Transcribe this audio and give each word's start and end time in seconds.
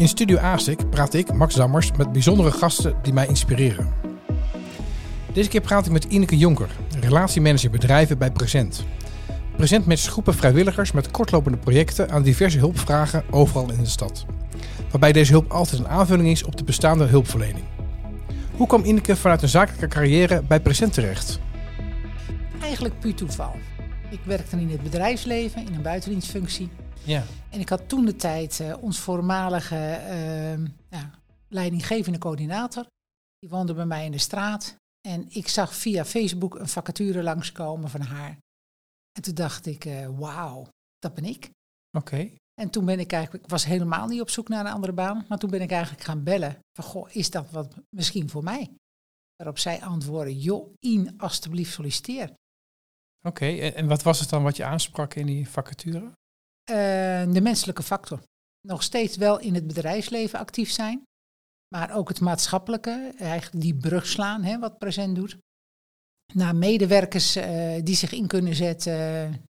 In 0.00 0.08
Studio 0.08 0.38
ASIC 0.38 0.90
praat 0.90 1.14
ik, 1.14 1.32
Max 1.32 1.54
Dammers, 1.54 1.90
met 1.96 2.12
bijzondere 2.12 2.50
gasten 2.50 2.94
die 3.02 3.12
mij 3.12 3.26
inspireren. 3.26 3.92
Deze 5.32 5.48
keer 5.48 5.60
praat 5.60 5.86
ik 5.86 5.92
met 5.92 6.04
Ineke 6.04 6.36
Jonker, 6.38 6.68
relatiemanager 7.00 7.70
bedrijven 7.70 8.18
bij 8.18 8.30
Present. 8.30 8.84
Present 9.56 9.86
met 9.86 10.02
groepen 10.02 10.34
vrijwilligers 10.34 10.92
met 10.92 11.10
kortlopende 11.10 11.58
projecten 11.58 12.10
aan 12.10 12.22
diverse 12.22 12.58
hulpvragen 12.58 13.24
overal 13.30 13.72
in 13.72 13.82
de 13.82 13.88
stad. 13.88 14.26
Waarbij 14.90 15.12
deze 15.12 15.32
hulp 15.32 15.50
altijd 15.50 15.80
een 15.80 15.88
aanvulling 15.88 16.28
is 16.28 16.44
op 16.44 16.56
de 16.56 16.64
bestaande 16.64 17.04
hulpverlening. 17.04 17.64
Hoe 18.56 18.66
kwam 18.66 18.84
Ineke 18.84 19.16
vanuit 19.16 19.42
een 19.42 19.48
zakelijke 19.48 19.88
carrière 19.88 20.42
bij 20.42 20.60
Present 20.60 20.92
terecht? 20.92 21.40
Eigenlijk 22.62 23.00
puur 23.00 23.14
toeval. 23.14 23.54
Ik 24.10 24.20
werkte 24.24 24.56
in 24.56 24.70
het 24.70 24.82
bedrijfsleven, 24.82 25.66
in 25.66 25.74
een 25.74 25.82
buitendienstfunctie. 25.82 26.68
Ja. 27.04 27.24
En 27.50 27.60
ik 27.60 27.68
had 27.68 27.88
toen 27.88 28.04
de 28.04 28.16
tijd 28.16 28.58
uh, 28.58 28.82
ons 28.82 28.98
voormalige 28.98 30.00
uh, 30.08 30.66
ja, 30.88 31.10
leidinggevende 31.48 32.18
coördinator. 32.18 32.86
Die 33.38 33.48
woonde 33.48 33.74
bij 33.74 33.86
mij 33.86 34.04
in 34.04 34.12
de 34.12 34.18
straat. 34.18 34.76
En 35.08 35.26
ik 35.30 35.48
zag 35.48 35.74
via 35.74 36.04
Facebook 36.04 36.54
een 36.58 36.68
vacature 36.68 37.22
langskomen 37.22 37.90
van 37.90 38.00
haar. 38.00 38.38
En 39.12 39.22
toen 39.22 39.34
dacht 39.34 39.66
ik, 39.66 39.84
uh, 39.84 40.08
wauw, 40.18 40.68
dat 40.98 41.14
ben 41.14 41.24
ik. 41.24 41.50
Oké. 41.96 42.14
Okay. 42.14 42.36
En 42.60 42.70
toen 42.70 42.84
ben 42.84 43.00
ik 43.00 43.12
eigenlijk, 43.12 43.44
ik 43.44 43.50
was 43.50 43.64
helemaal 43.64 44.06
niet 44.06 44.20
op 44.20 44.30
zoek 44.30 44.48
naar 44.48 44.66
een 44.66 44.72
andere 44.72 44.92
baan. 44.92 45.24
Maar 45.28 45.38
toen 45.38 45.50
ben 45.50 45.60
ik 45.60 45.70
eigenlijk 45.70 46.04
gaan 46.04 46.22
bellen. 46.22 46.58
Van, 46.72 46.84
goh, 46.84 47.08
is 47.10 47.30
dat 47.30 47.50
wat 47.50 47.74
misschien 47.96 48.30
voor 48.30 48.42
mij? 48.42 48.70
Waarop 49.36 49.58
zij 49.58 49.82
antwoordde, 49.82 50.40
joh, 50.40 50.72
in, 50.78 51.18
alstublieft 51.18 51.72
solliciteer. 51.72 52.32
Oké, 53.22 53.44
okay. 53.44 53.72
en 53.72 53.86
wat 53.86 54.02
was 54.02 54.20
het 54.20 54.28
dan 54.28 54.42
wat 54.42 54.56
je 54.56 54.64
aansprak 54.64 55.14
in 55.14 55.26
die 55.26 55.48
vacature? 55.48 56.12
Uh, 56.70 57.32
de 57.32 57.40
menselijke 57.40 57.82
factor. 57.82 58.22
Nog 58.60 58.82
steeds 58.82 59.16
wel 59.16 59.40
in 59.40 59.54
het 59.54 59.66
bedrijfsleven 59.66 60.38
actief 60.38 60.70
zijn. 60.70 61.02
Maar 61.74 61.96
ook 61.96 62.08
het 62.08 62.20
maatschappelijke, 62.20 63.12
eigenlijk 63.18 63.62
die 63.62 63.74
brug 63.74 64.06
slaan, 64.06 64.42
hè, 64.42 64.58
wat 64.58 64.78
present 64.78 65.16
doet. 65.16 65.38
Naar 66.34 66.56
medewerkers 66.56 67.36
uh, 67.36 67.44
die 67.82 67.96
zich 67.96 68.12
in 68.12 68.26
kunnen 68.26 68.54
zetten 68.54 68.94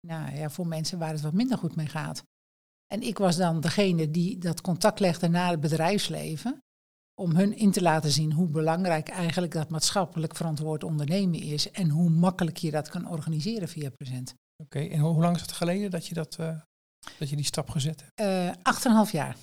nou, 0.08 0.36
ja, 0.36 0.50
voor 0.50 0.68
mensen 0.68 1.00
waar 1.00 1.12
het 1.12 1.22
wat 1.22 1.34
minder 1.34 1.58
goed 1.58 1.76
mee 1.76 1.88
gaat. 1.88 2.24
En 2.94 3.02
ik 3.02 3.18
was 3.18 3.36
dan 3.36 3.62
degene 3.62 4.12
die 4.12 4.38
dat 4.38 4.62
contact 4.62 5.00
legde 5.00 5.28
naar 5.28 5.52
het 5.52 5.60
bedrijfsleven. 5.60 6.62
Om 7.22 7.36
hun 7.36 7.58
in 7.58 7.72
te 7.72 7.82
laten 7.82 8.12
zien 8.12 8.34
hoe 8.34 8.48
belangrijk 8.48 9.10
eigenlijk 9.10 9.54
dat 9.54 9.70
maatschappelijk 9.70 10.36
verantwoord 10.36 10.84
ondernemen 10.84 11.42
is. 11.42 11.72
En 11.72 11.90
hoe 11.90 12.10
makkelijk 12.10 12.58
je 12.58 12.72
dat 12.72 12.90
kan 12.90 13.10
organiseren 13.10 13.68
via 13.68 13.90
Present. 13.90 14.34
Oké, 14.64 14.80
en 14.80 15.00
hoe 15.00 15.22
lang 15.22 15.36
is 15.36 15.42
het 15.42 15.52
geleden 15.52 15.92
dat 15.92 16.08
je, 16.08 16.14
dat, 16.14 16.38
uh, 16.40 16.62
dat 17.18 17.30
je 17.30 17.36
die 17.36 17.46
stap 17.46 17.70
gezet 17.70 18.04
hebt? 18.06 18.30
Uh, 18.30 18.54
acht 18.62 18.86
en 18.86 18.90
een 18.90 18.96
half 18.96 19.12
jaar. 19.12 19.36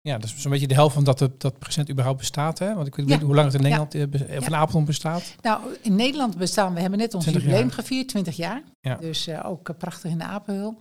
Ja, 0.00 0.18
dat 0.18 0.24
is 0.24 0.36
zo'n 0.36 0.50
beetje 0.50 0.66
de 0.66 0.74
helft 0.74 0.94
van 0.94 1.04
dat 1.04 1.20
het, 1.20 1.40
dat 1.40 1.58
Present 1.58 1.90
überhaupt 1.90 2.18
bestaat. 2.18 2.58
Hè? 2.58 2.74
Want 2.74 2.86
ik 2.86 2.94
weet 2.94 3.06
niet 3.06 3.18
ja. 3.18 3.24
hoe 3.24 3.34
lang 3.34 3.46
het 3.46 3.54
in 3.54 3.62
Nederland 3.62 3.92
ja. 3.92 4.06
of 4.38 4.46
in 4.46 4.54
Apeldoorn 4.54 4.84
bestaat. 4.84 5.34
Nou, 5.40 5.76
in 5.82 5.96
Nederland 5.96 6.36
bestaan 6.36 6.74
we 6.74 6.80
hebben 6.80 6.98
net 6.98 7.14
ons 7.14 7.24
jubileum 7.24 7.70
gevierd, 7.70 8.08
20 8.08 8.36
jaar. 8.36 8.62
Ja. 8.80 8.94
Dus 8.94 9.28
uh, 9.28 9.46
ook 9.46 9.78
prachtig 9.78 10.10
in 10.10 10.18
de 10.18 10.24
Apenhul. 10.24 10.80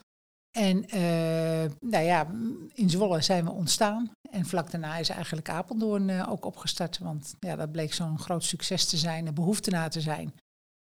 En 0.57 0.77
uh, 0.77 1.71
nou 1.79 2.03
ja, 2.03 2.27
in 2.73 2.89
Zwolle 2.89 3.21
zijn 3.21 3.45
we 3.45 3.51
ontstaan. 3.51 4.11
En 4.31 4.45
vlak 4.45 4.71
daarna 4.71 4.97
is 4.97 5.09
eigenlijk 5.09 5.49
Apeldoorn 5.49 6.25
ook 6.27 6.45
opgestart. 6.45 6.97
Want 6.97 7.35
ja, 7.39 7.55
dat 7.55 7.71
bleek 7.71 7.93
zo'n 7.93 8.19
groot 8.19 8.43
succes 8.43 8.85
te 8.85 8.97
zijn, 8.97 9.27
een 9.27 9.33
behoefte 9.33 9.69
na 9.69 9.87
te 9.87 10.01
zijn. 10.01 10.33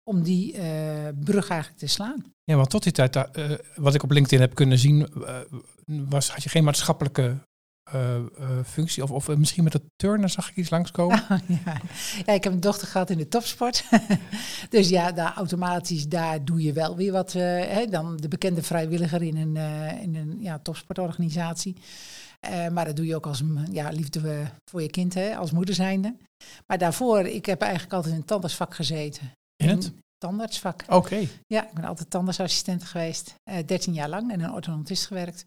Om 0.09 0.23
die 0.23 0.53
uh, 0.53 0.61
brug 1.19 1.49
eigenlijk 1.49 1.79
te 1.79 1.87
slaan. 1.87 2.25
Ja, 2.43 2.55
want 2.55 2.69
tot 2.69 2.83
die 2.83 2.91
tijd, 2.91 3.29
wat 3.75 3.93
ik 3.93 4.03
op 4.03 4.11
LinkedIn 4.11 4.39
heb 4.39 4.55
kunnen 4.55 4.77
zien, 4.77 5.07
was, 5.85 6.31
had 6.31 6.43
je 6.43 6.49
geen 6.49 6.63
maatschappelijke 6.63 7.37
functie? 8.65 9.03
Of, 9.03 9.11
of 9.11 9.37
misschien 9.37 9.63
met 9.63 9.71
de 9.71 9.81
turner 9.95 10.29
zag 10.29 10.49
ik 10.49 10.55
iets 10.55 10.69
langskomen? 10.69 11.23
Oh, 11.29 11.39
ja. 11.65 11.81
ja, 12.25 12.33
ik 12.33 12.43
heb 12.43 12.53
een 12.53 12.59
dochter 12.59 12.87
gehad 12.87 13.09
in 13.09 13.17
de 13.17 13.27
topsport. 13.27 13.83
dus 14.69 14.89
ja, 14.89 15.11
daar 15.11 15.33
automatisch, 15.33 16.07
daar 16.07 16.45
doe 16.45 16.61
je 16.61 16.73
wel 16.73 16.95
weer 16.95 17.11
wat. 17.11 17.33
Hè, 17.33 17.85
dan 17.85 18.17
de 18.17 18.27
bekende 18.27 18.63
vrijwilliger 18.63 19.21
in 19.21 19.37
een, 19.37 19.55
in 20.01 20.15
een 20.15 20.37
ja, 20.39 20.59
topsportorganisatie. 20.59 21.75
maar 22.71 22.85
dat 22.85 22.95
doe 22.95 23.05
je 23.05 23.15
ook 23.15 23.27
als 23.27 23.43
ja, 23.71 23.89
liefde 23.89 24.51
voor 24.65 24.81
je 24.81 24.89
kind, 24.89 25.13
hè, 25.13 25.35
als 25.35 25.51
moeder 25.51 25.75
zijnde. 25.75 26.15
Maar 26.67 26.77
daarvoor, 26.77 27.19
ik 27.19 27.45
heb 27.45 27.61
eigenlijk 27.61 27.93
altijd 27.93 28.13
in 28.13 28.19
het 28.19 28.29
tandartsvak 28.29 28.75
gezeten. 28.75 29.31
In 29.59 29.69
het? 29.69 29.93
tandartsvak. 30.17 30.81
Oké. 30.81 30.95
Okay. 30.95 31.29
Ja, 31.47 31.67
ik 31.67 31.73
ben 31.73 31.83
altijd 31.83 32.09
tandartsassistent 32.09 32.83
geweest. 32.83 33.35
13 33.65 33.93
jaar 33.93 34.09
lang 34.09 34.31
en 34.31 34.39
een 34.39 34.51
orthodontist 34.51 35.05
gewerkt. 35.05 35.45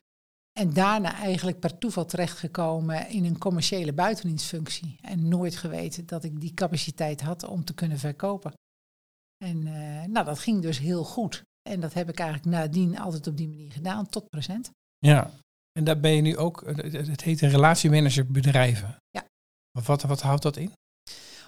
En 0.53 0.73
daarna 0.73 1.15
eigenlijk 1.15 1.61
per 1.61 1.79
toeval 1.79 2.05
terechtgekomen 2.05 3.09
in 3.09 3.25
een 3.25 3.39
commerciële 3.39 3.93
buitendienstfunctie. 3.93 4.99
En 5.01 5.29
nooit 5.29 5.57
geweten 5.57 6.07
dat 6.07 6.25
ik 6.25 6.41
die 6.41 6.55
capaciteit 6.55 7.21
had 7.21 7.45
om 7.45 7.65
te 7.65 7.75
kunnen 7.75 7.99
verkopen. 7.99 8.53
En 9.45 9.67
uh, 9.67 10.05
nou, 10.05 10.25
dat 10.27 10.39
ging 10.39 10.63
dus 10.63 10.79
heel 10.79 11.05
goed. 11.05 11.43
En 11.71 11.81
dat 11.81 11.95
heb 11.95 12.09
ik 12.09 12.19
eigenlijk 12.19 12.57
nadien 12.57 12.99
altijd 12.99 13.27
op 13.27 13.37
die 13.37 13.49
manier 13.49 13.73
gedaan, 13.73 14.07
tot 14.07 14.29
present. 14.29 14.71
Ja, 14.99 15.31
en 15.73 15.85
daar 15.85 16.01
ben 16.01 16.11
je 16.11 16.23
nu 16.23 16.37
ook, 16.37 16.63
het 16.67 17.23
heet 17.23 17.43
een 17.43 17.51
relatiemanager 17.51 18.27
bedrijven. 18.27 18.97
Ja. 19.11 19.25
Wat, 19.71 20.03
wat 20.03 20.21
houdt 20.21 20.43
dat 20.43 20.57
in? 20.57 20.73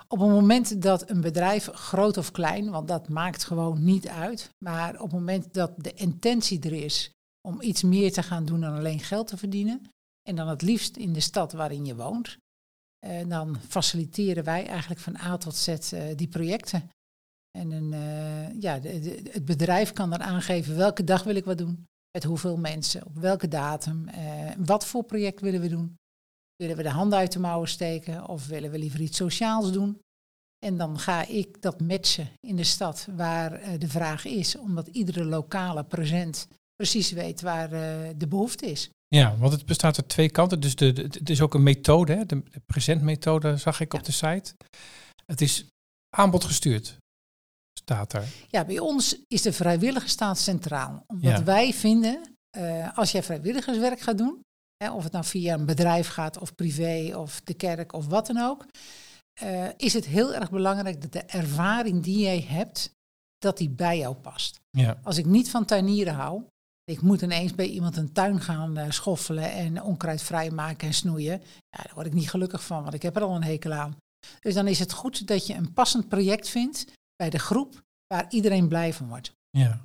Op 0.09 0.19
het 0.19 0.28
moment 0.28 0.82
dat 0.82 1.10
een 1.10 1.20
bedrijf, 1.20 1.66
groot 1.66 2.16
of 2.16 2.31
klein, 2.31 2.70
want 2.70 2.88
dat 2.88 3.09
maakt 3.09 3.44
gewoon 3.44 3.84
niet 3.84 4.09
uit. 4.09 4.50
Maar 4.65 4.94
op 4.94 5.10
het 5.10 5.12
moment 5.12 5.54
dat 5.54 5.72
de 5.76 5.92
intentie 5.92 6.60
er 6.60 6.72
is 6.72 7.10
om 7.48 7.60
iets 7.60 7.82
meer 7.82 8.12
te 8.12 8.22
gaan 8.22 8.44
doen 8.44 8.60
dan 8.60 8.76
alleen 8.76 9.00
geld 9.00 9.26
te 9.26 9.37
verdienen. 9.37 9.82
En 10.28 10.37
dan 10.37 10.48
het 10.48 10.62
liefst 10.62 10.97
in 10.97 11.12
de 11.12 11.20
stad 11.20 11.53
waarin 11.53 11.84
je 11.84 11.97
woont. 11.97 12.37
En 13.06 13.28
dan 13.28 13.60
faciliteren 13.69 14.44
wij 14.44 14.66
eigenlijk 14.66 15.00
van 15.00 15.16
A 15.16 15.37
tot 15.37 15.56
Z 15.56 15.69
uh, 15.69 16.03
die 16.16 16.28
projecten. 16.28 16.91
En 17.59 17.70
een, 17.70 17.93
uh, 17.93 18.60
ja, 18.60 18.81
het 19.31 19.44
bedrijf 19.44 19.93
kan 19.93 20.10
dan 20.10 20.22
aangeven 20.22 20.76
welke 20.76 21.04
dag 21.04 21.22
wil 21.22 21.34
ik 21.34 21.44
wat 21.44 21.59
doen. 21.59 21.87
Met 22.10 22.25
hoeveel 22.25 22.56
mensen, 22.56 23.06
op 23.06 23.16
welke 23.16 23.48
datum. 23.48 24.09
Uh, 24.09 24.50
wat 24.59 24.87
voor 24.87 25.04
project 25.04 25.41
willen 25.41 25.60
we 25.60 25.69
doen. 25.69 25.97
Willen 26.56 26.76
we 26.76 26.82
de 26.82 26.88
handen 26.88 27.19
uit 27.19 27.32
de 27.32 27.38
mouwen 27.38 27.69
steken 27.69 28.28
of 28.28 28.47
willen 28.47 28.70
we 28.70 28.78
liever 28.78 29.00
iets 29.00 29.16
sociaals 29.16 29.72
doen? 29.72 29.98
En 30.66 30.76
dan 30.76 30.98
ga 30.98 31.26
ik 31.26 31.62
dat 31.62 31.81
matchen 31.81 32.28
in 32.41 32.56
de 32.56 32.65
stad 32.65 33.09
waar 33.16 33.78
de 33.78 33.88
vraag 33.88 34.25
is, 34.25 34.56
omdat 34.56 34.88
iedere 34.88 35.25
lokale 35.25 35.84
present 35.84 36.48
precies 36.75 37.10
weet 37.10 37.41
waar 37.41 37.72
uh, 37.72 38.09
de 38.16 38.26
behoefte 38.28 38.66
is. 38.66 38.91
Ja, 39.09 39.37
want 39.37 39.53
het 39.53 39.66
bestaat 39.66 39.98
uit 39.98 40.09
twee 40.09 40.31
kanten. 40.31 40.60
Dus 40.60 40.76
de, 40.76 40.93
de 40.93 41.03
het 41.03 41.31
is 41.31 41.41
ook 41.41 41.54
een 41.54 41.62
methode, 41.62 42.14
hè? 42.14 42.26
de, 42.26 42.43
de 42.50 42.60
presentmethode 42.66 43.56
zag 43.56 43.81
ik 43.81 43.93
ja. 43.93 43.98
op 43.98 44.04
de 44.04 44.12
site. 44.12 44.54
Het 45.26 45.41
is 45.41 45.66
aanbod 46.16 46.44
gestuurd, 46.44 46.97
staat 47.78 48.12
er. 48.12 48.25
Ja, 48.48 48.64
bij 48.64 48.78
ons 48.78 49.16
is 49.28 49.43
de 49.43 49.53
vrijwillige 49.53 50.09
staat 50.09 50.38
centraal. 50.38 51.04
Omdat 51.06 51.38
ja. 51.38 51.44
wij 51.44 51.72
vinden, 51.72 52.37
uh, 52.56 52.98
als 52.98 53.12
jij 53.12 53.22
vrijwilligerswerk 53.22 54.00
gaat 54.00 54.19
doen, 54.19 54.41
hè, 54.84 54.92
of 54.92 55.02
het 55.02 55.12
nou 55.12 55.24
via 55.24 55.54
een 55.54 55.66
bedrijf 55.66 56.08
gaat 56.08 56.38
of 56.38 56.54
privé 56.54 57.16
of 57.16 57.40
de 57.40 57.54
kerk 57.54 57.92
of 57.92 58.06
wat 58.06 58.26
dan 58.26 58.38
ook, 58.38 58.66
uh, 59.42 59.68
is 59.76 59.92
het 59.92 60.06
heel 60.06 60.34
erg 60.34 60.50
belangrijk 60.50 61.00
dat 61.00 61.12
de 61.12 61.22
ervaring 61.22 62.02
die 62.02 62.18
jij 62.18 62.40
hebt, 62.40 62.90
dat 63.38 63.58
die 63.58 63.70
bij 63.70 63.98
jou 63.98 64.14
past. 64.14 64.60
Ja. 64.70 64.98
Als 65.02 65.18
ik 65.18 65.26
niet 65.26 65.50
van 65.50 65.64
tuinieren 65.64 66.14
hou, 66.14 66.44
ik 66.84 67.00
moet 67.00 67.22
ineens 67.22 67.54
bij 67.54 67.66
iemand 67.66 67.96
een 67.96 68.12
tuin 68.12 68.40
gaan 68.40 68.78
uh, 68.78 68.90
schoffelen 68.90 69.52
en 69.52 69.82
onkruid 69.82 70.22
vrijmaken 70.22 70.88
en 70.88 70.94
snoeien. 70.94 71.42
Ja, 71.70 71.82
daar 71.82 71.94
word 71.94 72.06
ik 72.06 72.12
niet 72.12 72.30
gelukkig 72.30 72.64
van, 72.64 72.82
want 72.82 72.94
ik 72.94 73.02
heb 73.02 73.16
er 73.16 73.22
al 73.22 73.34
een 73.34 73.44
hekel 73.44 73.72
aan. 73.72 73.96
Dus 74.40 74.54
dan 74.54 74.66
is 74.66 74.78
het 74.78 74.92
goed 74.92 75.26
dat 75.26 75.46
je 75.46 75.54
een 75.54 75.72
passend 75.72 76.08
project 76.08 76.48
vindt 76.48 76.84
bij 77.16 77.30
de 77.30 77.38
groep 77.38 77.82
waar 78.06 78.26
iedereen 78.28 78.68
blij 78.68 78.92
van 78.92 79.08
wordt. 79.08 79.32
Ja. 79.50 79.80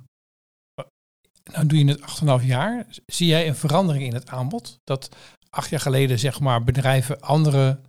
Nou 1.52 1.66
doe 1.66 1.78
je 1.78 1.84
het 1.84 2.40
8,5 2.40 2.46
jaar. 2.46 2.86
Zie 3.06 3.26
jij 3.26 3.48
een 3.48 3.56
verandering 3.56 4.04
in 4.04 4.14
het 4.14 4.28
aanbod? 4.28 4.78
Dat 4.84 5.16
acht 5.50 5.70
jaar 5.70 5.80
geleden 5.80 6.18
zeg 6.18 6.40
maar 6.40 6.64
bedrijven 6.64 7.20
andere 7.20 7.80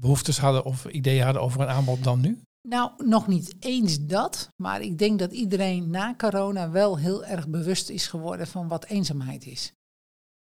behoeftes 0.00 0.38
hadden 0.38 0.64
of 0.64 0.84
ideeën 0.84 1.24
hadden 1.24 1.42
over 1.42 1.60
een 1.60 1.68
aanbod 1.68 2.04
dan 2.04 2.20
nu? 2.20 2.40
Nou, 2.68 2.90
nog 3.06 3.26
niet 3.26 3.54
eens 3.58 4.06
dat, 4.06 4.48
maar 4.56 4.80
ik 4.80 4.98
denk 4.98 5.18
dat 5.18 5.32
iedereen 5.32 5.90
na 5.90 6.14
corona 6.16 6.70
wel 6.70 6.98
heel 6.98 7.24
erg 7.24 7.48
bewust 7.48 7.88
is 7.88 8.06
geworden 8.06 8.46
van 8.46 8.68
wat 8.68 8.84
eenzaamheid 8.84 9.46
is. 9.46 9.72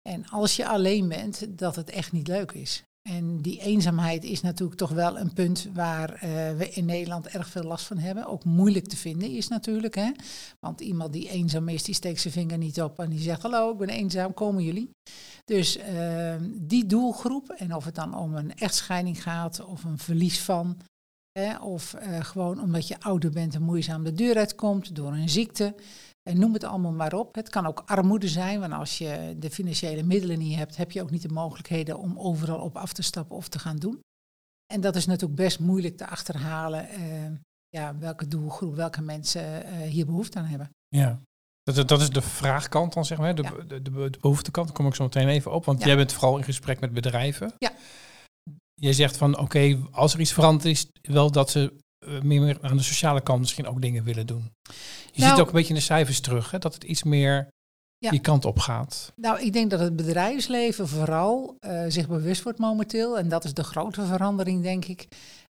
En 0.08 0.28
als 0.28 0.56
je 0.56 0.68
alleen 0.68 1.08
bent, 1.08 1.58
dat 1.58 1.76
het 1.76 1.90
echt 1.90 2.12
niet 2.12 2.28
leuk 2.28 2.52
is. 2.52 2.84
En 3.08 3.42
die 3.42 3.60
eenzaamheid 3.60 4.24
is 4.24 4.40
natuurlijk 4.40 4.78
toch 4.78 4.90
wel 4.90 5.18
een 5.18 5.32
punt 5.32 5.68
waar 5.72 6.10
uh, 6.14 6.20
we 6.56 6.68
in 6.70 6.84
Nederland 6.84 7.26
erg 7.26 7.48
veel 7.48 7.62
last 7.62 7.86
van 7.86 7.98
hebben. 7.98 8.26
Ook 8.26 8.44
moeilijk 8.44 8.86
te 8.86 8.96
vinden 8.96 9.30
is 9.30 9.48
natuurlijk. 9.48 9.94
Hè? 9.94 10.10
Want 10.60 10.80
iemand 10.80 11.12
die 11.12 11.28
eenzaam 11.28 11.68
is, 11.68 11.82
die 11.82 11.94
steekt 11.94 12.20
zijn 12.20 12.32
vinger 12.32 12.58
niet 12.58 12.82
op 12.82 12.98
en 12.98 13.10
die 13.10 13.20
zegt: 13.20 13.42
Hallo, 13.42 13.72
ik 13.72 13.78
ben 13.78 13.88
eenzaam, 13.88 14.34
komen 14.34 14.64
jullie? 14.64 14.90
Dus 15.44 15.78
uh, 15.78 16.34
die 16.54 16.86
doelgroep, 16.86 17.50
en 17.50 17.74
of 17.74 17.84
het 17.84 17.94
dan 17.94 18.14
om 18.14 18.34
een 18.34 18.54
echtscheiding 18.54 19.22
gaat 19.22 19.64
of 19.64 19.84
een 19.84 19.98
verlies 19.98 20.40
van, 20.40 20.76
of 21.60 21.94
uh, 21.94 22.20
gewoon 22.20 22.60
omdat 22.60 22.88
je 22.88 23.00
ouder 23.00 23.30
bent 23.30 23.54
en 23.54 23.62
moeizaam 23.62 24.04
de 24.04 24.12
deur 24.12 24.36
uitkomt 24.36 24.96
door 24.96 25.12
een 25.12 25.28
ziekte. 25.28 25.74
En 26.30 26.38
noem 26.38 26.52
het 26.52 26.64
allemaal 26.64 26.92
maar 26.92 27.14
op. 27.14 27.34
Het 27.34 27.48
kan 27.48 27.66
ook 27.66 27.82
armoede 27.86 28.28
zijn, 28.28 28.60
want 28.60 28.72
als 28.72 28.98
je 28.98 29.36
de 29.38 29.50
financiële 29.50 30.02
middelen 30.02 30.38
niet 30.38 30.56
hebt, 30.56 30.76
heb 30.76 30.90
je 30.90 31.02
ook 31.02 31.10
niet 31.10 31.22
de 31.22 31.28
mogelijkheden 31.28 31.98
om 31.98 32.18
overal 32.18 32.60
op 32.60 32.76
af 32.76 32.92
te 32.92 33.02
stappen 33.02 33.36
of 33.36 33.48
te 33.48 33.58
gaan 33.58 33.76
doen. 33.76 34.00
En 34.72 34.80
dat 34.80 34.96
is 34.96 35.06
natuurlijk 35.06 35.40
best 35.40 35.60
moeilijk 35.60 35.96
te 35.96 36.06
achterhalen 36.06 36.88
uh, 36.98 37.30
ja, 37.68 37.98
welke 37.98 38.28
doelgroep, 38.28 38.74
welke 38.76 39.02
mensen 39.02 39.66
uh, 39.66 39.80
hier 39.80 40.06
behoefte 40.06 40.38
aan 40.38 40.44
hebben. 40.44 40.70
Ja, 40.88 41.20
dat, 41.62 41.88
dat 41.88 42.00
is 42.00 42.10
de 42.10 42.22
vraagkant 42.22 42.92
dan, 42.92 43.04
zeg 43.04 43.18
maar. 43.18 43.34
De, 43.34 43.42
ja. 43.42 43.50
de, 43.50 43.66
de, 43.66 43.82
de, 43.82 44.18
behoeftekant, 44.20 44.66
daar 44.66 44.76
kom 44.76 44.86
ik 44.86 44.94
zo 44.94 45.02
meteen 45.04 45.28
even 45.28 45.52
op. 45.52 45.64
Want 45.64 45.80
ja. 45.80 45.86
jij 45.86 45.96
bent 45.96 46.12
vooral 46.12 46.36
in 46.36 46.44
gesprek 46.44 46.80
met 46.80 46.92
bedrijven. 46.92 47.52
Ja. 47.58 47.72
Je 48.74 48.92
zegt 48.92 49.16
van, 49.16 49.32
oké, 49.32 49.42
okay, 49.42 49.80
als 49.90 50.14
er 50.14 50.20
iets 50.20 50.32
verandert 50.32 50.64
is, 50.64 50.86
wel 51.02 51.30
dat 51.30 51.50
ze 51.50 51.76
meer 52.22 52.58
aan 52.60 52.76
de 52.76 52.82
sociale 52.82 53.20
kant 53.20 53.40
misschien 53.40 53.66
ook 53.66 53.82
dingen 53.82 54.04
willen 54.04 54.26
doen. 54.26 54.52
Je 55.12 55.20
nou, 55.20 55.30
ziet 55.30 55.40
ook 55.40 55.46
een 55.46 55.52
beetje 55.52 55.68
in 55.68 55.74
de 55.74 55.80
cijfers 55.80 56.20
terug, 56.20 56.50
hè, 56.50 56.58
dat 56.58 56.74
het 56.74 56.84
iets 56.84 57.02
meer 57.02 57.48
ja. 57.98 58.10
die 58.10 58.20
kant 58.20 58.44
op 58.44 58.58
gaat. 58.58 59.12
Nou, 59.16 59.40
ik 59.40 59.52
denk 59.52 59.70
dat 59.70 59.80
het 59.80 59.96
bedrijfsleven 59.96 60.88
vooral 60.88 61.56
uh, 61.60 61.84
zich 61.88 62.08
bewust 62.08 62.42
wordt 62.42 62.58
momenteel. 62.58 63.18
En 63.18 63.28
dat 63.28 63.44
is 63.44 63.54
de 63.54 63.64
grote 63.64 64.06
verandering, 64.06 64.62
denk 64.62 64.84
ik. 64.84 65.08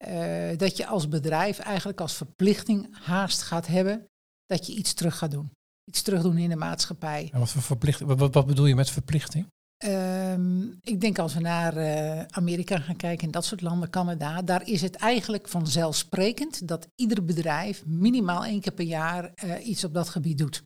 Uh, 0.07 0.57
dat 0.57 0.77
je 0.77 0.87
als 0.87 1.07
bedrijf 1.07 1.59
eigenlijk 1.59 2.01
als 2.01 2.13
verplichting 2.13 2.87
haast 2.91 3.41
gaat 3.41 3.67
hebben 3.67 4.05
dat 4.45 4.67
je 4.67 4.73
iets 4.73 4.93
terug 4.93 5.17
gaat 5.17 5.31
doen. 5.31 5.51
Iets 5.83 6.01
terug 6.01 6.21
doen 6.21 6.37
in 6.37 6.49
de 6.49 6.55
maatschappij. 6.55 7.29
En 7.31 7.39
wat 7.39 7.49
voor 7.49 7.61
verplichting? 7.61 8.17
Wat, 8.17 8.33
wat 8.33 8.45
bedoel 8.45 8.65
je 8.65 8.75
met 8.75 8.89
verplichting? 8.89 9.47
Um, 9.85 10.79
ik 10.83 11.01
denk 11.01 11.19
als 11.19 11.33
we 11.33 11.39
naar 11.39 11.77
uh, 11.77 12.21
Amerika 12.21 12.79
gaan 12.79 12.95
kijken 12.95 13.25
en 13.25 13.31
dat 13.31 13.45
soort 13.45 13.61
landen, 13.61 13.89
Canada, 13.89 14.41
daar 14.41 14.67
is 14.67 14.81
het 14.81 14.95
eigenlijk 14.95 15.47
vanzelfsprekend 15.47 16.67
dat 16.67 16.87
ieder 16.95 17.25
bedrijf 17.25 17.85
minimaal 17.85 18.45
één 18.45 18.61
keer 18.61 18.73
per 18.73 18.85
jaar 18.85 19.31
uh, 19.43 19.67
iets 19.67 19.83
op 19.83 19.93
dat 19.93 20.09
gebied 20.09 20.37
doet. 20.37 20.61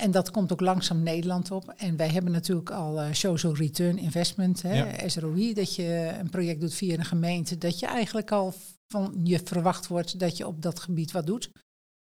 En 0.00 0.10
dat 0.10 0.30
komt 0.30 0.52
ook 0.52 0.60
langzaam 0.60 1.02
Nederland 1.02 1.50
op. 1.50 1.68
En 1.76 1.96
wij 1.96 2.08
hebben 2.08 2.32
natuurlijk 2.32 2.70
al 2.70 3.00
uh, 3.00 3.12
social 3.12 3.54
return 3.54 3.98
investment, 3.98 4.62
hè, 4.62 4.74
ja. 4.74 5.08
SROI, 5.08 5.54
dat 5.54 5.74
je 5.74 6.14
een 6.18 6.30
project 6.30 6.60
doet 6.60 6.74
via 6.74 6.98
een 6.98 7.04
gemeente, 7.04 7.58
dat 7.58 7.78
je 7.78 7.86
eigenlijk 7.86 8.32
al 8.32 8.54
van 8.86 9.20
je 9.22 9.40
verwacht 9.44 9.86
wordt 9.86 10.18
dat 10.18 10.36
je 10.36 10.46
op 10.46 10.62
dat 10.62 10.80
gebied 10.80 11.12
wat 11.12 11.26
doet. 11.26 11.50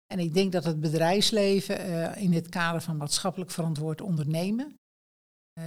En 0.06 0.19
ik 0.19 0.34
denk 0.34 0.52
dat 0.52 0.64
het 0.64 0.81
bedrijfsleven 0.81 2.16
in 2.16 2.32
het 2.32 2.49
kader 2.49 2.81
van 2.81 2.96
maatschappelijk 2.96 3.50
verantwoord 3.50 4.00
ondernemen 4.00 4.76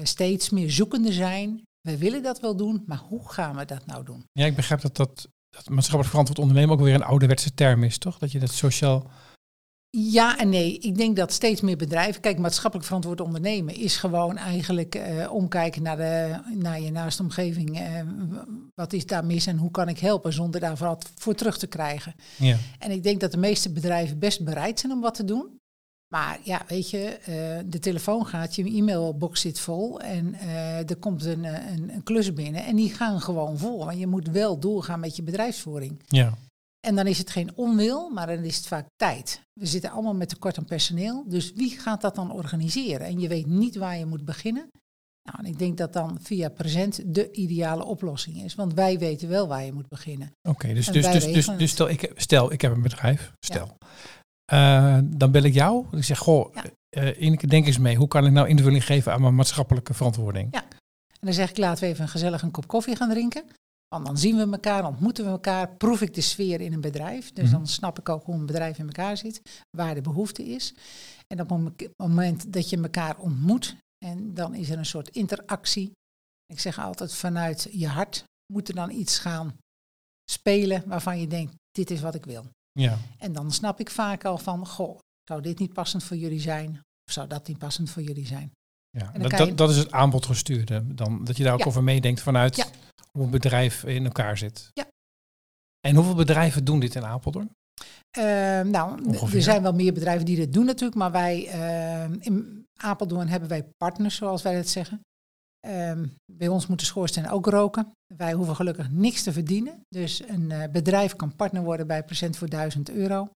steeds 0.03 0.49
meer 0.49 0.71
zoekende 0.71 1.13
zijn. 1.13 1.61
We 1.81 1.97
willen 1.97 2.23
dat 2.23 2.39
wel 2.39 2.55
doen, 2.55 2.83
maar 2.85 3.01
hoe 3.07 3.29
gaan 3.29 3.55
we 3.55 3.65
dat 3.65 3.85
nou 3.85 4.05
doen? 4.05 4.25
Ja, 4.31 4.45
ik 4.45 4.55
begrijp 4.55 4.81
dat 4.81 4.95
dat, 4.95 5.27
dat 5.49 5.69
maatschappelijk 5.69 6.09
verantwoord 6.09 6.39
ondernemen 6.39 6.75
ook 6.75 6.83
weer 6.83 6.93
een 6.93 7.03
ouderwetse 7.03 7.53
term 7.53 7.83
is, 7.83 7.97
toch? 7.97 8.17
Dat 8.17 8.31
je 8.31 8.39
dat 8.39 8.51
sociaal 8.51 9.09
ja 9.97 10.38
en 10.38 10.49
nee. 10.49 10.77
Ik 10.77 10.97
denk 10.97 11.15
dat 11.15 11.31
steeds 11.31 11.61
meer 11.61 11.77
bedrijven. 11.77 12.21
Kijk, 12.21 12.38
maatschappelijk 12.38 12.88
verantwoord 12.88 13.21
ondernemen 13.21 13.75
is 13.75 13.97
gewoon 13.97 14.38
eigenlijk 14.38 14.95
uh, 14.95 15.31
omkijken 15.31 15.81
naar, 15.81 15.97
de, 15.97 16.39
naar 16.55 16.81
je 16.81 16.91
naaste 16.91 17.21
omgeving. 17.21 17.79
Uh, 17.79 18.01
wat 18.75 18.93
is 18.93 19.05
daar 19.05 19.25
mis 19.25 19.45
en 19.45 19.57
hoe 19.57 19.71
kan 19.71 19.89
ik 19.89 19.99
helpen 19.99 20.33
zonder 20.33 20.59
daar 20.59 20.75
wat 20.75 21.09
voor 21.15 21.33
terug 21.33 21.57
te 21.57 21.67
krijgen? 21.67 22.15
Ja. 22.38 22.57
En 22.79 22.91
ik 22.91 23.03
denk 23.03 23.19
dat 23.19 23.31
de 23.31 23.38
meeste 23.38 23.71
bedrijven 23.71 24.19
best 24.19 24.43
bereid 24.43 24.79
zijn 24.79 24.91
om 24.91 25.01
wat 25.01 25.15
te 25.15 25.25
doen. 25.25 25.59
Maar 26.13 26.40
ja, 26.44 26.62
weet 26.68 26.90
je, 26.90 27.19
uh, 27.19 27.69
de 27.72 27.80
telefoon 27.80 28.25
gaat, 28.25 28.56
je 28.56 28.63
e-mailbox 28.63 29.42
zit 29.42 29.60
vol 29.60 30.00
en 30.00 30.34
er 30.88 30.96
komt 30.96 31.25
een, 31.25 31.44
een, 31.44 31.94
een 31.94 32.04
klus 32.04 32.34
binnen 32.34 32.66
en 32.66 32.75
die 32.75 32.94
gaan 32.94 33.22
gewoon 33.22 33.58
vol. 33.58 33.86
Want 33.86 34.00
je 34.00 34.08
moet 34.08 34.28
wel 34.28 34.60
doorgaan 34.60 35.00
met 35.00 35.16
je 35.16 35.24
bedrijfsvoering. 35.24 36.02
Ja. 36.08 36.38
En 36.88 36.96
dan 36.96 37.08
is 37.08 37.18
het 37.18 37.30
geen 37.30 37.52
onwil, 37.56 38.10
maar 38.10 38.28
dan 38.28 38.44
is 38.44 38.58
het 38.58 38.68
vaak 38.68 38.88
tijd. 38.96 39.42
We 39.54 39.66
zitten 39.66 39.92
allemaal 39.92 40.16
met 40.16 40.30
tekort 40.30 40.58
aan 40.58 40.66
personeel, 40.66 41.24
dus 41.28 41.52
wie 41.54 41.80
gaat 41.80 42.02
dat 42.02 42.16
dan 42.16 42.31
organiseren? 42.31 43.08
En 43.08 43.19
je 43.19 43.28
weet 43.28 43.46
niet 43.46 43.75
waar 43.75 43.98
je 43.98 44.06
moet 44.06 44.25
beginnen. 44.25 44.69
Nou, 45.24 45.38
en 45.40 45.46
ik 45.46 45.60
denk 45.60 45.78
dat 45.78 45.94
dan 45.94 46.18
via 46.22 46.50
present 46.50 47.13
de 47.13 47.31
ideale 47.31 47.86
oplossing 47.86 48.44
is, 48.44 48.56
want 48.56 48.74
wij 48.74 49.00
weten 49.00 49.30
wel 49.30 49.48
waar 49.48 49.63
je 49.63 49.74
moet 49.74 49.88
beginnen. 49.88 50.28
Oké, 50.42 50.50
okay, 50.50 50.74
dus, 50.74 50.86
dus, 50.86 51.12
dus, 51.12 51.25
dus, 51.25 51.46
dus, 51.58 51.72
stel, 51.72 51.90
ik, 51.90 52.12
stel, 52.16 52.52
ik 52.52 52.62
heb 52.62 52.72
een 52.72 52.81
bedrijf, 52.81 53.31
stel. 53.40 53.78
Ja. 53.80 53.88
Uh, 54.53 55.00
dan 55.03 55.31
bel 55.31 55.44
ik 55.44 55.53
jou 55.53 55.86
ik 55.92 56.03
zeg, 56.03 56.18
goh, 56.18 56.53
ja. 56.53 56.63
uh, 56.89 57.21
Ineke, 57.21 57.48
denk 57.48 57.65
eens 57.65 57.77
mee, 57.77 57.95
hoe 57.95 58.07
kan 58.07 58.25
ik 58.25 58.31
nou 58.31 58.48
invulling 58.48 58.86
geven 58.86 59.13
aan 59.13 59.21
mijn 59.21 59.36
maatschappelijke 59.36 59.94
verantwoording? 59.94 60.48
Ja, 60.51 60.63
en 61.21 61.27
dan 61.27 61.33
zeg 61.33 61.50
ik, 61.50 61.57
laten 61.57 61.83
we 61.83 61.89
even 61.89 62.03
een 62.03 62.09
gezellig 62.09 62.42
een 62.42 62.51
kop 62.51 62.68
koffie 62.68 62.95
gaan 62.95 63.09
drinken. 63.09 63.44
Want 63.88 64.06
dan 64.06 64.18
zien 64.18 64.36
we 64.36 64.51
elkaar, 64.51 64.86
ontmoeten 64.86 65.25
we 65.25 65.30
elkaar, 65.30 65.75
proef 65.75 66.01
ik 66.01 66.13
de 66.13 66.21
sfeer 66.21 66.62
in 66.62 66.74
een 66.74 66.81
bedrijf. 66.81 67.31
Dus 67.31 67.44
mm-hmm. 67.44 67.59
dan 67.59 67.68
snap 67.68 68.00
ik 68.00 68.09
ook 68.09 68.24
hoe 68.24 68.36
een 68.36 68.45
bedrijf 68.45 68.77
in 68.77 68.86
elkaar 68.86 69.18
zit, 69.18 69.42
waar 69.77 69.95
de 69.95 70.01
behoefte 70.01 70.44
is. 70.44 70.74
En 71.27 71.42
op 71.42 71.50
het 71.50 71.92
moment 71.95 72.53
dat 72.53 72.69
je 72.69 72.81
elkaar 72.81 73.18
ontmoet, 73.18 73.75
en 74.06 74.33
dan 74.33 74.56
is 74.56 74.69
er 74.69 74.77
een 74.77 74.86
soort 74.86 75.09
interactie. 75.09 75.92
Ik 76.45 76.59
zeg 76.59 76.80
altijd 76.80 77.13
vanuit 77.13 77.68
je 77.71 77.88
hart 77.88 78.24
moet 78.53 78.68
er 78.68 78.75
dan 78.75 78.92
iets 78.92 79.19
gaan 79.19 79.57
spelen 80.31 80.83
waarvan 80.86 81.19
je 81.19 81.27
denkt, 81.27 81.53
dit 81.71 81.92
is 81.92 82.01
wat 82.01 82.15
ik 82.15 82.25
wil. 82.25 82.45
Ja. 82.71 82.97
En 83.18 83.33
dan 83.33 83.51
snap 83.51 83.79
ik 83.79 83.89
vaak 83.89 84.25
al 84.25 84.38
van, 84.38 84.68
goh, 84.68 85.00
zou 85.23 85.41
dit 85.41 85.59
niet 85.59 85.73
passend 85.73 86.03
voor 86.03 86.18
jullie 86.18 86.39
zijn? 86.39 86.69
Of 87.07 87.13
zou 87.13 87.27
dat 87.27 87.47
niet 87.47 87.57
passend 87.57 87.89
voor 87.89 88.01
jullie 88.01 88.27
zijn? 88.27 88.51
Ja, 88.89 89.12
dat, 89.12 89.31
dat, 89.31 89.57
dat, 89.57 89.69
is 89.69 89.77
het 89.77 89.91
aanbodgestuurde. 89.91 90.95
Dan, 90.95 91.23
dat 91.23 91.38
je 91.38 91.44
daar 91.44 91.53
ook 91.53 91.59
ja. 91.59 91.65
over 91.65 91.83
meedenkt 91.83 92.21
vanuit 92.21 92.56
ja 92.56 92.65
hoe 93.12 93.23
een 93.23 93.29
bedrijf 93.29 93.83
in 93.83 94.06
elkaar 94.06 94.38
zit. 94.38 94.69
Ja. 94.73 94.88
En 95.88 95.95
hoeveel 95.95 96.15
bedrijven 96.15 96.65
doen 96.65 96.79
dit 96.79 96.95
in 96.95 97.06
Apeldoorn? 97.06 97.56
Uh, 98.18 98.23
nou, 98.62 99.06
Ongeveer. 99.06 99.35
er 99.35 99.41
zijn 99.41 99.62
wel 99.62 99.74
meer 99.74 99.94
bedrijven 99.94 100.25
die 100.25 100.35
dit 100.35 100.53
doen 100.53 100.65
natuurlijk, 100.65 101.00
maar 101.00 101.12
wij 101.12 101.45
uh, 101.45 102.15
in 102.19 102.65
Apeldoorn 102.75 103.27
hebben 103.27 103.50
wij 103.50 103.63
partners, 103.77 104.15
zoals 104.15 104.41
wij 104.41 104.56
dat 104.56 104.67
zeggen. 104.67 105.01
Uh, 105.68 106.02
bij 106.31 106.48
ons 106.48 106.68
moet 106.68 106.80
de 106.80 106.86
schoorsteen 106.86 107.30
ook 107.30 107.46
roken. 107.46 107.92
Wij 108.16 108.34
hoeven 108.34 108.56
gelukkig 108.56 108.92
niks 108.92 109.24
te 109.24 109.31
verdienen. 109.31 109.81
Dus 109.90 110.28
een 110.28 110.50
uh, 110.50 110.63
bedrijf 110.72 111.16
kan 111.16 111.36
partner 111.36 111.63
worden 111.63 111.88
bij 111.88 112.04
Present 112.04 112.38
voor 112.38 112.50
1000 112.50 112.90
euro. 112.90 113.30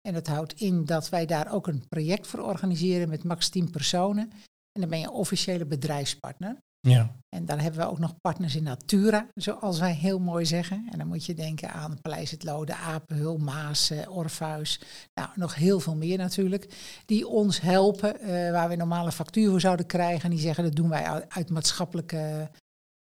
En 0.00 0.14
dat 0.14 0.26
houdt 0.26 0.52
in 0.52 0.84
dat 0.84 1.08
wij 1.08 1.26
daar 1.26 1.52
ook 1.52 1.66
een 1.66 1.88
project 1.88 2.26
voor 2.26 2.40
organiseren 2.40 3.08
met 3.08 3.24
max 3.24 3.48
10 3.48 3.70
personen. 3.70 4.30
En 4.72 4.80
dan 4.80 4.88
ben 4.88 4.98
je 4.98 5.10
officiële 5.10 5.66
bedrijfspartner. 5.66 6.56
Ja. 6.90 7.16
En 7.28 7.44
dan 7.44 7.58
hebben 7.58 7.80
we 7.80 7.90
ook 7.90 7.98
nog 7.98 8.20
partners 8.20 8.56
in 8.56 8.62
Natura, 8.62 9.28
zoals 9.34 9.78
wij 9.78 9.94
heel 9.94 10.18
mooi 10.18 10.46
zeggen. 10.46 10.88
En 10.90 10.98
dan 10.98 11.06
moet 11.06 11.26
je 11.26 11.34
denken 11.34 11.72
aan 11.72 12.00
Paleis 12.00 12.30
het 12.30 12.44
Lode, 12.44 12.74
Apenhul, 12.74 13.38
Maas, 13.38 13.92
Orpheus. 14.08 14.80
Nou, 15.14 15.28
nog 15.34 15.54
heel 15.54 15.80
veel 15.80 15.96
meer 15.96 16.18
natuurlijk. 16.18 16.68
Die 17.06 17.28
ons 17.28 17.60
helpen, 17.60 18.16
uh, 18.20 18.28
waar 18.50 18.66
we 18.66 18.72
een 18.72 18.78
normale 18.78 19.12
factuur 19.12 19.50
voor 19.50 19.60
zouden 19.60 19.86
krijgen. 19.86 20.22
En 20.22 20.30
die 20.30 20.38
zeggen, 20.38 20.64
dat 20.64 20.74
doen 20.74 20.88
wij 20.88 21.04
uit, 21.04 21.24
uit 21.28 21.50
maatschappelijke 21.50 22.50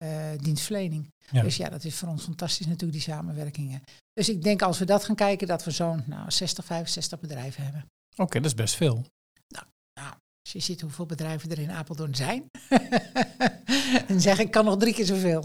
uh, 0.04 0.10
dienstverlening. 0.38 1.14
Ja. 1.32 1.42
Dus 1.42 1.58
ja, 1.58 1.70
dat 1.70 1.84
is 1.84 1.96
voor 1.96 2.10
ons 2.10 2.24
fantastisch 2.24 2.66
natuurlijk, 2.66 2.92
die 2.92 3.14
samenwerkingen. 3.14 3.82
Dus 4.14 4.30
ik 4.30 4.44
denk 4.44 4.62
als 4.62 4.80
we 4.80 4.86
dat 4.86 5.04
gaan 5.04 5.16
kijken, 5.16 5.48
dat 5.48 5.64
we 5.64 5.72
zo'n 5.72 6.04
nou, 6.06 6.32
60, 6.32 6.66
65 6.66 7.20
bedrijven 7.20 7.64
hebben. 7.64 7.82
Oké, 8.12 8.22
okay, 8.22 8.42
dat 8.42 8.52
is 8.52 8.58
best 8.58 8.76
veel. 8.76 9.06
Nou, 9.48 9.66
nou, 9.94 10.14
als 10.42 10.52
je 10.52 10.60
ziet 10.60 10.82
hoeveel 10.82 11.06
bedrijven 11.06 11.50
er 11.50 11.60
in 11.60 11.72
Apeldoorn 11.72 12.16
zijn, 12.16 12.50
dan 14.08 14.22
zeg 14.22 14.40
ik, 14.40 14.52
kan 14.52 14.66
nog 14.66 14.78
drie 14.78 14.94
keer 14.94 15.06
zoveel. 15.06 15.44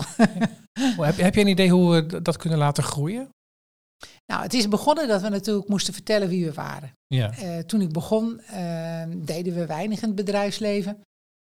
heb, 0.97 1.17
heb 1.17 1.35
je 1.35 1.41
een 1.41 1.47
idee 1.47 1.71
hoe 1.71 1.93
we 1.95 2.23
dat 2.23 2.37
kunnen 2.37 2.59
laten 2.59 2.83
groeien? 2.83 3.29
Nou, 4.27 4.43
het 4.43 4.55
is 4.55 4.69
begonnen 4.69 5.09
dat 5.09 5.23
we 5.23 5.29
natuurlijk 5.29 5.69
moesten 5.69 5.95
vertellen 5.95 6.29
wie 6.29 6.45
we 6.45 6.53
waren. 6.53 6.93
Ja. 7.07 7.39
Uh, 7.39 7.59
toen 7.59 7.81
ik 7.81 7.93
begon, 7.93 8.41
uh, 8.51 9.03
deden 9.17 9.55
we 9.55 9.67
weinig 9.67 10.03
in 10.03 10.07
het 10.07 10.17
bedrijfsleven. 10.17 11.01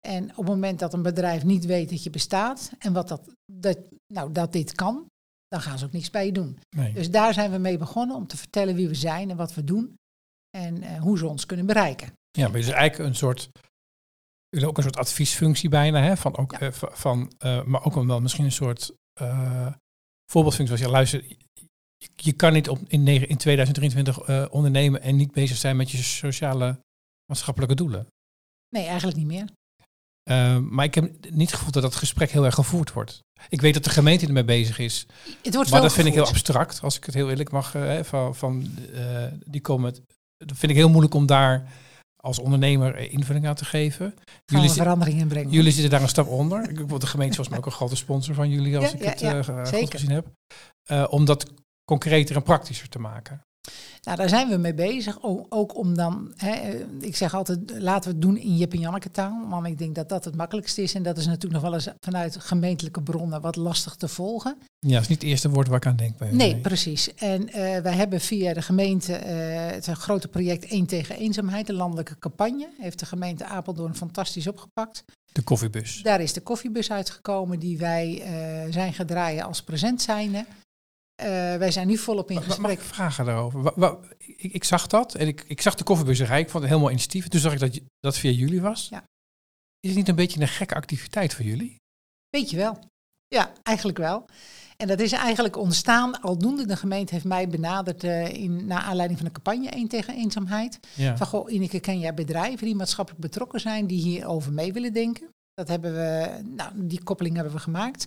En 0.07 0.29
op 0.29 0.37
het 0.37 0.47
moment 0.47 0.79
dat 0.79 0.93
een 0.93 1.01
bedrijf 1.01 1.43
niet 1.43 1.65
weet 1.65 1.89
dat 1.89 2.03
je 2.03 2.09
bestaat 2.09 2.71
en 2.79 2.93
wat 2.93 3.07
dat, 3.07 3.21
dat, 3.51 3.77
nou, 4.13 4.31
dat 4.31 4.53
dit 4.53 4.71
kan, 4.71 5.05
dan 5.47 5.61
gaan 5.61 5.79
ze 5.79 5.85
ook 5.85 5.91
niks 5.91 6.09
bij 6.09 6.25
je 6.25 6.31
doen. 6.31 6.59
Nee. 6.75 6.93
Dus 6.93 7.11
daar 7.11 7.33
zijn 7.33 7.51
we 7.51 7.57
mee 7.57 7.77
begonnen 7.77 8.15
om 8.15 8.27
te 8.27 8.37
vertellen 8.37 8.75
wie 8.75 8.87
we 8.87 8.95
zijn 8.95 9.29
en 9.29 9.37
wat 9.37 9.53
we 9.53 9.63
doen 9.63 9.95
en 10.57 10.83
uh, 10.83 11.01
hoe 11.01 11.17
ze 11.17 11.27
ons 11.27 11.45
kunnen 11.45 11.65
bereiken. 11.65 12.11
Ja, 12.31 12.47
maar 12.47 12.57
het 12.57 12.67
is 12.67 12.73
eigenlijk 12.73 13.09
een 13.09 13.15
soort, 13.15 13.49
ook 14.49 14.77
een 14.77 14.83
soort 14.83 14.97
adviesfunctie 14.97 15.69
bijna, 15.69 16.01
hè? 16.01 16.17
Van 16.17 16.37
ook, 16.37 16.51
ja. 16.51 16.61
uh, 16.61 16.71
van, 16.71 17.31
uh, 17.45 17.63
maar 17.63 17.85
ook 17.85 17.93
wel 17.93 18.21
misschien 18.21 18.45
een 18.45 18.51
soort 18.51 18.91
uh, 19.21 19.73
voorbeeldfunctie. 20.31 20.75
Als 20.75 20.85
je 20.85 20.91
luistert, 20.91 21.35
je, 22.15 22.33
kan 22.33 22.53
niet 22.53 22.69
op, 22.69 22.79
in, 22.87 23.07
in 23.07 23.37
2023 23.37 24.49
ondernemen 24.49 25.01
en 25.01 25.15
niet 25.15 25.31
bezig 25.31 25.57
zijn 25.57 25.75
met 25.75 25.91
je 25.91 25.97
sociale 25.97 26.79
maatschappelijke 27.25 27.75
doelen. 27.75 28.07
Nee, 28.69 28.85
eigenlijk 28.85 29.17
niet 29.17 29.27
meer. 29.27 29.45
Uh, 30.29 30.57
maar 30.57 30.85
ik 30.85 30.95
heb 30.95 31.11
niet 31.29 31.49
het 31.49 31.57
gevoel 31.57 31.71
dat 31.71 31.81
dat 31.81 31.95
gesprek 31.95 32.31
heel 32.31 32.45
erg 32.45 32.55
gevoerd 32.55 32.93
wordt. 32.93 33.19
Ik 33.49 33.61
weet 33.61 33.73
dat 33.73 33.83
de 33.83 33.89
gemeente 33.89 34.25
ermee 34.27 34.43
bezig 34.43 34.79
is. 34.79 35.05
Het 35.43 35.53
wordt 35.53 35.69
maar 35.69 35.81
dat 35.81 35.91
gevoerd. 35.91 35.93
vind 35.93 36.07
ik 36.07 36.13
heel 36.13 36.27
abstract, 36.27 36.81
als 36.81 36.97
ik 36.97 37.03
het 37.03 37.13
heel 37.13 37.29
eerlijk 37.29 37.51
mag. 37.51 37.75
Uh, 37.75 38.03
van, 38.03 38.35
van 38.35 38.77
die 39.45 39.61
komen. 39.61 39.93
Dat 40.37 40.57
vind 40.57 40.71
ik 40.71 40.77
heel 40.77 40.89
moeilijk 40.89 41.13
om 41.13 41.25
daar 41.25 41.71
als 42.27 42.39
ondernemer 42.39 43.11
invulling 43.11 43.47
aan 43.47 43.55
te 43.55 43.65
geven. 43.65 44.13
Gaan 44.45 44.61
jullie 44.61 44.75
verandering 44.75 45.19
in 45.19 45.27
brengen. 45.27 45.51
Jullie 45.51 45.71
zitten 45.71 45.89
daar 45.89 46.01
een 46.01 46.07
stap 46.07 46.27
onder. 46.27 46.69
Ik, 46.69 46.99
de 46.99 47.07
gemeente 47.07 47.37
was 47.37 47.49
me 47.49 47.57
ook 47.57 47.65
een 47.65 47.71
grote 47.71 47.95
sponsor 47.95 48.35
van 48.35 48.49
jullie, 48.49 48.77
als 48.77 48.91
ja, 48.91 48.97
ik 48.97 49.03
het 49.03 49.19
ja, 49.19 49.35
uh, 49.35 49.65
goed 49.65 49.91
gezien 49.91 50.11
heb. 50.11 50.27
Uh, 50.91 51.05
om 51.09 51.25
dat 51.25 51.51
concreter 51.85 52.35
en 52.35 52.43
praktischer 52.43 52.89
te 52.89 52.99
maken. 52.99 53.46
Nou, 54.01 54.17
daar 54.17 54.29
zijn 54.29 54.49
we 54.49 54.57
mee 54.57 54.73
bezig. 54.73 55.17
Ook, 55.49 55.75
om 55.77 55.95
dan, 55.95 56.31
hè, 56.35 56.51
eh, 56.51 56.79
ik 56.99 57.15
zeg 57.15 57.33
altijd, 57.33 57.59
laten 57.77 58.09
we 58.09 58.15
het 58.15 58.21
doen 58.21 58.37
in 58.37 58.57
Jip 58.57 58.73
en 58.73 58.79
Janneke 58.79 59.11
taal. 59.11 59.47
Want 59.49 59.67
ik 59.67 59.77
denk 59.77 59.95
dat 59.95 60.09
dat 60.09 60.25
het 60.25 60.35
makkelijkste 60.35 60.81
is. 60.81 60.93
En 60.93 61.03
dat 61.03 61.17
is 61.17 61.25
natuurlijk 61.25 61.53
nog 61.53 61.61
wel 61.61 61.73
eens 61.73 61.87
vanuit 61.99 62.37
gemeentelijke 62.39 63.01
bronnen 63.01 63.41
wat 63.41 63.55
lastig 63.55 63.95
te 63.95 64.07
volgen. 64.07 64.57
Ja, 64.79 64.93
dat 64.93 65.01
is 65.01 65.07
niet 65.07 65.21
het 65.21 65.29
eerste 65.29 65.49
woord 65.49 65.67
waar 65.67 65.77
ik 65.77 65.85
aan 65.85 65.95
denk. 65.95 66.17
Bij 66.17 66.31
nee, 66.31 66.57
precies. 66.57 67.13
En 67.13 67.41
uh, 67.41 67.53
wij 67.77 67.93
hebben 67.93 68.21
via 68.21 68.53
de 68.53 68.61
gemeente 68.61 69.11
uh, 69.11 69.19
het 69.71 69.85
grote 69.85 70.27
project 70.27 70.65
1 70.65 70.85
tegen 70.85 71.15
eenzaamheid, 71.15 71.67
de 71.67 71.73
landelijke 71.73 72.17
campagne. 72.19 72.69
Heeft 72.77 72.99
de 72.99 73.05
gemeente 73.05 73.45
Apeldoorn 73.45 73.95
fantastisch 73.95 74.47
opgepakt. 74.47 75.03
De 75.31 75.41
koffiebus. 75.41 76.01
Daar 76.01 76.21
is 76.21 76.33
de 76.33 76.41
koffiebus 76.41 76.91
uitgekomen 76.91 77.59
die 77.59 77.77
wij 77.77 78.21
uh, 78.65 78.73
zijn 78.73 78.93
gedraaid 78.93 79.41
als 79.41 79.63
present 79.63 80.01
zijnde. 80.01 80.45
Uh, 81.21 81.27
wij 81.55 81.71
zijn 81.71 81.87
nu 81.87 81.97
volop 81.97 82.31
in 82.31 82.37
gesprek. 82.37 82.59
Mag 82.59 82.71
ik 82.71 82.79
vragen 82.79 83.25
daarover? 83.25 83.73
ik, 84.17 84.53
ik, 84.53 84.63
zag 84.63 84.87
dat 84.87 85.15
en 85.15 85.27
ik, 85.27 85.43
ik 85.47 85.61
zag 85.61 85.75
de 85.75 85.83
koffiebusserij. 85.83 86.39
Ik 86.39 86.49
vond 86.49 86.63
het 86.63 86.71
helemaal 86.71 86.91
initiatief. 86.91 87.27
Toen 87.27 87.39
zag 87.39 87.53
ik 87.53 87.59
dat 87.59 87.79
dat 87.99 88.17
via 88.17 88.31
jullie 88.31 88.61
was. 88.61 88.87
Ja. 88.89 89.03
Is 89.79 89.89
het 89.89 89.95
niet 89.95 90.07
een 90.07 90.15
beetje 90.15 90.41
een 90.41 90.47
gekke 90.47 90.75
activiteit 90.75 91.33
voor 91.33 91.45
jullie? 91.45 91.75
Weet 92.29 92.49
je 92.49 92.57
wel. 92.57 92.79
Ja, 93.27 93.51
eigenlijk 93.63 93.97
wel. 93.97 94.25
En 94.77 94.87
dat 94.87 94.99
is 94.99 95.11
eigenlijk 95.11 95.57
ontstaan, 95.57 96.21
aldoende 96.21 96.65
de 96.65 96.75
gemeente 96.75 97.13
heeft 97.13 97.25
mij 97.25 97.47
benaderd 97.47 98.03
uh, 98.03 98.33
in, 98.33 98.65
naar 98.65 98.81
aanleiding 98.81 99.19
van 99.19 99.27
de 99.27 99.33
campagne 99.33 99.69
1 99.69 99.87
tegen 99.87 100.15
eenzaamheid. 100.15 100.79
Ja. 100.95 101.17
Van, 101.17 101.27
goh, 101.27 101.51
Ineke, 101.51 101.79
ken 101.79 101.99
jij 101.99 102.13
bedrijven 102.13 102.65
die 102.65 102.75
maatschappelijk 102.75 103.23
betrokken 103.23 103.59
zijn, 103.59 103.87
die 103.87 104.01
hierover 104.01 104.53
mee 104.53 104.73
willen 104.73 104.93
denken? 104.93 105.29
Dat 105.53 105.67
hebben 105.67 105.93
we, 105.93 106.41
nou, 106.43 106.71
die 106.75 107.03
koppeling 107.03 107.35
hebben 107.35 107.53
we 107.53 107.59
gemaakt. 107.59 108.05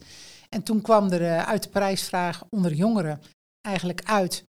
En 0.56 0.62
toen 0.62 0.80
kwam 0.80 1.10
er 1.10 1.20
uh, 1.20 1.48
uit 1.48 1.62
de 1.62 1.68
prijsvraag 1.68 2.44
onder 2.48 2.72
jongeren 2.72 3.20
eigenlijk 3.60 4.02
uit 4.04 4.44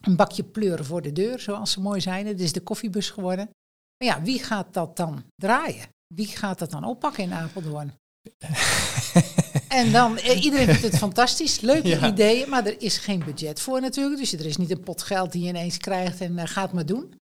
een 0.00 0.16
bakje 0.16 0.44
pleuren 0.44 0.84
voor 0.84 1.02
de 1.02 1.12
deur, 1.12 1.40
zoals 1.40 1.72
ze 1.72 1.80
mooi 1.80 2.00
zijn. 2.00 2.26
Het 2.26 2.40
is 2.40 2.52
de 2.52 2.60
koffiebus 2.60 3.10
geworden. 3.10 3.50
Maar 3.98 4.08
ja, 4.08 4.22
wie 4.22 4.42
gaat 4.42 4.74
dat 4.74 4.96
dan 4.96 5.24
draaien? 5.36 5.86
Wie 6.14 6.26
gaat 6.26 6.58
dat 6.58 6.70
dan 6.70 6.84
oppakken 6.84 7.24
in 7.24 7.32
Apeldoorn? 7.32 7.92
en 9.68 9.92
dan, 9.92 10.18
eh, 10.18 10.44
iedereen 10.44 10.66
vindt 10.66 10.82
het 10.82 10.98
fantastisch, 10.98 11.60
leuke 11.60 11.88
ja. 11.88 12.06
ideeën, 12.08 12.48
maar 12.48 12.66
er 12.66 12.80
is 12.80 12.98
geen 12.98 13.24
budget 13.24 13.60
voor 13.60 13.80
natuurlijk. 13.80 14.20
Dus 14.20 14.32
er 14.32 14.46
is 14.46 14.56
niet 14.56 14.70
een 14.70 14.82
pot 14.82 15.02
geld 15.02 15.32
die 15.32 15.42
je 15.42 15.48
ineens 15.48 15.78
krijgt 15.78 16.20
en 16.20 16.32
uh, 16.32 16.42
gaat 16.44 16.72
maar 16.72 16.86
doen. 16.86 17.14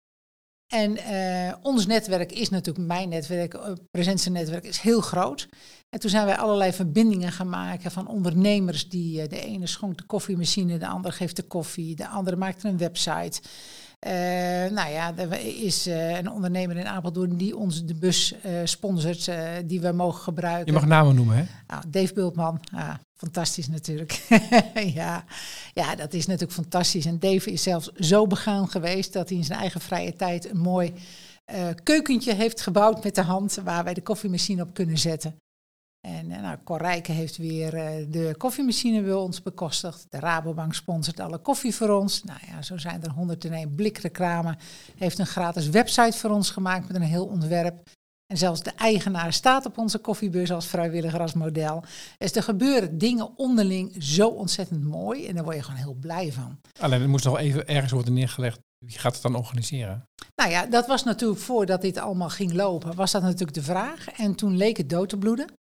En 0.70 0.96
uh, 0.96 1.52
ons 1.62 1.86
netwerk 1.86 2.32
is 2.32 2.48
natuurlijk, 2.48 2.86
mijn 2.86 3.08
netwerk, 3.08 3.54
uh, 3.54 3.60
presentienetwerk, 3.90 4.64
is 4.64 4.78
heel 4.78 5.00
groot. 5.00 5.48
En 5.88 6.00
toen 6.00 6.10
zijn 6.10 6.26
wij 6.26 6.36
allerlei 6.36 6.72
verbindingen 6.72 7.32
gaan 7.32 7.48
maken 7.48 7.90
van 7.90 8.08
ondernemers 8.08 8.88
die, 8.88 9.22
uh, 9.22 9.28
de 9.28 9.40
ene 9.40 9.66
schonk 9.66 9.96
de 9.98 10.04
koffiemachine, 10.04 10.78
de 10.78 10.86
andere 10.86 11.14
geeft 11.14 11.36
de 11.36 11.42
koffie, 11.42 11.96
de 11.96 12.08
andere 12.08 12.36
maakt 12.36 12.64
een 12.64 12.78
website. 12.78 13.40
Nou 14.70 14.90
ja, 14.90 15.16
er 15.16 15.32
is 15.64 15.86
een 15.86 16.30
ondernemer 16.30 16.76
in 16.76 16.86
Apeldoorn 16.86 17.36
die 17.36 17.56
ons 17.56 17.84
de 17.84 17.94
bus 17.94 18.34
sponsort, 18.64 19.30
die 19.66 19.80
we 19.80 19.92
mogen 19.92 20.22
gebruiken. 20.22 20.66
Je 20.66 20.72
mag 20.72 20.86
namen 20.86 21.14
noemen, 21.14 21.36
hè? 21.36 21.44
Nou, 21.66 21.82
Dave 21.88 22.14
Bultman, 22.14 22.60
ah, 22.74 22.94
fantastisch 23.20 23.68
natuurlijk. 23.68 24.12
ja. 25.00 25.24
ja, 25.74 25.94
dat 25.94 26.12
is 26.12 26.26
natuurlijk 26.26 26.52
fantastisch. 26.52 27.06
En 27.06 27.18
Dave 27.18 27.52
is 27.52 27.62
zelfs 27.62 27.92
zo 27.92 28.26
begaan 28.26 28.68
geweest 28.68 29.12
dat 29.12 29.28
hij 29.28 29.38
in 29.38 29.44
zijn 29.44 29.58
eigen 29.58 29.80
vrije 29.80 30.12
tijd 30.12 30.50
een 30.50 30.58
mooi 30.58 30.92
keukentje 31.82 32.34
heeft 32.34 32.60
gebouwd 32.60 33.04
met 33.04 33.14
de 33.14 33.22
hand, 33.22 33.54
waar 33.64 33.84
wij 33.84 33.94
de 33.94 34.02
koffiemachine 34.02 34.62
op 34.62 34.74
kunnen 34.74 34.98
zetten. 34.98 35.36
En 36.00 36.26
nou, 36.26 36.58
Cor 36.64 36.78
Rijken 36.78 37.14
heeft 37.14 37.36
weer 37.36 37.74
uh, 37.74 38.06
de 38.08 38.34
koffiemachine 38.38 39.02
bij 39.02 39.12
ons 39.12 39.42
bekostigd. 39.42 40.06
De 40.08 40.18
Rabobank 40.18 40.74
sponsort 40.74 41.20
alle 41.20 41.38
koffie 41.38 41.74
voor 41.74 41.88
ons. 41.88 42.24
Nou 42.24 42.38
ja, 42.46 42.62
zo 42.62 42.76
zijn 42.76 43.02
er 43.02 43.10
101 43.10 43.74
blikreclame. 43.74 44.56
Heeft 44.96 45.18
een 45.18 45.26
gratis 45.26 45.68
website 45.68 46.18
voor 46.18 46.30
ons 46.30 46.50
gemaakt 46.50 46.86
met 46.86 46.96
een 46.96 47.02
heel 47.02 47.26
ontwerp. 47.26 47.90
En 48.30 48.36
zelfs 48.36 48.62
de 48.62 48.70
eigenaar 48.70 49.32
staat 49.32 49.66
op 49.66 49.78
onze 49.78 49.98
koffiebus 49.98 50.52
als 50.52 50.66
vrijwilliger, 50.66 51.20
als 51.20 51.32
model. 51.32 51.84
Dus 52.18 52.34
er 52.34 52.42
gebeuren 52.42 52.98
dingen 52.98 53.38
onderling 53.38 54.02
zo 54.02 54.28
ontzettend 54.28 54.84
mooi. 54.84 55.26
En 55.26 55.34
daar 55.34 55.44
word 55.44 55.56
je 55.56 55.62
gewoon 55.62 55.80
heel 55.80 55.94
blij 55.94 56.32
van. 56.32 56.60
Alleen, 56.80 57.00
het 57.00 57.10
moest 57.10 57.24
nog 57.24 57.38
even 57.38 57.68
ergens 57.68 57.92
worden 57.92 58.12
neergelegd. 58.12 58.58
Wie 58.78 58.98
gaat 58.98 59.12
het 59.12 59.22
dan 59.22 59.34
organiseren? 59.34 60.04
Nou 60.34 60.50
ja, 60.50 60.66
dat 60.66 60.86
was 60.86 61.04
natuurlijk 61.04 61.40
voordat 61.40 61.80
dit 61.80 61.98
allemaal 61.98 62.28
ging 62.28 62.52
lopen, 62.52 62.94
was 62.94 63.10
dat 63.10 63.22
natuurlijk 63.22 63.54
de 63.54 63.62
vraag. 63.62 64.08
En 64.08 64.34
toen 64.34 64.56
leek 64.56 64.76
het 64.76 64.90
dood 64.90 65.08
te 65.08 65.18
bloeden. 65.18 65.52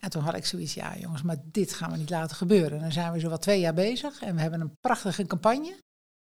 En 0.00 0.10
toen 0.10 0.22
had 0.22 0.36
ik 0.36 0.46
zoiets, 0.46 0.74
ja 0.74 0.96
jongens, 0.98 1.22
maar 1.22 1.36
dit 1.44 1.72
gaan 1.72 1.90
we 1.90 1.96
niet 1.96 2.10
laten 2.10 2.36
gebeuren. 2.36 2.80
Dan 2.80 2.92
zijn 2.92 3.12
we 3.12 3.20
zo 3.20 3.28
wat 3.28 3.42
twee 3.42 3.60
jaar 3.60 3.74
bezig 3.74 4.22
en 4.22 4.34
we 4.34 4.40
hebben 4.40 4.60
een 4.60 4.76
prachtige 4.80 5.26
campagne. 5.26 5.78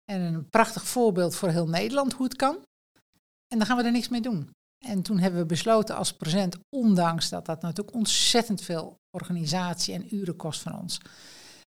En 0.05 0.21
een 0.21 0.49
prachtig 0.49 0.87
voorbeeld 0.87 1.37
voor 1.37 1.49
heel 1.49 1.69
Nederland 1.69 2.13
hoe 2.13 2.27
het 2.27 2.37
kan. 2.37 2.59
En 3.49 3.59
dan 3.59 3.67
gaan 3.67 3.77
we 3.77 3.83
er 3.83 3.93
niks 3.93 4.09
mee 4.09 4.21
doen. 4.21 4.51
En 4.85 5.03
toen 5.03 5.19
hebben 5.19 5.41
we 5.41 5.47
besloten 5.47 5.97
als 5.97 6.13
present, 6.13 6.57
ondanks 6.77 7.29
dat 7.29 7.47
dat 7.47 7.63
natuurlijk 7.63 7.97
ontzettend 7.97 8.63
veel 8.63 8.99
organisatie 9.11 9.95
en 9.95 10.15
uren 10.15 10.37
kost 10.37 10.61
van 10.61 10.79
ons, 10.79 10.99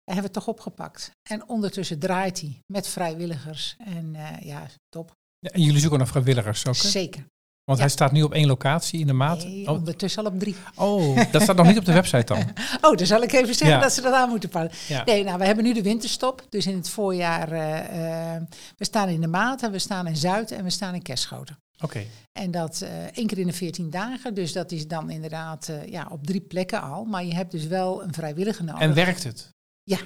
hebben 0.04 0.16
we 0.16 0.22
het 0.22 0.34
toch 0.34 0.48
opgepakt. 0.48 1.12
En 1.30 1.50
ondertussen 1.50 2.00
draait 2.00 2.42
hij 2.42 2.60
met 2.66 2.88
vrijwilligers. 2.88 3.76
En 3.78 4.14
uh, 4.14 4.40
ja, 4.40 4.68
top. 4.90 5.12
Ja, 5.40 5.50
en 5.50 5.62
jullie 5.62 5.80
zoeken 5.80 5.98
naar 5.98 6.08
vrijwilligers 6.08 6.68
ook? 6.68 6.76
Hè? 6.76 6.88
Zeker. 6.88 7.26
Want 7.64 7.80
hij 7.80 7.90
staat 7.90 8.12
nu 8.12 8.24
op 8.24 8.34
één 8.34 8.48
locatie 8.48 9.00
in 9.00 9.08
de 9.08 9.14
maat. 9.14 9.44
Nee, 9.44 9.68
oh. 9.68 9.74
ondertussen 9.74 10.24
al 10.26 10.32
op 10.32 10.40
drie. 10.40 10.56
Oh, 10.76 11.32
dat 11.32 11.42
staat 11.42 11.56
nog 11.56 11.68
niet 11.68 11.78
op 11.78 11.86
de 11.86 11.94
website 11.94 12.34
dan. 12.34 12.38
oh, 12.92 12.98
dan 12.98 13.06
zal 13.06 13.22
ik 13.22 13.32
even 13.32 13.56
zeggen 13.56 13.78
ja. 13.78 13.80
dat 13.80 13.94
ze 13.94 14.02
dat 14.02 14.14
aan 14.14 14.30
moeten 14.30 14.50
pakken. 14.50 14.78
Ja. 14.88 15.04
Nee, 15.04 15.24
nou, 15.24 15.38
we 15.38 15.46
hebben 15.46 15.64
nu 15.64 15.74
de 15.74 15.82
winterstop. 15.82 16.46
Dus 16.50 16.68
in 16.68 16.76
het 16.76 16.90
voorjaar, 16.90 17.52
uh, 17.52 18.36
uh, 18.36 18.42
we 18.78 18.86
staan 18.86 19.10
in 19.10 19.22
de 19.22 19.28
Maat, 19.28 19.70
we 19.70 19.80
staan 19.80 20.08
in 20.08 20.16
Zuid 20.16 20.52
en 20.52 20.64
we 20.64 20.70
staan 20.70 20.94
in 20.94 21.02
Kerschoten. 21.02 21.58
Oké. 21.76 21.86
Okay. 21.86 22.08
En 22.40 22.52
dat 22.52 22.82
uh, 22.84 23.04
één 23.04 23.28
keer 23.28 23.38
in 23.38 23.48
de 23.48 23.54
veertien 23.54 23.90
dagen. 23.90 24.34
Dus 24.34 24.54
dat 24.54 24.72
is 24.72 24.88
dan 24.88 25.10
inderdaad 25.10 25.72
ja, 25.86 26.08
op 26.12 26.26
drie 26.26 26.42
plekken 26.42 26.82
al. 26.82 27.06
Maar 27.06 27.26
je 27.26 27.34
hebt 27.34 27.52
dus 27.52 27.68
wel 27.68 28.04
een 28.04 28.14
vrijwillige 28.14 28.64
nodig. 28.64 28.82
En 28.82 28.94
werkt 28.94 29.24
het? 29.24 29.50
Ja. 29.84 29.98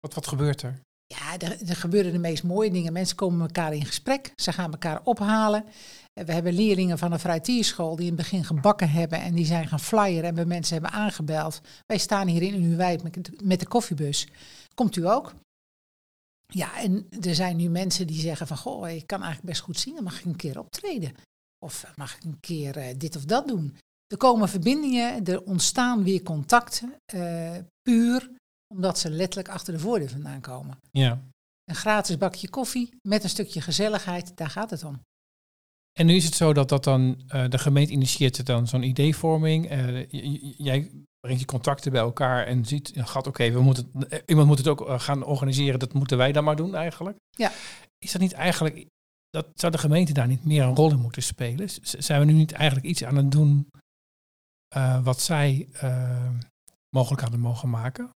Wat, 0.00 0.14
wat 0.14 0.26
gebeurt 0.26 0.62
er? 0.62 0.80
Ja, 1.06 1.38
er, 1.38 1.68
er 1.68 1.76
gebeuren 1.76 2.12
de 2.12 2.18
meest 2.18 2.42
mooie 2.42 2.70
dingen. 2.70 2.92
Mensen 2.92 3.16
komen 3.16 3.40
elkaar 3.40 3.74
in 3.74 3.84
gesprek. 3.84 4.32
Ze 4.36 4.52
gaan 4.52 4.72
elkaar 4.72 5.00
ophalen. 5.04 5.64
We 6.12 6.32
hebben 6.32 6.52
leerlingen 6.52 6.98
van 6.98 7.12
een 7.12 7.18
fruitierschool 7.18 7.96
die 7.96 8.06
in 8.06 8.12
het 8.12 8.22
begin 8.22 8.44
gebakken 8.44 8.90
hebben 8.90 9.20
en 9.20 9.34
die 9.34 9.46
zijn 9.46 9.68
gaan 9.68 9.80
flyeren 9.80 10.28
en 10.28 10.34
bij 10.34 10.44
mensen 10.44 10.74
hebben 10.74 10.92
aangebeld. 10.92 11.60
Wij 11.86 11.98
staan 11.98 12.28
hier 12.28 12.42
in 12.42 12.54
Unuwijk 12.54 13.02
met, 13.02 13.42
met 13.42 13.60
de 13.60 13.66
koffiebus. 13.66 14.28
Komt 14.74 14.96
u 14.96 15.08
ook? 15.08 15.34
Ja, 16.46 16.80
en 16.80 17.06
er 17.20 17.34
zijn 17.34 17.56
nu 17.56 17.68
mensen 17.68 18.06
die 18.06 18.20
zeggen 18.20 18.46
van, 18.46 18.56
goh, 18.56 18.88
ik 18.88 19.06
kan 19.06 19.22
eigenlijk 19.22 19.50
best 19.50 19.60
goed 19.60 19.78
zingen, 19.78 20.02
mag 20.02 20.18
ik 20.18 20.24
een 20.24 20.36
keer 20.36 20.58
optreden? 20.58 21.14
Of 21.64 21.92
mag 21.94 22.16
ik 22.16 22.24
een 22.24 22.40
keer 22.40 22.76
uh, 22.76 22.86
dit 22.96 23.16
of 23.16 23.24
dat 23.24 23.48
doen? 23.48 23.76
Er 24.06 24.16
komen 24.16 24.48
verbindingen, 24.48 25.24
er 25.24 25.42
ontstaan 25.42 26.04
weer 26.04 26.22
contacten, 26.22 26.94
uh, 27.14 27.56
puur 27.82 28.30
omdat 28.74 28.98
ze 28.98 29.10
letterlijk 29.10 29.48
achter 29.48 29.72
de 29.72 29.78
voordeur 29.78 30.10
vandaan 30.10 30.40
komen. 30.40 30.78
Ja. 30.90 31.22
Een 31.64 31.74
gratis 31.74 32.18
bakje 32.18 32.48
koffie 32.48 32.90
met 33.02 33.22
een 33.22 33.28
stukje 33.28 33.60
gezelligheid, 33.60 34.36
daar 34.36 34.50
gaat 34.50 34.70
het 34.70 34.84
om. 34.84 35.00
En 35.98 36.06
nu 36.06 36.14
is 36.14 36.24
het 36.24 36.34
zo 36.34 36.52
dat, 36.52 36.68
dat 36.68 36.84
dan 36.84 37.22
uh, 37.34 37.48
de 37.48 37.58
gemeente 37.58 37.92
initieert 37.92 38.46
dan 38.46 38.66
zo'n 38.66 38.82
ideevorming. 38.82 39.72
Uh, 39.72 40.10
jij 40.56 40.90
brengt 41.24 41.40
je 41.40 41.46
contacten 41.46 41.92
bij 41.92 42.00
elkaar 42.00 42.46
en 42.46 42.64
ziet, 42.64 42.92
gaat 42.94 43.26
oké, 43.26 43.50
we 43.50 43.60
moeten 43.60 43.92
iemand 44.26 44.46
moet 44.46 44.58
het 44.58 44.68
ook 44.68 44.80
uh, 44.80 45.00
gaan 45.00 45.24
organiseren. 45.24 45.78
Dat 45.78 45.92
moeten 45.92 46.16
wij 46.16 46.32
dan 46.32 46.44
maar 46.44 46.56
doen 46.56 46.74
eigenlijk. 46.74 47.16
Ja. 47.30 47.52
Is 47.98 48.12
dat 48.12 48.20
niet 48.20 48.32
eigenlijk, 48.32 48.86
dat 49.30 49.46
zou 49.54 49.72
de 49.72 49.78
gemeente 49.78 50.12
daar 50.12 50.26
niet 50.26 50.44
meer 50.44 50.62
een 50.62 50.74
rol 50.74 50.90
in 50.90 51.00
moeten 51.00 51.22
spelen? 51.22 51.68
Zijn 51.82 52.20
we 52.20 52.26
nu 52.26 52.32
niet 52.32 52.52
eigenlijk 52.52 52.86
iets 52.86 53.04
aan 53.04 53.16
het 53.16 53.30
doen 53.30 53.70
wat 55.02 55.20
zij 55.20 55.68
mogelijk 56.96 57.22
hadden 57.22 57.40
mogen 57.40 57.70
maken? 57.70 58.10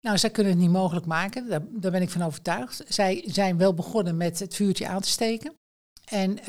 Nou, 0.00 0.18
zij 0.18 0.30
kunnen 0.30 0.52
het 0.52 0.60
niet 0.60 0.70
mogelijk 0.70 1.06
maken, 1.06 1.48
daar, 1.48 1.62
daar, 1.70 1.90
ben 1.90 2.02
ik 2.02 2.10
van 2.10 2.22
overtuigd. 2.22 2.84
Zij 2.88 3.22
zijn 3.26 3.56
wel 3.56 3.74
begonnen 3.74 4.16
met 4.16 4.38
het 4.38 4.54
vuurtje 4.54 4.88
aan 4.88 5.00
te 5.00 5.08
steken. 5.08 5.54
En 6.12 6.38
uh, 6.38 6.46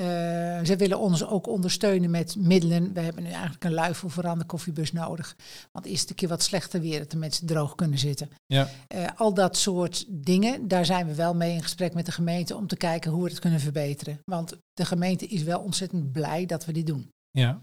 ze 0.65 0.75
willen 0.77 0.99
ons 0.99 1.25
ook 1.25 1.47
ondersteunen 1.47 2.09
met 2.09 2.35
middelen. 2.35 2.93
We 2.93 2.99
hebben 2.99 3.23
nu 3.23 3.29
eigenlijk 3.29 3.63
een 3.63 3.73
luifel 3.73 4.09
voor 4.09 4.27
aan 4.27 4.39
de 4.39 4.45
koffiebus 4.45 4.91
nodig. 4.91 5.35
Want 5.71 5.85
is 5.85 6.01
het 6.01 6.09
een 6.09 6.15
keer 6.15 6.27
wat 6.27 6.43
slechter 6.43 6.81
weer 6.81 6.99
dat 6.99 7.11
de 7.11 7.17
mensen 7.17 7.47
droog 7.47 7.75
kunnen 7.75 7.99
zitten. 7.99 8.29
Ja. 8.45 8.69
Uh, 8.95 9.07
al 9.15 9.33
dat 9.33 9.57
soort 9.57 10.05
dingen, 10.07 10.67
daar 10.67 10.85
zijn 10.85 11.07
we 11.07 11.15
wel 11.15 11.35
mee 11.35 11.53
in 11.53 11.61
gesprek 11.61 11.93
met 11.93 12.05
de 12.05 12.11
gemeente 12.11 12.55
om 12.55 12.67
te 12.67 12.75
kijken 12.75 13.11
hoe 13.11 13.23
we 13.23 13.29
het 13.29 13.39
kunnen 13.39 13.59
verbeteren. 13.59 14.19
Want 14.25 14.57
de 14.73 14.85
gemeente 14.85 15.27
is 15.27 15.43
wel 15.43 15.59
ontzettend 15.59 16.11
blij 16.11 16.45
dat 16.45 16.65
we 16.65 16.71
dit 16.71 16.87
doen. 16.87 17.09
Ja. 17.31 17.59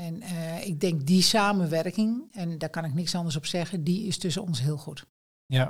En 0.00 0.22
uh, 0.22 0.66
ik 0.66 0.80
denk 0.80 1.06
die 1.06 1.22
samenwerking, 1.22 2.28
en 2.32 2.58
daar 2.58 2.70
kan 2.70 2.84
ik 2.84 2.94
niks 2.94 3.14
anders 3.14 3.36
op 3.36 3.46
zeggen, 3.46 3.84
die 3.84 4.06
is 4.06 4.18
tussen 4.18 4.42
ons 4.42 4.60
heel 4.60 4.76
goed. 4.76 5.04
Ja. 5.46 5.66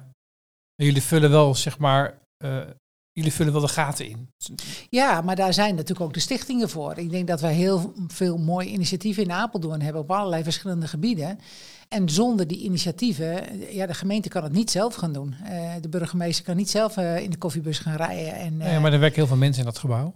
En 0.75 0.85
jullie 0.85 1.03
vullen 1.03 1.31
wel, 1.31 1.55
zeg 1.55 1.79
maar, 1.79 2.23
jullie 3.15 3.33
vullen 3.33 3.53
wel 3.53 3.63
de 3.63 3.69
gaten 3.69 4.09
in. 4.09 4.29
Ja, 4.89 5.21
maar 5.21 5.37
daar 5.37 5.55
zijn 5.55 5.75
natuurlijk 5.75 6.07
ook 6.07 6.15
de 6.15 6.21
stichtingen 6.21 6.69
voor. 6.69 6.99
Ik 6.99 7.11
denk 7.11 7.27
dat 7.27 7.41
wij 7.41 7.55
heel 7.55 7.93
veel 8.07 8.39
mooie 8.39 8.69
initiatieven 8.69 9.23
in 9.23 9.33
Apeldoorn 9.33 9.83
hebben 9.83 10.03
op 10.03 10.11
allerlei 10.11 10.43
verschillende 10.43 10.89
gebieden. 10.89 11.39
En 11.89 12.09
zonder 12.09 12.47
die 12.47 12.59
initiatieven, 12.59 13.61
ja, 13.75 13.87
de 13.87 13.95
gemeente 13.95 14.29
kan 14.29 14.43
het 14.43 14.53
niet 14.53 14.71
zelf 14.71 14.95
gaan 14.95 15.13
doen. 15.13 15.35
Uh, 15.43 15.73
de 15.81 15.89
burgemeester 15.89 16.45
kan 16.45 16.57
niet 16.57 16.71
zelf 16.71 16.97
uh, 16.97 17.19
in 17.19 17.31
de 17.31 17.39
koffiebus 17.39 17.79
gaan 17.79 17.97
rijden. 17.97 18.35
En, 18.35 18.55
uh, 18.55 18.73
ja, 18.73 18.81
maar 18.81 18.93
er 18.93 18.99
werken 18.99 19.19
heel 19.19 19.27
veel 19.27 19.37
mensen 19.37 19.61
in 19.61 19.69
dat 19.69 19.79
gebouw. 19.79 20.15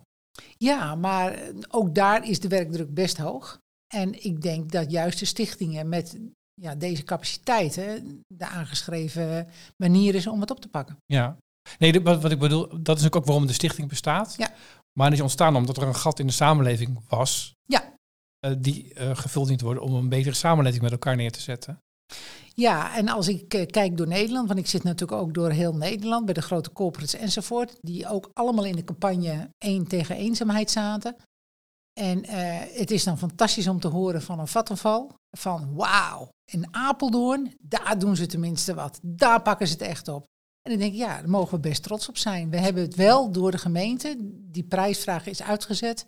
Ja, 0.57 0.95
maar 0.95 1.39
ook 1.69 1.95
daar 1.95 2.29
is 2.29 2.41
de 2.41 2.49
werkdruk 2.49 2.95
best 2.95 3.19
hoog. 3.19 3.59
En 3.95 4.25
ik 4.25 4.43
denk 4.43 4.73
dat 4.73 4.91
juist 4.91 5.19
de 5.19 5.25
stichtingen 5.25 5.89
met 5.89 6.19
ja, 6.55 6.75
deze 6.75 7.03
capaciteiten 7.05 8.21
de 8.27 8.47
aangeschreven 8.47 9.47
manier 9.77 10.15
is 10.15 10.27
om 10.27 10.41
het 10.41 10.51
op 10.51 10.61
te 10.61 10.69
pakken. 10.69 10.97
Ja, 11.07 11.37
nee, 11.79 12.03
wat, 12.03 12.23
wat 12.23 12.31
ik 12.31 12.39
bedoel, 12.39 12.83
dat 12.83 12.99
is 12.99 13.13
ook 13.13 13.25
waarom 13.25 13.47
de 13.47 13.53
stichting 13.53 13.89
bestaat. 13.89 14.35
Ja. 14.37 14.53
Maar 14.93 15.07
het 15.07 15.17
is 15.17 15.23
ontstaan 15.23 15.57
omdat 15.57 15.77
er 15.77 15.83
een 15.83 15.95
gat 15.95 16.19
in 16.19 16.27
de 16.27 16.33
samenleving 16.33 17.01
was. 17.09 17.55
Ja. 17.65 17.97
Uh, 18.47 18.53
die 18.59 18.95
uh, 18.95 19.17
gevuld 19.17 19.59
te 19.59 19.65
worden 19.65 19.83
om 19.83 19.95
een 19.95 20.09
betere 20.09 20.35
samenleving 20.35 20.83
met 20.83 20.93
elkaar 20.93 21.17
neer 21.17 21.33
te 21.33 21.41
zetten. 21.41 21.79
Ja, 22.55 22.97
en 22.97 23.09
als 23.09 23.29
ik 23.29 23.55
uh, 23.55 23.67
kijk 23.67 23.97
door 23.97 24.07
Nederland, 24.07 24.49
want 24.49 24.59
ik 24.59 24.67
zit 24.67 24.83
natuurlijk 24.83 25.21
ook 25.21 25.35
door 25.35 25.51
heel 25.51 25.75
Nederland 25.75 26.25
bij 26.25 26.35
de 26.35 26.43
grote 26.43 26.73
corporates 26.73 27.21
enzovoort, 27.21 27.77
die 27.81 28.09
ook 28.09 28.31
allemaal 28.33 28.65
in 28.65 28.77
de 28.77 28.85
campagne 28.85 29.49
één 29.59 29.87
tegen 29.87 30.17
eenzaamheid 30.17 30.71
zaten. 30.71 31.17
En 32.01 32.25
het 32.79 32.91
is 32.91 33.05
dan 33.05 33.19
fantastisch 33.19 33.69
om 33.69 33.81
te 33.81 33.89
horen 33.89 34.23
van 34.23 34.39
een 34.39 34.49
vattenval, 34.49 35.15
van 35.37 35.75
wauw, 35.75 36.29
in 36.53 36.75
Apeldoorn, 36.75 37.55
daar 37.59 37.99
doen 37.99 38.17
ze 38.17 38.27
tenminste 38.27 38.75
wat. 38.75 38.99
Daar 39.03 39.43
pakken 39.43 39.67
ze 39.67 39.73
het 39.73 39.83
echt 39.83 40.09
op. 40.09 40.27
En 40.69 40.75
dan 40.79 40.83
denk 40.83 40.93
ik, 40.93 41.07
ja, 41.07 41.21
daar 41.21 41.31
mogen 41.31 41.55
we 41.55 41.69
best 41.69 41.83
trots 41.83 42.09
op 42.09 42.17
zijn. 42.17 42.51
We 42.51 42.59
hebben 42.59 42.83
het 42.83 42.95
wel 42.95 43.33
door 43.33 43.51
de 43.51 43.59
gemeente, 43.59 44.17
die 44.31 44.63
prijsvraag 44.63 45.27
is 45.27 45.43
uitgezet. 45.43 46.07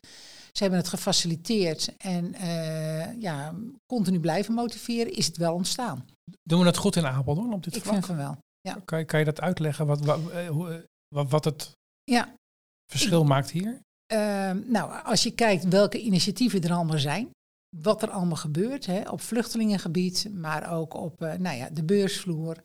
Ze 0.53 0.63
hebben 0.63 0.79
het 0.79 0.89
gefaciliteerd 0.89 1.97
en 1.97 2.35
uh, 2.35 3.21
ja, 3.21 3.55
continu 3.87 4.21
blijven 4.21 4.55
motiveren, 4.55 5.13
is 5.13 5.27
het 5.27 5.37
wel 5.37 5.55
ontstaan. 5.55 6.07
Doen 6.43 6.59
we 6.59 6.65
dat 6.65 6.77
goed 6.77 6.97
in 6.97 7.07
Apeldoorn 7.07 7.53
op 7.53 7.63
dit 7.65 7.77
ik 7.77 7.83
vlak? 7.83 7.97
Ik 7.97 8.05
vind 8.05 8.19
van 8.19 8.27
wel, 8.27 8.37
ja. 8.61 8.81
Kan, 8.85 8.99
je, 8.99 9.05
kan 9.05 9.19
je 9.19 9.25
dat 9.25 9.41
uitleggen, 9.41 9.87
wat, 9.87 10.01
wat, 10.01 10.31
eh, 10.31 10.49
wat, 11.15 11.31
wat 11.31 11.45
het 11.45 11.73
ja. 12.05 12.35
verschil 12.93 13.25
maakt 13.25 13.51
hier? 13.51 13.81
Uh, 14.13 14.51
nou, 14.51 15.05
als 15.05 15.23
je 15.23 15.31
kijkt 15.31 15.69
welke 15.69 16.01
initiatieven 16.01 16.63
er 16.63 16.73
allemaal 16.73 16.99
zijn, 16.99 17.31
wat 17.77 18.03
er 18.03 18.11
allemaal 18.11 18.37
gebeurt 18.37 18.87
hè, 18.87 19.11
op 19.11 19.21
vluchtelingengebied, 19.21 20.29
maar 20.33 20.73
ook 20.73 20.95
op 20.95 21.23
uh, 21.23 21.35
nou 21.35 21.57
ja, 21.57 21.71
de 21.71 21.85
beursvloer. 21.85 22.57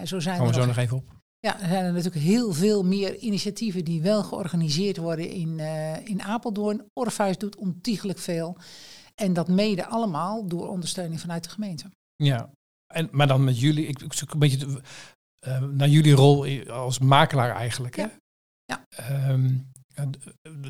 En 0.00 0.08
zo 0.08 0.20
zijn 0.20 0.38
Komen 0.38 0.52
er 0.52 0.58
we 0.58 0.64
zo 0.64 0.68
nog 0.68 0.84
even 0.84 0.96
op. 0.96 1.18
Ja, 1.40 1.60
er 1.60 1.68
zijn 1.68 1.84
er 1.84 1.92
natuurlijk 1.92 2.24
heel 2.24 2.52
veel 2.52 2.84
meer 2.84 3.16
initiatieven 3.16 3.84
die 3.84 4.02
wel 4.02 4.22
georganiseerd 4.22 4.96
worden 4.96 5.28
in, 5.28 5.58
uh, 5.58 6.06
in 6.06 6.22
Apeldoorn. 6.22 6.84
Orpheus 6.92 7.38
doet 7.38 7.56
ontiegelijk 7.56 8.18
veel. 8.18 8.56
En 9.14 9.32
dat 9.32 9.48
mede 9.48 9.86
allemaal 9.86 10.46
door 10.46 10.68
ondersteuning 10.68 11.20
vanuit 11.20 11.44
de 11.44 11.50
gemeente. 11.50 11.90
Ja, 12.16 12.50
en, 12.94 13.08
maar 13.10 13.26
dan 13.26 13.44
met 13.44 13.60
jullie, 13.60 13.86
ik, 13.86 14.00
ik 14.00 14.12
zoek 14.12 14.32
een 14.32 14.38
beetje 14.38 14.56
de, 14.56 14.80
uh, 15.46 15.62
naar 15.62 15.88
jullie 15.88 16.12
rol 16.12 16.68
als 16.68 16.98
makelaar 16.98 17.54
eigenlijk. 17.54 17.96
Hè? 17.96 18.02
Ja. 18.02 18.84
ja. 18.88 19.30
Um, 19.30 19.70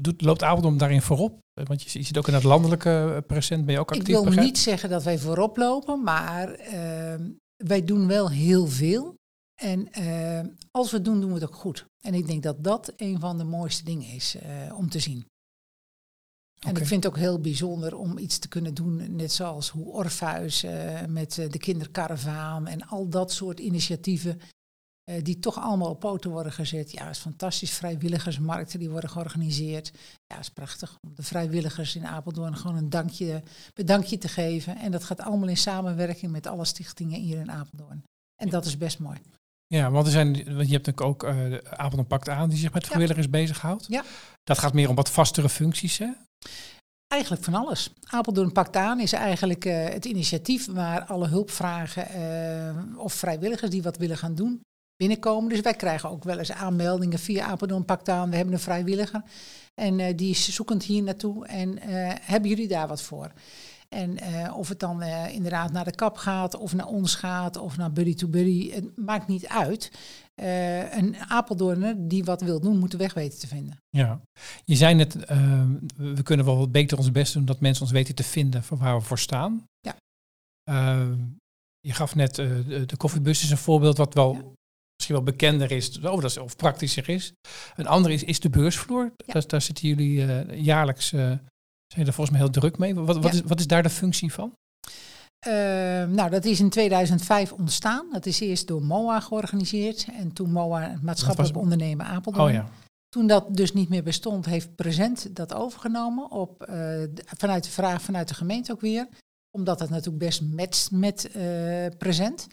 doet, 0.00 0.22
loopt 0.22 0.42
Apeldoorn 0.42 0.76
daarin 0.76 1.02
voorop? 1.02 1.38
Want 1.52 1.82
je, 1.82 1.98
je 1.98 2.04
zit 2.04 2.18
ook 2.18 2.28
in 2.28 2.34
het 2.34 2.42
landelijke 2.42 3.24
present, 3.26 3.64
ben 3.64 3.74
je 3.74 3.80
ook 3.80 3.90
actief? 3.90 4.06
Ik 4.06 4.14
wil 4.14 4.24
begrijp? 4.24 4.46
niet 4.46 4.58
zeggen 4.58 4.88
dat 4.88 5.02
wij 5.02 5.18
voorop 5.18 5.56
lopen, 5.56 6.02
maar 6.02 6.60
uh, 6.60 7.14
wij 7.56 7.84
doen 7.84 8.06
wel 8.06 8.30
heel 8.30 8.66
veel. 8.66 9.18
En 9.60 9.88
uh, 9.98 10.40
als 10.70 10.90
we 10.90 10.96
het 10.96 11.04
doen, 11.04 11.20
doen 11.20 11.28
we 11.28 11.34
het 11.34 11.48
ook 11.48 11.54
goed. 11.54 11.86
En 12.00 12.14
ik 12.14 12.26
denk 12.26 12.42
dat 12.42 12.64
dat 12.64 12.92
een 12.96 13.20
van 13.20 13.38
de 13.38 13.44
mooiste 13.44 13.84
dingen 13.84 14.08
is 14.08 14.36
uh, 14.36 14.76
om 14.76 14.90
te 14.90 14.98
zien. 14.98 15.26
En 16.60 16.76
ik 16.76 16.86
vind 16.86 17.04
het 17.04 17.12
ook 17.12 17.18
heel 17.18 17.40
bijzonder 17.40 17.96
om 17.96 18.18
iets 18.18 18.38
te 18.38 18.48
kunnen 18.48 18.74
doen, 18.74 19.16
net 19.16 19.32
zoals 19.32 19.68
hoe 19.68 19.84
Orpheus 19.84 20.64
uh, 20.64 21.04
met 21.04 21.34
de 21.34 21.58
kinderkaravaan 21.58 22.66
en 22.66 22.86
al 22.86 23.08
dat 23.08 23.32
soort 23.32 23.60
initiatieven, 23.60 24.40
die 25.22 25.38
toch 25.38 25.58
allemaal 25.58 25.90
op 25.90 26.00
poten 26.00 26.30
worden 26.30 26.52
gezet. 26.52 26.90
Ja, 26.90 27.08
is 27.08 27.18
fantastisch. 27.18 27.72
Vrijwilligersmarkten 27.72 28.78
die 28.78 28.90
worden 28.90 29.10
georganiseerd. 29.10 29.92
Ja, 30.26 30.38
is 30.38 30.48
prachtig 30.48 30.96
om 31.06 31.14
de 31.14 31.22
vrijwilligers 31.22 31.96
in 31.96 32.06
Apeldoorn 32.06 32.56
gewoon 32.56 32.76
een 32.76 32.90
dankje, 32.90 33.42
bedankje 33.74 34.18
te 34.18 34.28
geven. 34.28 34.76
En 34.76 34.90
dat 34.90 35.04
gaat 35.04 35.20
allemaal 35.20 35.48
in 35.48 35.56
samenwerking 35.56 36.32
met 36.32 36.46
alle 36.46 36.64
stichtingen 36.64 37.20
hier 37.20 37.38
in 37.38 37.50
Apeldoorn. 37.50 38.02
En 38.36 38.48
dat 38.48 38.64
is 38.64 38.76
best 38.76 38.98
mooi. 38.98 39.18
Ja, 39.74 39.90
want 39.90 40.06
er 40.06 40.12
zijn, 40.12 40.32
want 40.32 40.68
je 40.68 40.72
hebt 40.72 40.86
natuurlijk 40.86 41.00
ook 41.00 41.24
uh, 41.24 41.58
Apeldoorn 41.70 42.06
Pakt 42.06 42.28
aan 42.28 42.48
die 42.48 42.58
zich 42.58 42.72
met 42.72 42.86
vrijwilligers 42.86 43.24
ja. 43.24 43.30
bezighoudt. 43.30 43.86
Ja. 43.88 44.04
Dat 44.42 44.58
gaat 44.58 44.74
meer 44.74 44.88
om 44.88 44.94
wat 44.94 45.10
vastere 45.10 45.48
functies, 45.48 45.98
hè? 45.98 46.08
Eigenlijk 47.06 47.44
van 47.44 47.54
alles. 47.54 47.92
Apeldoorn 48.02 48.52
Pakt 48.52 48.76
aan 48.76 49.00
is 49.00 49.12
eigenlijk 49.12 49.64
uh, 49.64 49.84
het 49.84 50.04
initiatief 50.04 50.66
waar 50.66 51.04
alle 51.04 51.28
hulpvragen 51.28 52.06
uh, 52.16 52.98
of 52.98 53.12
vrijwilligers 53.12 53.70
die 53.70 53.82
wat 53.82 53.96
willen 53.96 54.18
gaan 54.18 54.34
doen 54.34 54.60
binnenkomen. 54.96 55.48
Dus 55.48 55.60
wij 55.60 55.74
krijgen 55.74 56.10
ook 56.10 56.24
wel 56.24 56.38
eens 56.38 56.52
aanmeldingen 56.52 57.18
via 57.18 57.44
Apeldoorn 57.46 57.84
Pakt 57.84 58.08
aan. 58.08 58.30
We 58.30 58.36
hebben 58.36 58.54
een 58.54 58.60
vrijwilliger 58.60 59.22
en 59.80 59.98
uh, 59.98 60.06
die 60.16 60.30
is 60.30 60.54
zoekend 60.54 60.84
hier 60.84 61.02
naartoe. 61.02 61.46
En 61.46 61.78
hebben 62.22 62.50
jullie 62.50 62.68
daar 62.68 62.88
wat 62.88 63.02
voor? 63.02 63.32
En 63.96 64.18
uh, 64.22 64.56
of 64.56 64.68
het 64.68 64.80
dan 64.80 65.02
uh, 65.02 65.34
inderdaad 65.34 65.72
naar 65.72 65.84
de 65.84 65.94
kap 65.94 66.16
gaat, 66.16 66.56
of 66.56 66.74
naar 66.74 66.86
ons 66.86 67.14
gaat, 67.14 67.56
of 67.56 67.76
naar 67.76 67.92
buddy 67.92 68.14
to 68.14 68.28
buddy, 68.28 68.70
het 68.70 68.96
maakt 68.96 69.26
niet 69.26 69.46
uit. 69.46 69.90
Uh, 70.42 70.96
een 70.96 71.16
Apeldoorner 71.16 72.08
die 72.08 72.24
wat 72.24 72.40
wil 72.40 72.60
doen, 72.60 72.78
moet 72.78 72.90
de 72.90 72.96
weg 72.96 73.14
weten 73.14 73.38
te 73.38 73.46
vinden. 73.46 73.76
Ja, 73.88 74.20
je 74.64 74.76
zei 74.76 74.94
net, 74.94 75.14
we 75.96 76.22
kunnen 76.22 76.46
wel 76.46 76.56
wat 76.56 76.72
beter 76.72 76.98
ons 76.98 77.12
best 77.12 77.32
doen 77.32 77.44
dat 77.44 77.60
mensen 77.60 77.82
ons 77.82 77.92
weten 77.92 78.14
te 78.14 78.22
vinden 78.22 78.62
voor 78.62 78.78
waar 78.78 78.98
we 78.98 79.04
voor 79.04 79.18
staan. 79.18 79.64
Ja. 79.80 79.96
je 81.80 81.92
gaf 81.92 82.14
net 82.14 82.34
de, 82.34 82.86
de 82.86 82.96
koffiebus 82.96 83.42
is 83.42 83.50
een 83.50 83.56
voorbeeld 83.56 83.96
wat 83.96 84.14
wel 84.14 84.32
ja. 84.32 84.42
misschien 84.96 85.14
wel 85.14 85.24
bekender 85.24 85.70
is, 85.70 85.98
of, 85.98 86.20
dat 86.20 86.30
is, 86.30 86.36
of 86.36 86.56
praktischer 86.56 87.08
is. 87.08 87.32
Een 87.76 87.86
ander 87.86 88.10
is, 88.10 88.24
is 88.24 88.40
de 88.40 88.50
beursvloer. 88.50 89.12
Ja. 89.16 89.32
Daar, 89.32 89.46
daar 89.46 89.62
zitten 89.62 89.88
jullie 89.88 90.24
jaarlijks 90.62 91.12
zijn 91.92 92.06
er 92.06 92.12
volgens 92.12 92.36
mij 92.36 92.44
heel 92.46 92.54
druk 92.60 92.78
mee. 92.78 92.94
Wat, 92.94 93.06
wat, 93.16 93.24
Ja. 93.24 93.30
is, 93.30 93.40
wat 93.46 93.58
is 93.60 93.66
daar 93.66 93.82
de 93.82 93.90
functie 93.90 94.32
van? 94.32 94.52
Uh, 95.48 95.52
nou, 96.04 96.30
dat 96.30 96.44
is 96.44 96.60
in 96.60 96.70
2005 96.70 97.52
ontstaan. 97.52 98.06
Dat 98.12 98.26
is 98.26 98.40
eerst 98.40 98.66
door 98.66 98.82
MOA 98.82 99.20
georganiseerd. 99.20 100.06
En 100.18 100.32
toen 100.32 100.50
MOA, 100.52 100.80
het 100.90 101.02
maatschappelijk 101.02 101.54
was- 101.54 101.62
ondernemen 101.62 102.06
Apeldoorn. 102.06 102.46
Oh 102.48 102.52
ja. 102.52 102.68
Toen 103.08 103.26
dat 103.26 103.56
dus 103.56 103.72
niet 103.72 103.88
meer 103.88 104.02
bestond, 104.02 104.46
heeft 104.46 104.74
Present 104.74 105.36
dat 105.36 105.54
overgenomen. 105.54 106.30
Op, 106.30 106.62
eh, 106.62 107.02
vanuit 107.36 107.64
de 107.64 107.70
vraag 107.70 108.02
vanuit 108.02 108.28
de 108.28 108.34
gemeente 108.34 108.72
ook 108.72 108.80
weer. 108.80 109.08
Omdat 109.50 109.80
het 109.80 109.90
natuurlijk 109.90 110.24
best 110.24 110.42
matcht 110.42 110.90
met 110.90 111.30
eh, 111.32 111.86
Present. 111.98 112.46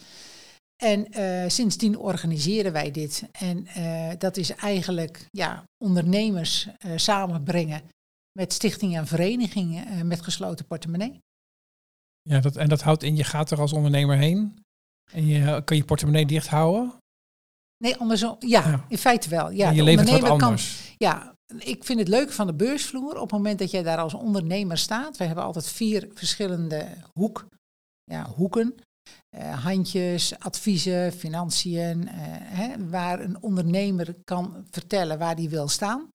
En 0.83 1.05
eh, 1.11 1.49
sindsdien 1.49 1.97
organiseren 1.97 2.71
wij 2.71 2.91
dit. 2.91 3.23
En 3.31 3.67
dat 4.17 4.37
is 4.37 4.55
eigenlijk 4.55 5.27
ja, 5.31 5.63
ondernemers 5.83 6.67
samenbrengen 6.95 7.81
met 8.37 8.53
stichtingen 8.53 8.99
en 8.99 9.07
verenigingen 9.07 9.85
eh, 9.87 10.01
met 10.01 10.21
gesloten 10.21 10.65
portemonnee. 10.65 11.19
ja 12.21 12.39
dat, 12.39 12.55
en 12.55 12.69
dat 12.69 12.81
houdt 12.81 13.03
in, 13.03 13.15
je 13.15 13.23
gaat 13.23 13.51
er 13.51 13.59
als 13.59 13.73
ondernemer 13.73 14.17
heen. 14.17 14.59
En 15.11 15.25
je 15.25 15.61
kan 15.63 15.77
je 15.77 15.83
portemonnee 15.85 16.25
dicht 16.25 16.47
houden. 16.47 16.93
Nee, 17.83 17.95
andersom. 17.97 18.35
Ja, 18.39 18.67
Ja. 18.69 18.85
in 18.89 18.97
feite 18.97 19.29
wel. 19.29 19.51
Ja, 19.51 19.67
en 19.69 19.75
je 19.75 19.83
levert 19.83 20.09
wat 20.09 20.19
kan- 20.21 20.41
anders. 20.41 20.93
Ja, 20.97 21.33
ik 21.57 21.83
vind 21.83 21.99
het 21.99 22.07
leuk 22.07 22.31
van 22.31 22.47
de 22.47 22.53
beursvloer. 22.53 23.15
Op 23.15 23.21
het 23.21 23.31
moment 23.31 23.59
dat 23.59 23.71
jij 23.71 23.83
daar 23.83 23.97
als 23.97 24.13
ondernemer 24.13 24.77
staat. 24.77 25.17
We 25.17 25.23
hebben 25.23 25.43
altijd 25.43 25.67
vier 25.67 26.07
verschillende 26.13 26.87
hoek, 27.13 27.47
ja, 28.03 28.29
hoeken. 28.29 28.75
Eh, 29.29 29.63
handjes, 29.63 30.39
adviezen, 30.39 31.11
financiën. 31.13 32.07
eh, 32.07 32.15
hè, 32.59 32.89
waar 32.89 33.19
een 33.19 33.41
ondernemer 33.41 34.15
kan 34.23 34.65
vertellen 34.71 35.17
waar 35.19 35.35
die 35.35 35.49
wil 35.49 35.67
staan. 35.67 36.09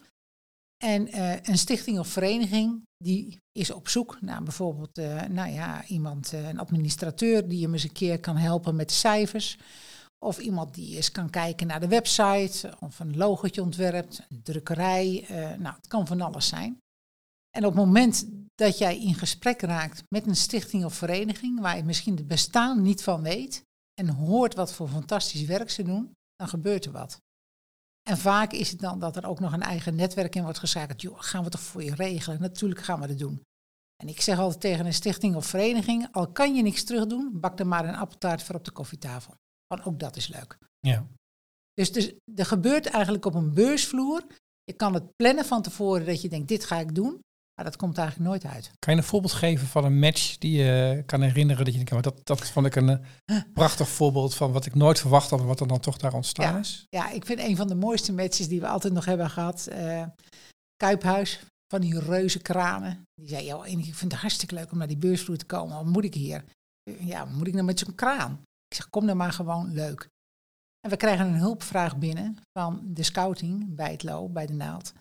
En 0.85 1.09
eh, 1.09 1.37
een 1.43 1.59
stichting 1.59 1.99
of 1.99 2.09
vereniging 2.09 2.83
die 2.97 3.39
is 3.53 3.71
op 3.71 3.89
zoek 3.89 4.19
naar 4.21 4.43
bijvoorbeeld 4.43 4.99
eh, 4.99 5.23
nou 5.23 5.53
ja, 5.53 5.87
iemand, 5.87 6.33
eh, 6.33 6.49
een 6.49 6.59
administrateur 6.59 7.49
die 7.49 7.63
hem 7.63 7.73
eens 7.73 7.83
een 7.83 7.93
keer 7.93 8.21
kan 8.21 8.37
helpen 8.37 8.77
met 8.77 8.89
de 8.89 8.95
cijfers. 8.95 9.59
Of 10.25 10.39
iemand 10.39 10.75
die 10.75 10.97
eens 10.97 11.13
kan 11.13 11.31
kijken 11.31 11.67
naar 11.67 11.81
de 11.81 11.89
website, 11.89 12.77
of 12.81 13.01
een 13.01 13.17
logotje 13.17 13.63
ontwerpt, 13.63 14.27
een 14.29 14.43
drukkerij. 14.43 15.27
nou, 15.59 15.75
het 15.77 15.87
kan 15.89 16.07
van 16.07 16.21
alles 16.21 16.49
zijn. 16.49 16.79
En 17.51 17.67
op 17.67 17.75
het 17.75 17.85
moment 17.85 18.27
dat 18.55 18.79
jij 18.79 18.99
in 18.99 19.15
gesprek 19.15 19.61
raakt 19.61 20.03
met 20.09 20.27
een 20.27 20.37
stichting 20.37 20.85
of 20.85 20.95
vereniging, 20.95 21.61
waar 21.61 21.77
je 21.77 21.85
misschien 21.85 22.17
het 22.17 22.27
bestaan 22.27 22.83
niet 22.83 23.03
van 23.03 23.23
weet, 23.23 23.63
en 24.01 24.09
hoort 24.09 24.55
wat 24.55 24.73
voor 24.73 24.89
fantastisch 24.89 25.45
werk 25.45 25.71
ze 25.71 25.83
doen, 25.83 26.13
dan 26.37 26.49
gebeurt 26.49 26.85
er 26.85 26.93
wat. 26.93 27.21
En 28.03 28.19
vaak 28.19 28.53
is 28.53 28.71
het 28.71 28.81
dan 28.81 28.99
dat 28.99 29.17
er 29.17 29.27
ook 29.27 29.41
nog 29.41 29.53
een 29.53 29.63
eigen 29.63 29.95
netwerk 29.95 30.35
in 30.35 30.43
wordt 30.43 30.59
geschakeld. 30.59 31.03
Joh, 31.03 31.17
gaan 31.19 31.45
we 31.45 31.51
toch 31.51 31.61
voor 31.61 31.83
je 31.83 31.95
regelen? 31.95 32.41
Natuurlijk 32.41 32.81
gaan 32.81 33.01
we 33.01 33.07
dat 33.07 33.19
doen. 33.19 33.43
En 33.97 34.09
ik 34.09 34.21
zeg 34.21 34.39
altijd 34.39 34.61
tegen 34.61 34.87
een 34.87 34.95
stichting 34.95 35.35
of 35.35 35.47
vereniging, 35.47 36.09
al 36.13 36.33
kan 36.33 36.55
je 36.55 36.63
niks 36.63 36.85
terug 36.85 37.07
doen, 37.07 37.41
bak 37.41 37.59
er 37.59 37.67
maar 37.67 37.89
een 37.89 37.95
appeltaart 37.95 38.43
voor 38.43 38.55
op 38.55 38.65
de 38.65 38.71
koffietafel. 38.71 39.35
Want 39.67 39.85
ook 39.85 39.99
dat 39.99 40.17
is 40.17 40.27
leuk. 40.27 40.59
Ja. 40.81 41.07
Dus, 41.75 41.93
dus 41.93 42.13
er 42.35 42.47
gebeurt 42.47 42.87
eigenlijk 42.87 43.25
op 43.25 43.35
een 43.35 43.55
beursvloer. 43.55 44.27
Je 44.65 44.73
kan 44.73 44.95
het 44.95 45.17
plannen 45.17 45.45
van 45.45 45.63
tevoren 45.63 46.07
dat 46.07 46.23
je 46.23 46.29
denkt, 46.29 46.49
dit 46.49 46.65
ga 46.65 46.79
ik 46.79 46.95
doen. 46.95 47.21
Maar 47.55 47.65
dat 47.65 47.77
komt 47.77 47.99
eigenlijk 47.99 48.29
nooit 48.29 48.45
uit. 48.55 48.71
Kan 48.79 48.95
je 48.95 49.01
een 49.01 49.07
voorbeeld 49.07 49.33
geven 49.33 49.67
van 49.67 49.85
een 49.85 49.99
match 49.99 50.39
die 50.39 50.63
je 50.63 51.03
kan 51.07 51.21
herinneren? 51.23 51.65
Dat 51.65 51.75
je 51.75 51.85
denkt, 51.85 52.05
dat, 52.05 52.21
dat 52.27 52.51
vond 52.51 52.67
ik 52.67 52.75
een 52.77 52.89
eh, 53.25 53.37
prachtig 53.55 53.89
voorbeeld 53.89 54.35
van 54.35 54.53
wat 54.53 54.67
ik 54.67 54.75
nooit 54.75 54.99
verwacht 55.01 55.31
had, 55.31 55.43
wat 55.43 55.61
er 55.61 55.67
dan 55.69 55.81
toch 55.81 55.97
daar 55.97 56.13
ontstaan 56.15 56.53
Ja. 56.55 56.59
is. 56.61 56.87
Ja, 56.89 57.11
ik 57.11 57.27
vind 57.27 57.39
een 57.41 57.57
van 57.57 57.69
de 57.69 57.75
mooiste 57.75 58.13
matches 58.13 58.49
die 58.49 58.61
we 58.61 58.67
altijd 58.69 58.93
nog 58.93 59.05
hebben 59.05 59.31
gehad. 59.31 59.67
eh, 59.67 60.05
Kuiphuis, 60.77 61.41
van 61.73 61.81
die 61.81 61.99
reuze 62.01 62.39
kranen. 62.39 63.03
Die 63.15 63.29
zei, 63.29 63.45
joh, 63.47 63.67
ik 63.67 63.95
vind 63.95 64.13
het 64.13 64.21
hartstikke 64.21 64.55
leuk 64.55 64.73
om 64.73 64.79
naar 64.79 64.87
die 64.87 64.97
beursvloer 64.97 65.37
te 65.37 65.45
komen. 65.47 65.77
Wat 65.77 65.85
moet 65.87 66.05
ik 66.05 66.15
hier? 66.15 66.45
Ja, 66.99 67.19
wat 67.27 67.35
moet 67.37 67.47
ik 67.47 67.53
nou 67.53 67.65
met 67.65 67.79
zo'n 67.79 67.95
kraan? 67.95 68.33
Ik 68.69 68.77
zeg, 68.77 68.89
kom 68.91 69.07
dan 69.07 69.17
maar 69.17 69.33
gewoon 69.33 69.73
leuk. 69.73 70.09
En 70.81 70.91
we 70.91 70.97
krijgen 70.97 71.27
een 71.27 71.35
hulpvraag 71.39 71.97
binnen 71.97 72.37
van 72.59 72.81
de 72.85 73.03
scouting 73.03 73.75
bij 73.75 73.91
het 73.91 74.03
LO, 74.03 74.29
bij 74.29 74.47
de 74.47 74.53
naald. 74.53 74.93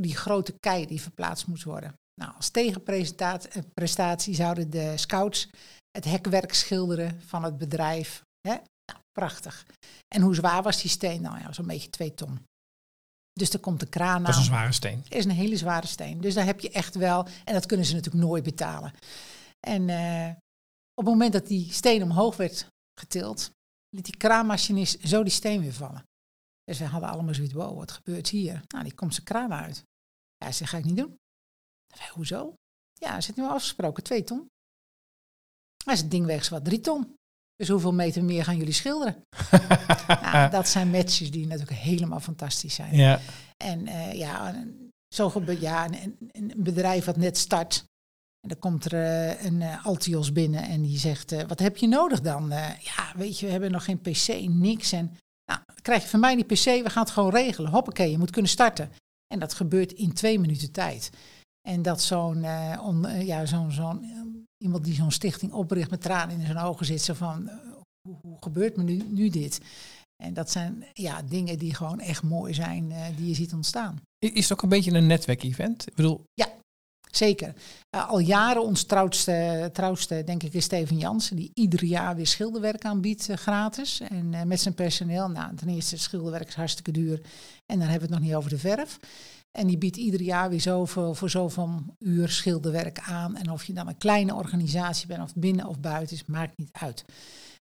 Die 0.00 0.16
grote 0.16 0.54
kei 0.60 0.86
die 0.86 1.00
verplaatst 1.00 1.46
moest 1.46 1.64
worden. 1.64 1.94
Nou, 2.20 2.32
als 2.36 2.50
tegenprestatie 2.50 4.34
zouden 4.34 4.70
de 4.70 4.96
scouts 4.96 5.48
het 5.90 6.04
hekwerk 6.04 6.54
schilderen 6.54 7.20
van 7.26 7.42
het 7.44 7.58
bedrijf. 7.58 8.22
Hè? 8.48 8.54
Nou, 8.92 8.98
prachtig. 9.12 9.66
En 10.14 10.22
hoe 10.22 10.34
zwaar 10.34 10.62
was 10.62 10.80
die 10.82 10.90
steen? 10.90 11.22
Nou 11.22 11.38
ja, 11.38 11.52
zo'n 11.52 11.66
beetje 11.66 11.90
twee 11.90 12.14
ton. 12.14 12.38
Dus 13.32 13.52
er 13.52 13.58
komt 13.60 13.80
de 13.80 13.86
kraan 13.88 14.22
Dat 14.22 14.28
is 14.28 14.34
aan. 14.34 14.40
een 14.40 14.46
zware 14.46 14.72
steen. 14.72 15.00
Het 15.04 15.14
is 15.14 15.24
een 15.24 15.30
hele 15.30 15.56
zware 15.56 15.86
steen. 15.86 16.20
Dus 16.20 16.34
daar 16.34 16.44
heb 16.44 16.60
je 16.60 16.70
echt 16.70 16.94
wel, 16.94 17.26
en 17.44 17.52
dat 17.54 17.66
kunnen 17.66 17.86
ze 17.86 17.94
natuurlijk 17.94 18.24
nooit 18.24 18.44
betalen. 18.44 18.92
En 19.66 19.88
eh, 19.88 20.30
op 20.94 21.04
het 21.04 21.14
moment 21.14 21.32
dat 21.32 21.46
die 21.46 21.72
steen 21.72 22.02
omhoog 22.02 22.36
werd 22.36 22.66
getild, 23.00 23.50
liet 23.88 24.04
die 24.04 24.16
kraanmachinist 24.16 25.08
zo 25.08 25.22
die 25.22 25.32
steen 25.32 25.60
weer 25.60 25.72
vallen. 25.72 26.04
Dus 26.64 26.78
we 26.78 26.84
hadden 26.84 27.08
allemaal 27.10 27.34
zoiets, 27.34 27.52
wow, 27.54 27.76
wat 27.76 27.90
gebeurt 27.92 28.28
hier? 28.28 28.62
Nou, 28.68 28.84
die 28.84 28.94
komt 28.94 29.14
zijn 29.14 29.26
kraan 29.26 29.52
uit. 29.52 29.84
Ja, 30.36 30.52
ze 30.52 30.66
ga 30.66 30.78
ik 30.78 30.84
niet 30.84 30.96
doen. 30.96 31.16
Hoezo? 32.12 32.54
Ja, 32.92 33.20
ze 33.20 33.26
het 33.26 33.36
nu 33.36 33.44
afgesproken, 33.44 34.02
twee 34.02 34.24
ton. 34.24 34.48
Maar 35.84 35.96
het 35.96 36.10
ding 36.10 36.26
weegt 36.26 36.48
wat 36.48 36.64
drie 36.64 36.80
ton. 36.80 37.14
Dus 37.56 37.68
hoeveel 37.68 37.92
meter 37.92 38.24
meer 38.24 38.44
gaan 38.44 38.56
jullie 38.56 38.72
schilderen? 38.72 39.22
nou, 40.22 40.50
dat 40.50 40.68
zijn 40.68 40.90
matches 40.90 41.30
die 41.30 41.46
natuurlijk 41.46 41.78
helemaal 41.78 42.20
fantastisch 42.20 42.74
zijn. 42.74 42.96
Ja. 42.96 43.20
En 43.64 43.86
eh, 43.86 44.12
ja, 44.12 44.64
zo 45.14 45.30
gebeurt 45.30 45.60
ja, 45.60 45.84
een, 45.86 46.16
een- 46.32 46.52
bedrijf 46.56 47.04
wat 47.04 47.16
net 47.16 47.38
start. 47.38 47.84
En 48.40 48.48
dan 48.48 48.58
komt 48.58 48.84
er 48.84 48.92
eh, 48.92 49.44
een 49.44 49.62
eh, 49.62 49.86
Altios 49.86 50.32
binnen 50.32 50.62
en 50.62 50.82
die 50.82 50.98
zegt, 50.98 51.46
wat 51.46 51.58
heb 51.58 51.76
je 51.76 51.88
nodig 51.88 52.20
dan? 52.20 52.48
Ja, 52.80 53.12
weet 53.16 53.38
je, 53.38 53.46
we 53.46 53.52
hebben 53.52 53.70
nog 53.70 53.84
geen 53.84 54.00
pc, 54.00 54.48
niks. 54.48 54.92
En 54.92 55.16
nou, 55.44 55.60
dan 55.66 55.76
krijg 55.82 56.02
je 56.02 56.08
van 56.08 56.20
mij 56.20 56.34
die 56.34 56.44
pc, 56.44 56.64
we 56.64 56.90
gaan 56.90 57.02
het 57.02 57.12
gewoon 57.12 57.30
regelen. 57.30 57.70
Hoppakee, 57.70 58.10
je 58.10 58.18
moet 58.18 58.30
kunnen 58.30 58.50
starten. 58.50 58.90
En 59.34 59.38
dat 59.40 59.54
gebeurt 59.54 59.92
in 59.92 60.12
twee 60.12 60.38
minuten 60.38 60.72
tijd. 60.72 61.10
En 61.68 61.82
dat 61.82 62.02
zo'n, 62.02 62.44
eh, 62.44 62.80
on- 62.82 63.06
eh, 63.06 63.26
ja, 63.26 63.46
zo'n, 63.46 63.70
zo'n, 63.72 64.02
eh, 64.02 64.20
iemand 64.64 64.84
die 64.84 64.94
zo'n 64.94 65.10
stichting 65.10 65.52
opricht 65.52 65.90
met 65.90 66.00
tranen 66.00 66.38
in 66.40 66.46
zijn 66.46 66.58
ogen 66.58 66.86
zit, 66.86 67.02
zo 67.02 67.14
van, 67.14 67.50
hoe, 68.08 68.16
hoe 68.22 68.36
gebeurt 68.40 68.76
me 68.76 68.82
nu, 68.82 69.02
nu 69.08 69.28
dit? 69.28 69.60
En 70.22 70.34
dat 70.34 70.50
zijn 70.50 70.84
ja, 70.92 71.22
dingen 71.22 71.58
die 71.58 71.74
gewoon 71.74 72.00
echt 72.00 72.22
mooi 72.22 72.54
zijn, 72.54 72.92
die 73.16 73.28
je 73.28 73.34
ziet 73.34 73.52
ontstaan. 73.52 74.00
Is 74.18 74.42
het 74.48 74.52
ook 74.52 74.62
een 74.62 74.68
beetje 74.68 74.92
een 74.92 75.06
netwerkevent? 75.06 75.86
Ik 75.86 75.94
bedoel, 75.94 76.24
Zeker. 77.16 77.54
Eh, 77.90 78.08
al 78.08 78.18
jaren 78.18 78.62
ons 78.62 78.82
trouwste, 78.82 79.70
trouwste, 79.72 80.22
denk 80.24 80.42
ik, 80.42 80.54
is 80.54 80.64
Steven 80.64 80.98
Jansen, 80.98 81.36
die 81.36 81.50
ieder 81.54 81.84
jaar 81.84 82.16
weer 82.16 82.26
schilderwerk 82.26 82.84
aanbiedt 82.84 83.28
eh, 83.28 83.36
gratis. 83.36 84.00
En 84.00 84.34
eh, 84.34 84.42
met 84.42 84.60
zijn 84.60 84.74
personeel. 84.74 85.28
Nou, 85.28 85.56
ten 85.56 85.68
eerste, 85.68 85.98
schilderwerk 85.98 86.48
is 86.48 86.54
hartstikke 86.54 86.90
duur. 86.90 87.20
En 87.66 87.78
dan 87.78 87.88
hebben 87.88 88.08
we 88.08 88.14
het 88.14 88.22
nog 88.22 88.28
niet 88.28 88.34
over 88.34 88.50
de 88.50 88.58
verf. 88.58 88.98
En 89.50 89.66
die 89.66 89.78
biedt 89.78 89.96
ieder 89.96 90.22
jaar 90.22 90.50
weer 90.50 90.60
zoveel 90.60 91.14
voor 91.14 91.30
zoveel 91.30 91.82
uur 91.98 92.28
schilderwerk 92.28 93.00
aan. 93.00 93.36
En 93.36 93.50
of 93.50 93.64
je 93.64 93.72
dan 93.72 93.88
een 93.88 93.98
kleine 93.98 94.34
organisatie 94.34 95.06
bent, 95.06 95.22
of 95.22 95.34
binnen 95.34 95.66
of 95.66 95.80
buiten, 95.80 96.16
is, 96.16 96.24
maakt 96.26 96.58
niet 96.58 96.72
uit. 96.72 97.04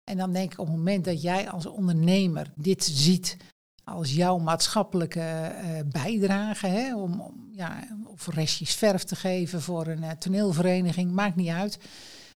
En 0.05 0.17
dan 0.17 0.33
denk 0.33 0.53
ik 0.53 0.59
op 0.59 0.67
het 0.67 0.77
moment 0.77 1.05
dat 1.05 1.23
jij 1.23 1.51
als 1.51 1.67
ondernemer 1.67 2.53
dit 2.57 2.85
ziet 2.85 3.37
als 3.85 4.13
jouw 4.15 4.39
maatschappelijke 4.39 5.21
eh, 5.21 5.81
bijdrage, 5.87 6.67
hè, 6.67 6.97
om, 6.97 7.21
om 7.21 7.49
ja, 7.53 7.89
of 8.05 8.27
restjes 8.27 8.75
verf 8.75 9.03
te 9.03 9.17
geven 9.17 9.63
voor 9.63 9.87
een 9.87 10.03
eh, 10.03 10.11
toneelvereniging, 10.11 11.13
maakt 11.13 11.37
niet 11.37 11.49
uit. 11.49 11.79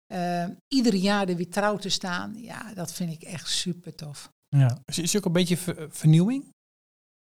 Eh, 0.07 0.45
ieder 0.69 0.95
jaar 0.95 1.29
er 1.29 1.37
weer 1.37 1.51
trouw 1.51 1.77
te 1.77 1.89
staan, 1.89 2.35
ja, 2.37 2.75
dat 2.75 2.93
vind 2.93 3.13
ik 3.13 3.23
echt 3.23 3.49
super 3.49 3.95
tof. 3.95 4.31
ja. 4.49 4.79
is, 4.85 4.99
is 4.99 5.17
ook 5.17 5.25
een 5.25 5.33
beetje 5.33 5.57
ver- 5.57 5.89
vernieuwing? 5.91 6.53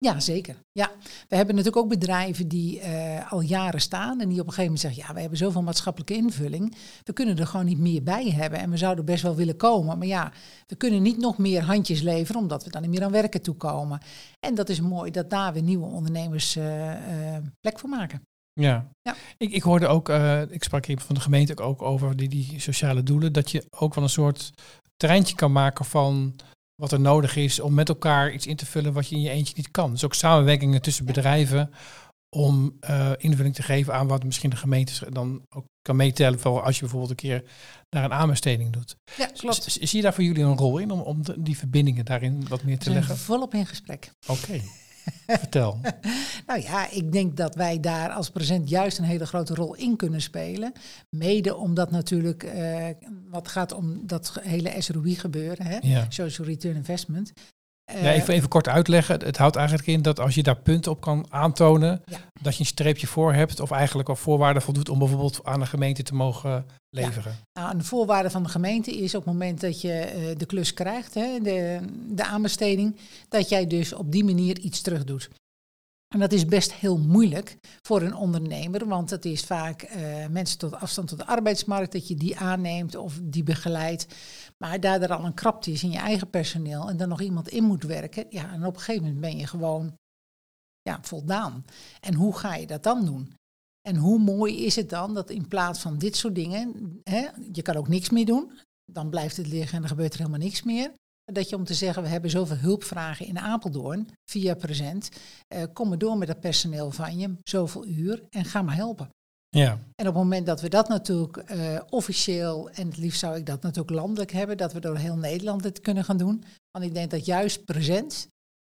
Ja, 0.00 0.20
zeker. 0.20 0.56
Ja. 0.72 0.90
We 1.28 1.36
hebben 1.36 1.54
natuurlijk 1.54 1.84
ook 1.84 1.90
bedrijven 1.90 2.48
die 2.48 2.80
eh, 2.80 3.32
al 3.32 3.40
jaren 3.40 3.80
staan 3.80 4.20
en 4.20 4.28
die 4.28 4.40
op 4.40 4.46
een 4.46 4.52
gegeven 4.52 4.62
moment 4.62 4.80
zeggen, 4.80 5.02
ja, 5.06 5.14
we 5.14 5.20
hebben 5.20 5.38
zoveel 5.38 5.62
maatschappelijke 5.62 6.14
invulling, 6.14 6.76
we 7.04 7.12
kunnen 7.12 7.38
er 7.38 7.46
gewoon 7.46 7.66
niet 7.66 7.78
meer 7.78 8.02
bij 8.02 8.30
hebben 8.30 8.58
en 8.58 8.70
we 8.70 8.76
zouden 8.76 9.04
best 9.04 9.22
wel 9.22 9.34
willen 9.34 9.56
komen, 9.56 9.98
maar 9.98 10.06
ja, 10.06 10.32
we 10.66 10.76
kunnen 10.76 11.02
niet 11.02 11.18
nog 11.18 11.38
meer 11.38 11.62
handjes 11.62 12.00
leveren 12.00 12.40
omdat 12.40 12.64
we 12.64 12.70
dan 12.70 12.82
niet 12.82 12.90
meer 12.90 13.04
aan 13.04 13.10
werken 13.10 13.42
toekomen. 13.42 14.00
En 14.40 14.54
dat 14.54 14.68
is 14.68 14.80
mooi 14.80 15.10
dat 15.10 15.30
daar 15.30 15.52
weer 15.52 15.62
nieuwe 15.62 15.86
ondernemers 15.86 16.56
eh, 16.56 17.36
eh, 17.36 17.42
plek 17.60 17.78
voor 17.78 17.88
maken. 17.88 18.22
Ja. 18.52 18.88
Ja. 19.02 19.14
Ik, 19.36 19.52
ik 19.52 19.62
hoorde 19.62 19.86
ook, 19.86 20.08
ik 20.50 20.64
sprak 20.64 20.86
hier 20.86 20.98
van 20.98 21.14
de 21.14 21.20
gemeente 21.20 21.62
ook 21.62 21.82
over 21.82 22.16
die, 22.16 22.28
die 22.28 22.60
sociale 22.60 23.02
doelen, 23.02 23.32
dat 23.32 23.50
je 23.50 23.64
ook 23.70 23.94
wel 23.94 24.04
een 24.04 24.10
soort 24.10 24.52
treintje 24.96 25.34
kan 25.34 25.52
maken 25.52 25.84
van 25.84 26.34
wat 26.80 26.92
er 26.92 27.00
nodig 27.00 27.36
is 27.36 27.60
om 27.60 27.74
met 27.74 27.88
elkaar 27.88 28.32
iets 28.32 28.46
in 28.46 28.56
te 28.56 28.66
vullen 28.66 28.92
wat 28.92 29.08
je 29.08 29.14
in 29.14 29.20
je 29.22 29.30
eentje 29.30 29.54
niet 29.56 29.70
kan. 29.70 29.90
Dus 29.90 30.04
ook 30.04 30.14
samenwerkingen 30.14 30.82
tussen 30.82 31.04
bedrijven 31.04 31.70
om 32.36 32.76
eh, 32.80 33.10
invulling 33.16 33.54
te 33.54 33.62
geven 33.62 33.94
aan 33.94 34.06
wat 34.06 34.24
misschien 34.24 34.50
de 34.50 34.56
gemeente 34.56 35.10
dan 35.10 35.42
ook 35.48 35.64
kan 35.82 35.96
meetellen 35.96 36.40
voor 36.40 36.62
als 36.62 36.74
je 36.74 36.80
bijvoorbeeld 36.80 37.10
een 37.10 37.16
keer 37.16 37.42
naar 37.90 38.04
een 38.04 38.12
aanbesteding 38.12 38.72
doet. 38.72 38.96
Ja, 39.16 39.26
klopt. 39.26 39.62
Zie 39.80 39.88
je 39.96 40.02
daar 40.02 40.14
voor 40.14 40.24
jullie 40.24 40.42
een 40.44 40.56
rol 40.56 40.78
in 40.78 40.90
om, 40.90 41.00
om 41.00 41.22
de- 41.24 41.42
die 41.42 41.58
verbindingen 41.58 42.04
daarin 42.04 42.48
wat 42.48 42.62
meer 42.62 42.78
te 42.78 42.90
leggen? 42.90 43.16
volop 43.16 43.54
in 43.54 43.66
gesprek. 43.66 44.10
Oké, 44.26 44.60
vertel. 45.26 45.78
Nou 46.46 46.60
ja, 46.60 46.90
ik 46.90 47.12
denk 47.12 47.36
dat 47.36 47.54
wij 47.54 47.80
daar 47.80 48.10
als 48.10 48.30
present 48.30 48.68
juist 48.68 48.98
een 48.98 49.04
hele 49.04 49.26
grote 49.26 49.54
rol 49.54 49.74
in 49.74 49.96
kunnen 49.96 50.20
spelen. 50.22 50.72
Mede 51.16 51.56
omdat 51.56 51.90
natuurlijk 51.90 52.42
eh, 52.42 52.86
wat 53.30 53.48
gaat 53.48 53.72
om 53.72 54.06
dat 54.06 54.38
hele 54.40 54.74
SROI 54.78 55.14
gebeuren, 55.14 55.66
hè? 55.66 55.78
Ja. 55.80 56.06
Social 56.08 56.46
Return 56.46 56.76
Investment. 56.76 57.32
Eh, 57.84 58.02
Ja, 58.02 58.12
even, 58.12 58.34
even 58.34 58.48
kort 58.48 58.68
uitleggen. 58.68 59.20
Het- 59.24 59.36
houdt 59.38 59.56
eigenlijk 59.56 59.88
in 59.88 60.02
dat 60.02 60.20
als 60.20 60.34
je 60.34 60.42
daar 60.42 60.60
punten 60.60 60.90
op 60.92 61.00
kan 61.00 61.26
aantonen, 61.28 62.02
Ja. 62.06 62.16
dat 62.42 62.54
je 62.54 62.60
een 62.60 62.66
streepje 62.66 63.06
voor 63.06 63.32
hebt 63.34 63.60
of 63.60 63.70
eigenlijk 63.70 64.08
al 64.08 64.16
voorwaarden 64.16 64.62
voldoet 64.62 64.88
om 64.88 64.98
bijvoorbeeld 64.98 65.40
aan 65.44 65.60
de 65.60 65.66
gemeente 65.66 66.02
te 66.02 66.14
mogen 66.14 66.66
leveren. 66.90 67.36
Nou, 67.52 67.74
een 67.74 67.84
voorwaarde 67.84 68.30
van 68.30 68.42
de 68.42 68.48
gemeente 68.48 68.96
is 68.96 69.14
op 69.14 69.24
het 69.24 69.32
moment 69.32 69.60
dat 69.60 69.80
je 69.80 69.92
eh, 69.92 70.36
de 70.36 70.46
klus 70.46 70.74
krijgt, 70.74 71.14
hè, 71.14 71.40
de, 71.40 71.80
de 72.08 72.24
aanbesteding, 72.24 72.96
dat 73.28 73.48
jij 73.48 73.66
dus 73.66 73.92
op 73.92 74.12
die 74.12 74.24
manier 74.24 74.58
iets 74.58 74.80
terug 74.80 75.04
doet. 75.04 75.28
En 76.08 76.18
dat 76.18 76.32
is 76.32 76.44
best 76.44 76.72
heel 76.72 76.98
moeilijk 76.98 77.56
voor 77.82 78.02
een 78.02 78.14
ondernemer, 78.14 78.86
want 78.86 79.10
het 79.10 79.24
is 79.24 79.44
vaak 79.44 79.82
eh, 79.82 80.26
mensen 80.26 80.58
tot 80.58 80.74
afstand 80.74 81.08
tot 81.08 81.18
de 81.18 81.26
arbeidsmarkt, 81.26 81.92
dat 81.92 82.08
je 82.08 82.14
die 82.14 82.38
aanneemt 82.38 82.94
of 82.94 83.18
die 83.22 83.42
begeleidt. 83.42 84.06
Maar 84.58 84.80
daar 84.80 85.02
er 85.02 85.12
al 85.12 85.24
een 85.24 85.34
krapte 85.34 85.70
is 85.70 85.82
in 85.82 85.90
je 85.90 85.98
eigen 85.98 86.30
personeel 86.30 86.88
en 86.88 86.96
dan 86.96 87.08
nog 87.08 87.20
iemand 87.20 87.48
in 87.48 87.64
moet 87.64 87.82
werken, 87.82 88.26
ja, 88.28 88.52
en 88.52 88.64
op 88.64 88.74
een 88.74 88.80
gegeven 88.80 89.02
moment 89.02 89.20
ben 89.20 89.36
je 89.36 89.46
gewoon 89.46 89.94
ja, 90.82 90.98
voldaan. 91.02 91.64
En 92.00 92.14
hoe 92.14 92.36
ga 92.36 92.54
je 92.54 92.66
dat 92.66 92.82
dan 92.82 93.04
doen? 93.04 93.34
En 93.80 93.96
hoe 93.96 94.18
mooi 94.18 94.64
is 94.64 94.76
het 94.76 94.90
dan 94.90 95.14
dat 95.14 95.30
in 95.30 95.48
plaats 95.48 95.80
van 95.80 95.98
dit 95.98 96.16
soort 96.16 96.34
dingen, 96.34 97.00
hè, 97.02 97.28
je 97.52 97.62
kan 97.62 97.76
ook 97.76 97.88
niks 97.88 98.10
meer 98.10 98.26
doen, 98.26 98.52
dan 98.92 99.10
blijft 99.10 99.36
het 99.36 99.46
liggen 99.46 99.76
en 99.76 99.82
er 99.82 99.88
gebeurt 99.88 100.12
er 100.12 100.18
helemaal 100.18 100.40
niks 100.40 100.62
meer. 100.62 100.92
Dat 101.32 101.48
je 101.48 101.56
om 101.56 101.64
te 101.64 101.74
zeggen, 101.74 102.02
we 102.02 102.08
hebben 102.08 102.30
zoveel 102.30 102.56
hulpvragen 102.56 103.26
in 103.26 103.38
Apeldoorn 103.38 104.08
via 104.30 104.54
Present, 104.54 105.08
eh, 105.46 105.62
kom 105.72 105.88
maar 105.88 105.98
door 105.98 106.18
met 106.18 106.28
dat 106.28 106.40
personeel 106.40 106.90
van 106.90 107.18
je, 107.18 107.34
zoveel 107.42 107.86
uur 107.86 108.22
en 108.30 108.44
ga 108.44 108.62
maar 108.62 108.74
helpen. 108.74 109.10
Ja. 109.48 109.70
En 109.72 110.08
op 110.08 110.14
het 110.14 110.22
moment 110.22 110.46
dat 110.46 110.60
we 110.60 110.68
dat 110.68 110.88
natuurlijk 110.88 111.36
eh, 111.36 111.80
officieel, 111.90 112.70
en 112.70 112.86
het 112.86 112.96
liefst 112.96 113.20
zou 113.20 113.36
ik 113.36 113.46
dat 113.46 113.62
natuurlijk 113.62 113.96
landelijk 113.96 114.32
hebben, 114.32 114.56
dat 114.56 114.72
we 114.72 114.80
door 114.80 114.96
heel 114.96 115.16
Nederland 115.16 115.62
dit 115.62 115.80
kunnen 115.80 116.04
gaan 116.04 116.16
doen. 116.16 116.44
Want 116.70 116.84
ik 116.84 116.94
denk 116.94 117.10
dat 117.10 117.24
juist 117.24 117.64
Present 117.64 118.28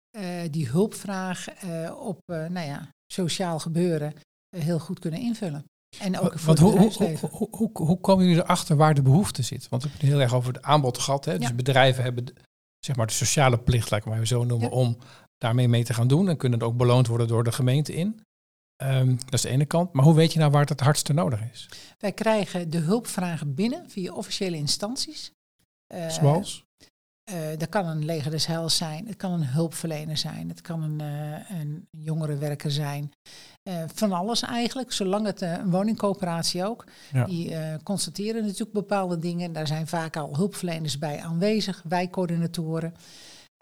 eh, 0.10 0.42
die 0.52 0.68
hulpvraag 0.68 1.50
eh, 1.50 2.00
op 2.00 2.20
nou 2.28 2.68
ja, 2.68 2.90
sociaal 3.08 3.60
gebeuren 3.60 4.14
heel 4.58 4.80
goed 4.80 5.00
kunnen 5.00 5.20
invullen. 5.20 5.66
En 6.00 6.20
ook 6.20 6.40
voor 6.40 6.56
Want 6.56 6.60
het 6.60 6.98
hoe, 6.98 7.10
hoe, 7.30 7.50
hoe, 7.52 7.70
hoe, 7.74 8.00
komen 8.00 8.26
jullie 8.26 8.42
erachter 8.44 8.76
waar 8.76 8.94
de 8.94 9.02
behoefte 9.02 9.42
zit? 9.42 9.70
Want 9.70 9.84
we 9.84 9.90
hebben 9.90 10.08
het 10.08 10.16
heel 10.18 10.26
erg 10.26 10.34
over 10.36 10.54
het 10.54 10.64
aanbod 10.64 10.98
gehad. 10.98 11.26
Hè? 11.26 11.38
Dus 11.38 11.48
Ja. 11.48 11.54
bedrijven 11.54 12.04
hebben 12.04 12.26
de- 12.26 12.34
zeg 12.80 12.96
maar 12.96 13.08
de 13.08 13.14
sociale 13.14 13.58
plicht, 13.60 13.92
laat 13.92 14.00
ik 14.00 14.06
maar 14.06 14.28
zo 14.28 14.44
noemen, 14.44 14.70
Ja. 14.70 14.76
om 14.76 14.98
daarmee 15.38 15.68
mee 15.68 15.84
te 15.84 15.94
gaan 15.94 16.08
doen. 16.08 16.30
En 16.30 16.38
kunnen 16.38 16.62
ook 16.62 16.78
beloond 16.78 17.08
worden 17.08 17.28
door 17.28 17.44
de 17.44 17.52
gemeente 17.52 17.94
in. 17.94 18.22
Ehm, 18.76 19.08
dat 19.16 19.34
is 19.34 19.42
de 19.42 19.50
ene 19.50 19.66
kant. 19.66 19.94
Maar 19.94 20.04
hoe 20.06 20.14
weet 20.16 20.34
je 20.34 20.40
nou 20.40 20.52
waar 20.52 20.62
het 20.62 20.70
het 20.70 20.80
hardste 20.80 21.14
nodig 21.14 21.42
is? 21.52 21.70
Wij 22.00 22.12
krijgen 22.12 22.70
de 22.70 22.78
hulpvragen 22.78 23.54
binnen 23.56 23.90
via 23.90 24.14
officiële 24.14 24.56
instanties. 24.58 25.32
Zoals? 26.08 26.65
Uh, 27.32 27.36
dat 27.58 27.70
kan 27.70 27.88
een 27.88 28.06
leger 28.06 28.32
des 28.32 28.46
heils 28.46 28.78
zijn, 28.78 29.08
het 29.08 29.16
kan 29.16 29.32
een 29.32 29.46
hulpverlener 29.46 30.18
zijn, 30.18 30.50
het 30.50 30.62
kan 30.62 30.84
een, 30.84 31.02
uh, 31.02 31.60
een 31.60 31.88
jongerenwerker 31.92 32.72
zijn. 32.72 33.14
Uh, 33.64 33.84
van 33.94 34.12
alles 34.12 34.42
eigenlijk, 34.42 34.92
zolang 34.92 35.26
het 35.26 35.42
een 35.42 35.72
woningcoöperatie 35.72 36.66
ook. 36.66 36.86
Ja. 37.14 37.26
Die 37.26 37.56
constateren 37.84 38.42
natuurlijk 38.42 38.72
bepaalde 38.72 39.20
dingen. 39.20 39.54
Daar 39.54 39.68
zijn 39.68 39.88
vaak 39.88 40.18
al 40.18 40.36
hulpverleners 40.36 40.98
bij 40.98 41.22
aanwezig, 41.22 41.84
wijkcoördinatoren. 41.88 42.94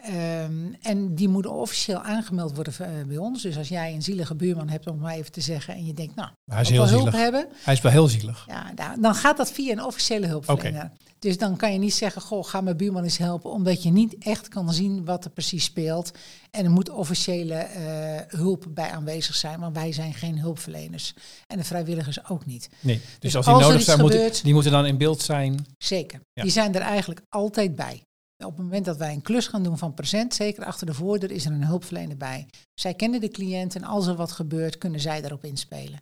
Um, 0.08 0.76
en 0.82 1.14
die 1.14 1.28
moeten 1.28 1.52
officieel 1.52 2.00
aangemeld 2.00 2.54
worden 2.54 2.74
uh, 2.80 2.88
bij 3.06 3.16
ons. 3.16 3.42
Dus 3.42 3.56
als 3.56 3.68
jij 3.68 3.94
een 3.94 4.02
zielige 4.02 4.34
buurman 4.34 4.68
hebt, 4.68 4.86
om 4.86 4.98
maar 4.98 5.14
even 5.14 5.32
te 5.32 5.40
zeggen, 5.40 5.74
en 5.74 5.86
je 5.86 5.94
denkt, 5.94 6.14
nou, 6.14 6.28
hij 6.44 6.60
is 6.60 6.68
heel 6.68 6.88
hulp 6.88 7.12
hebben. 7.12 7.48
Hij 7.52 7.74
is 7.74 7.80
wel 7.80 7.92
heel 7.92 8.08
zielig. 8.08 8.44
Ja, 8.48 8.72
nou, 8.74 9.00
dan 9.00 9.14
gaat 9.14 9.36
dat 9.36 9.52
via 9.52 9.72
een 9.72 9.84
officiële 9.84 10.26
hulpverlener. 10.26 10.84
Okay. 10.84 10.90
Dus 11.18 11.38
dan 11.38 11.56
kan 11.56 11.72
je 11.72 11.78
niet 11.78 11.94
zeggen, 11.94 12.22
goh, 12.22 12.44
ga 12.44 12.60
mijn 12.60 12.76
buurman 12.76 13.02
eens 13.02 13.18
helpen, 13.18 13.50
omdat 13.50 13.82
je 13.82 13.90
niet 13.90 14.18
echt 14.18 14.48
kan 14.48 14.72
zien 14.72 15.04
wat 15.04 15.24
er 15.24 15.30
precies 15.30 15.64
speelt. 15.64 16.10
En 16.50 16.64
er 16.64 16.70
moet 16.70 16.90
officiële 16.90 17.54
uh, 17.76 18.38
hulp 18.38 18.66
bij 18.68 18.90
aanwezig 18.90 19.34
zijn, 19.34 19.60
want 19.60 19.76
wij 19.76 19.92
zijn 19.92 20.14
geen 20.14 20.38
hulpverleners. 20.38 21.14
En 21.46 21.58
de 21.58 21.64
vrijwilligers 21.64 22.28
ook 22.28 22.46
niet. 22.46 22.68
Nee, 22.80 22.96
dus, 22.96 23.18
dus 23.18 23.36
als 23.36 23.46
die 23.46 23.54
nodig 23.54 23.82
zijn, 23.82 23.98
gebeurt, 23.98 24.42
die 24.42 24.52
moeten 24.52 24.72
dan 24.72 24.86
in 24.86 24.98
beeld 24.98 25.22
zijn. 25.22 25.66
Zeker, 25.78 26.20
ja. 26.32 26.42
die 26.42 26.52
zijn 26.52 26.74
er 26.74 26.80
eigenlijk 26.80 27.20
altijd 27.28 27.76
bij. 27.76 28.02
Op 28.38 28.56
het 28.56 28.64
moment 28.64 28.84
dat 28.84 28.96
wij 28.96 29.12
een 29.12 29.22
klus 29.22 29.46
gaan 29.46 29.62
doen 29.62 29.78
van 29.78 29.94
present, 29.94 30.34
zeker 30.34 30.64
achter 30.64 30.86
de 30.86 30.94
voordeur, 30.94 31.30
is 31.30 31.46
er 31.46 31.52
een 31.52 31.64
hulpverlener 31.64 32.16
bij. 32.16 32.48
Zij 32.74 32.94
kennen 32.94 33.20
de 33.20 33.28
cliënt 33.28 33.74
en 33.74 33.84
als 33.84 34.06
er 34.06 34.14
wat 34.16 34.32
gebeurt, 34.32 34.78
kunnen 34.78 35.00
zij 35.00 35.20
daarop 35.20 35.44
inspelen. 35.44 36.00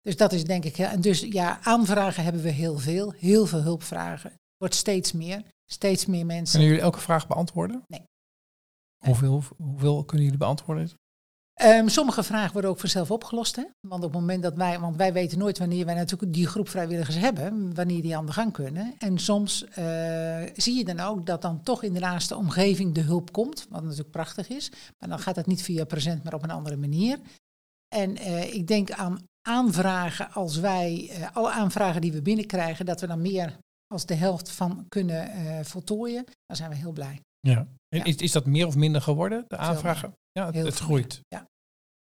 Dus 0.00 0.16
dat 0.16 0.32
is 0.32 0.44
denk 0.44 0.64
ik. 0.64 0.78
En 0.78 1.00
dus 1.00 1.20
ja, 1.20 1.62
aanvragen 1.62 2.24
hebben 2.24 2.42
we 2.42 2.50
heel 2.50 2.78
veel. 2.78 3.12
Heel 3.12 3.46
veel 3.46 3.62
hulpvragen. 3.62 4.32
Wordt 4.56 4.74
steeds 4.74 5.12
meer. 5.12 5.44
Steeds 5.70 6.06
meer 6.06 6.26
mensen. 6.26 6.50
Kunnen 6.50 6.68
jullie 6.68 6.82
elke 6.82 7.00
vraag 7.00 7.26
beantwoorden? 7.26 7.82
Nee. 7.86 8.04
Hoeveel, 9.04 9.42
hoeveel 9.56 10.04
kunnen 10.04 10.24
jullie 10.24 10.40
beantwoorden? 10.40 10.90
Um, 11.64 11.88
sommige 11.88 12.22
vragen 12.22 12.52
worden 12.52 12.70
ook 12.70 12.80
vanzelf 12.80 13.10
opgelost. 13.10 13.56
Hè? 13.56 13.62
Want 13.88 14.04
op 14.04 14.12
het 14.12 14.20
moment 14.20 14.42
dat 14.42 14.54
wij, 14.54 14.78
want 14.78 14.96
wij 14.96 15.12
weten 15.12 15.38
nooit 15.38 15.58
wanneer 15.58 15.84
wij 15.84 15.94
natuurlijk 15.94 16.32
die 16.32 16.46
groep 16.46 16.68
vrijwilligers 16.68 17.16
hebben, 17.16 17.74
wanneer 17.74 18.02
die 18.02 18.16
aan 18.16 18.26
de 18.26 18.32
gang 18.32 18.52
kunnen. 18.52 18.94
En 18.98 19.18
soms 19.18 19.64
uh, 19.78 20.42
zie 20.54 20.76
je 20.76 20.84
dan 20.84 21.00
ook 21.00 21.26
dat 21.26 21.42
dan 21.42 21.62
toch 21.62 21.82
in 21.82 21.92
de 21.92 22.00
naaste 22.00 22.36
omgeving 22.36 22.94
de 22.94 23.00
hulp 23.00 23.32
komt, 23.32 23.66
wat 23.70 23.82
natuurlijk 23.82 24.10
prachtig 24.10 24.48
is. 24.48 24.70
Maar 24.98 25.08
dan 25.08 25.18
gaat 25.18 25.34
dat 25.34 25.46
niet 25.46 25.62
via 25.62 25.84
present, 25.84 26.24
maar 26.24 26.34
op 26.34 26.42
een 26.42 26.50
andere 26.50 26.76
manier. 26.76 27.18
En 27.94 28.16
uh, 28.16 28.54
ik 28.54 28.66
denk 28.66 28.90
aan 28.90 29.18
aanvragen 29.48 30.32
als 30.32 30.56
wij, 30.56 31.10
uh, 31.18 31.28
alle 31.32 31.50
aanvragen 31.50 32.00
die 32.00 32.12
we 32.12 32.22
binnenkrijgen, 32.22 32.86
dat 32.86 33.00
we 33.00 33.06
dan 33.06 33.22
meer 33.22 33.56
als 33.86 34.06
de 34.06 34.14
helft 34.14 34.50
van 34.50 34.84
kunnen 34.88 35.30
voltooien, 35.64 36.24
dan 36.46 36.56
zijn 36.56 36.70
we 36.70 36.76
heel 36.76 36.92
blij. 36.92 37.20
Ja. 37.40 37.66
ja. 37.88 38.04
Is, 38.04 38.16
is 38.16 38.32
dat 38.32 38.46
meer 38.46 38.66
of 38.66 38.76
minder 38.76 39.02
geworden, 39.02 39.44
de 39.48 39.56
aanvragen? 39.56 40.14
Ja, 40.32 40.46
het, 40.46 40.54
het 40.54 40.78
groeit. 40.78 41.20
Ja. 41.28 41.46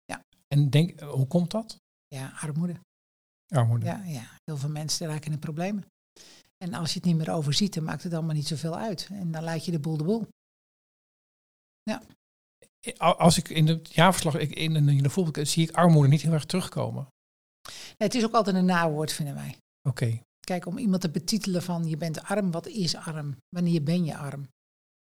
ja. 0.05 0.21
En 0.47 0.69
denk, 0.69 0.99
hoe 0.99 1.27
komt 1.27 1.51
dat? 1.51 1.77
Ja, 2.07 2.33
armoede. 2.39 2.79
Armoede. 3.47 3.85
Ja, 3.85 4.03
ja, 4.03 4.25
heel 4.43 4.57
veel 4.57 4.69
mensen 4.69 5.07
raken 5.07 5.31
in 5.31 5.39
problemen. 5.39 5.85
En 6.57 6.73
als 6.73 6.93
je 6.93 6.99
het 6.99 7.07
niet 7.07 7.17
meer 7.17 7.31
overziet, 7.31 7.73
dan 7.73 7.83
maakt 7.83 8.03
het 8.03 8.13
allemaal 8.13 8.35
niet 8.35 8.47
zoveel 8.47 8.77
uit. 8.77 9.07
En 9.11 9.31
dan 9.31 9.43
laat 9.43 9.65
je 9.65 9.71
de 9.71 9.79
boel 9.79 9.97
de 9.97 10.03
boel. 10.03 10.27
Ja. 11.83 12.01
Als 12.97 13.37
ik 13.37 13.49
in 13.49 13.67
het 13.67 13.93
jaarverslag, 13.93 14.35
in, 14.35 14.75
in 14.75 15.03
de 15.03 15.09
voorbeeld, 15.09 15.47
zie 15.47 15.69
ik 15.69 15.75
armoede 15.75 16.09
niet 16.09 16.21
heel 16.21 16.33
erg 16.33 16.45
terugkomen. 16.45 17.07
Nee, 17.63 18.07
het 18.07 18.15
is 18.15 18.23
ook 18.23 18.33
altijd 18.33 18.55
een 18.55 18.65
nawoord, 18.65 19.11
vinden 19.11 19.35
wij. 19.35 19.57
Oké. 19.89 20.21
Kijk, 20.39 20.65
om 20.65 20.77
iemand 20.77 21.01
te 21.01 21.09
betitelen 21.09 21.63
van 21.63 21.87
je 21.87 21.97
bent 21.97 22.23
arm, 22.23 22.51
wat 22.51 22.67
is 22.67 22.95
arm? 22.95 23.37
Wanneer 23.49 23.83
ben 23.83 24.05
je 24.05 24.17
arm? 24.17 24.47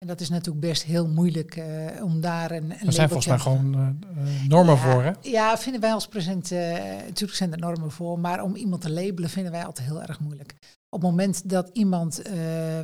En 0.07 0.13
dat 0.13 0.21
is 0.21 0.29
natuurlijk 0.29 0.67
best 0.67 0.83
heel 0.83 1.09
moeilijk 1.09 1.57
uh, 1.57 2.05
om 2.05 2.21
daar 2.21 2.51
een. 2.51 2.71
een 2.71 2.87
er 2.87 2.93
zijn 2.93 3.09
volgens 3.09 3.27
mij 3.27 3.39
gewoon 3.39 3.75
uh, 3.75 4.49
normen 4.49 4.75
ja, 4.75 4.81
voor, 4.81 5.03
hè? 5.03 5.13
Ja, 5.21 5.59
vinden 5.59 5.81
wij 5.81 5.93
als 5.93 6.07
present. 6.07 6.51
Uh, 6.51 6.61
natuurlijk 7.07 7.35
zijn 7.35 7.53
er 7.53 7.59
normen 7.59 7.91
voor, 7.91 8.19
maar 8.19 8.43
om 8.43 8.57
iemand 8.57 8.83
te 8.83 8.91
labelen 8.91 9.31
vinden 9.31 9.53
wij 9.53 9.65
altijd 9.65 9.89
heel 9.89 10.03
erg 10.03 10.21
moeilijk. 10.21 10.55
Op 10.89 11.01
het 11.01 11.11
moment 11.11 11.51
dat 11.51 11.71
iemand 11.73 12.23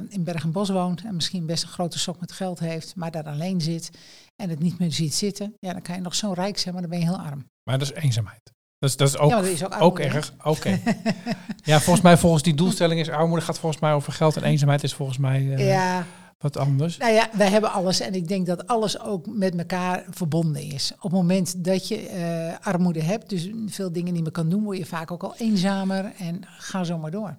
in 0.09 0.25
Berg 0.25 0.43
en 0.43 0.53
Bos 0.53 0.69
woont 0.69 1.05
en 1.05 1.15
misschien 1.15 1.47
best 1.47 1.63
een 1.63 1.69
grote 1.69 1.99
sok 1.99 2.21
met 2.21 2.33
geld 2.33 2.59
heeft, 2.59 2.97
maar 2.97 3.11
daar 3.11 3.25
alleen 3.25 3.61
zit 3.61 3.91
en 4.37 4.51
het 4.51 4.59
niet 4.59 4.79
meer 4.79 4.93
ziet 4.93 5.15
zitten, 5.15 5.55
ja, 5.59 5.73
dan 5.73 5.83
kan 5.83 5.95
je 5.95 6.01
nog 6.01 6.15
zo 6.15 6.33
rijk 6.33 6.59
zijn, 6.59 6.75
maar 6.75 6.83
dan 6.83 6.91
ben 6.91 7.01
je 7.01 7.05
heel 7.05 7.21
arm. 7.21 7.45
Maar 7.63 7.79
dat 7.79 7.91
is 7.91 8.03
eenzaamheid. 8.03 8.53
Dat 8.79 8.91
is, 8.91 8.97
dat 8.97 9.09
is 9.09 9.17
ook, 9.17 9.31
ja, 9.31 9.37
dat 9.37 9.47
is 9.47 9.65
ook, 9.65 9.81
ook 9.81 9.99
erg. 9.99 10.35
Oké. 10.45 10.81
ja, 11.71 11.81
volgens 11.81 12.05
mij, 12.05 12.17
volgens 12.17 12.43
die 12.43 12.55
doelstelling 12.55 13.01
is 13.01 13.09
armoede 13.09 13.45
gaat 13.45 13.59
volgens 13.59 13.83
mij 13.83 13.93
over 13.93 14.13
geld 14.13 14.37
en 14.37 14.43
eenzaamheid 14.43 14.83
is 14.83 14.95
volgens 14.95 15.19
mij. 15.19 15.43
ja 15.43 16.07
wat 16.43 16.57
anders? 16.57 16.97
Nou 16.97 17.13
ja, 17.13 17.29
wij 17.33 17.49
hebben 17.49 17.73
alles 17.73 18.01
en 18.01 18.15
ik 18.15 18.29
denk 18.29 18.47
dat 18.47 18.67
alles 18.67 19.01
ook 19.01 19.27
met 19.27 19.59
elkaar 19.59 20.05
verbonden 20.11 20.63
is. 20.63 20.93
Op 20.95 21.03
het 21.03 21.13
moment 21.13 21.65
dat 21.65 21.89
je 21.89 22.11
uh, 22.11 22.67
armoede 22.67 23.03
hebt, 23.03 23.29
dus 23.29 23.51
veel 23.67 23.93
dingen 23.93 24.13
niet 24.13 24.23
meer 24.23 24.33
kan 24.33 24.49
doen, 24.49 24.65
word 24.65 24.79
je 24.79 24.87
vaak 24.87 25.11
ook 25.11 25.23
al 25.23 25.37
eenzamer 25.37 26.13
en 26.19 26.43
ga 26.47 26.85
zo 26.85 26.99
maar 26.99 27.11
door. 27.11 27.37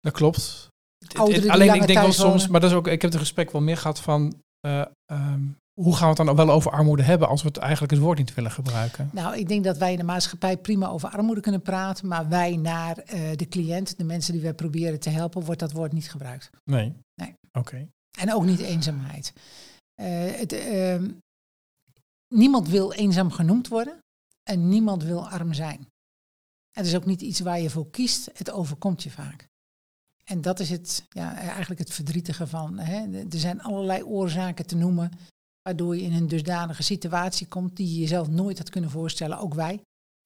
Dat 0.00 0.12
klopt. 0.12 0.68
Alleen 1.16 1.74
ik 1.74 1.86
denk 1.86 2.00
wel 2.00 2.12
soms, 2.12 2.48
maar 2.48 2.60
dat 2.60 2.70
is 2.70 2.76
ook, 2.76 2.86
ik 2.86 3.02
heb 3.02 3.10
het 3.10 3.20
gesprek 3.20 3.50
wel 3.50 3.62
meer 3.62 3.76
gehad 3.76 4.00
van 4.00 4.34
uh, 4.66 4.84
um, 5.12 5.56
hoe 5.80 5.96
gaan 5.96 6.10
we 6.10 6.22
het 6.22 6.26
dan 6.26 6.36
wel 6.46 6.54
over 6.54 6.70
armoede 6.70 7.02
hebben 7.02 7.28
als 7.28 7.42
we 7.42 7.48
het 7.48 7.56
eigenlijk 7.56 7.92
het 7.92 8.00
woord 8.00 8.18
niet 8.18 8.34
willen 8.34 8.50
gebruiken? 8.50 9.10
Nou, 9.12 9.36
ik 9.36 9.48
denk 9.48 9.64
dat 9.64 9.78
wij 9.78 9.92
in 9.92 9.98
de 9.98 10.04
maatschappij 10.04 10.56
prima 10.56 10.88
over 10.88 11.08
armoede 11.08 11.40
kunnen 11.40 11.62
praten, 11.62 12.08
maar 12.08 12.28
wij 12.28 12.56
naar 12.56 12.98
uh, 12.98 13.20
de 13.36 13.48
cliënt, 13.48 13.98
de 13.98 14.04
mensen 14.04 14.32
die 14.32 14.42
wij 14.42 14.54
proberen 14.54 15.00
te 15.00 15.10
helpen, 15.10 15.44
wordt 15.44 15.60
dat 15.60 15.72
woord 15.72 15.92
niet 15.92 16.10
gebruikt. 16.10 16.50
Nee. 16.64 16.92
Nee. 17.14 17.34
Oké. 17.52 17.88
En 18.22 18.32
ook 18.32 18.44
niet 18.44 18.60
eenzaamheid. 18.60 19.32
Uh, 20.00 20.06
het, 20.30 20.52
uh, 20.52 21.02
niemand 22.34 22.68
wil 22.68 22.92
eenzaam 22.92 23.30
genoemd 23.30 23.68
worden 23.68 23.98
en 24.42 24.68
niemand 24.68 25.02
wil 25.02 25.28
arm 25.28 25.52
zijn. 25.52 25.86
Het 26.70 26.86
is 26.86 26.94
ook 26.94 27.04
niet 27.04 27.20
iets 27.20 27.40
waar 27.40 27.60
je 27.60 27.70
voor 27.70 27.90
kiest, 27.90 28.30
het 28.32 28.50
overkomt 28.50 29.02
je 29.02 29.10
vaak. 29.10 29.46
En 30.24 30.40
dat 30.40 30.60
is 30.60 30.70
het, 30.70 31.04
ja, 31.08 31.36
eigenlijk 31.36 31.80
het 31.80 31.92
verdrietige 31.92 32.46
van. 32.46 32.78
Hè. 32.78 33.24
Er 33.30 33.38
zijn 33.38 33.62
allerlei 33.62 34.02
oorzaken 34.02 34.66
te 34.66 34.76
noemen 34.76 35.10
waardoor 35.62 35.96
je 35.96 36.02
in 36.02 36.12
een 36.12 36.28
dusdanige 36.28 36.82
situatie 36.82 37.46
komt 37.46 37.76
die 37.76 37.94
je 37.94 38.00
jezelf 38.00 38.28
nooit 38.28 38.58
had 38.58 38.70
kunnen 38.70 38.90
voorstellen, 38.90 39.38
ook 39.38 39.54
wij. 39.54 39.82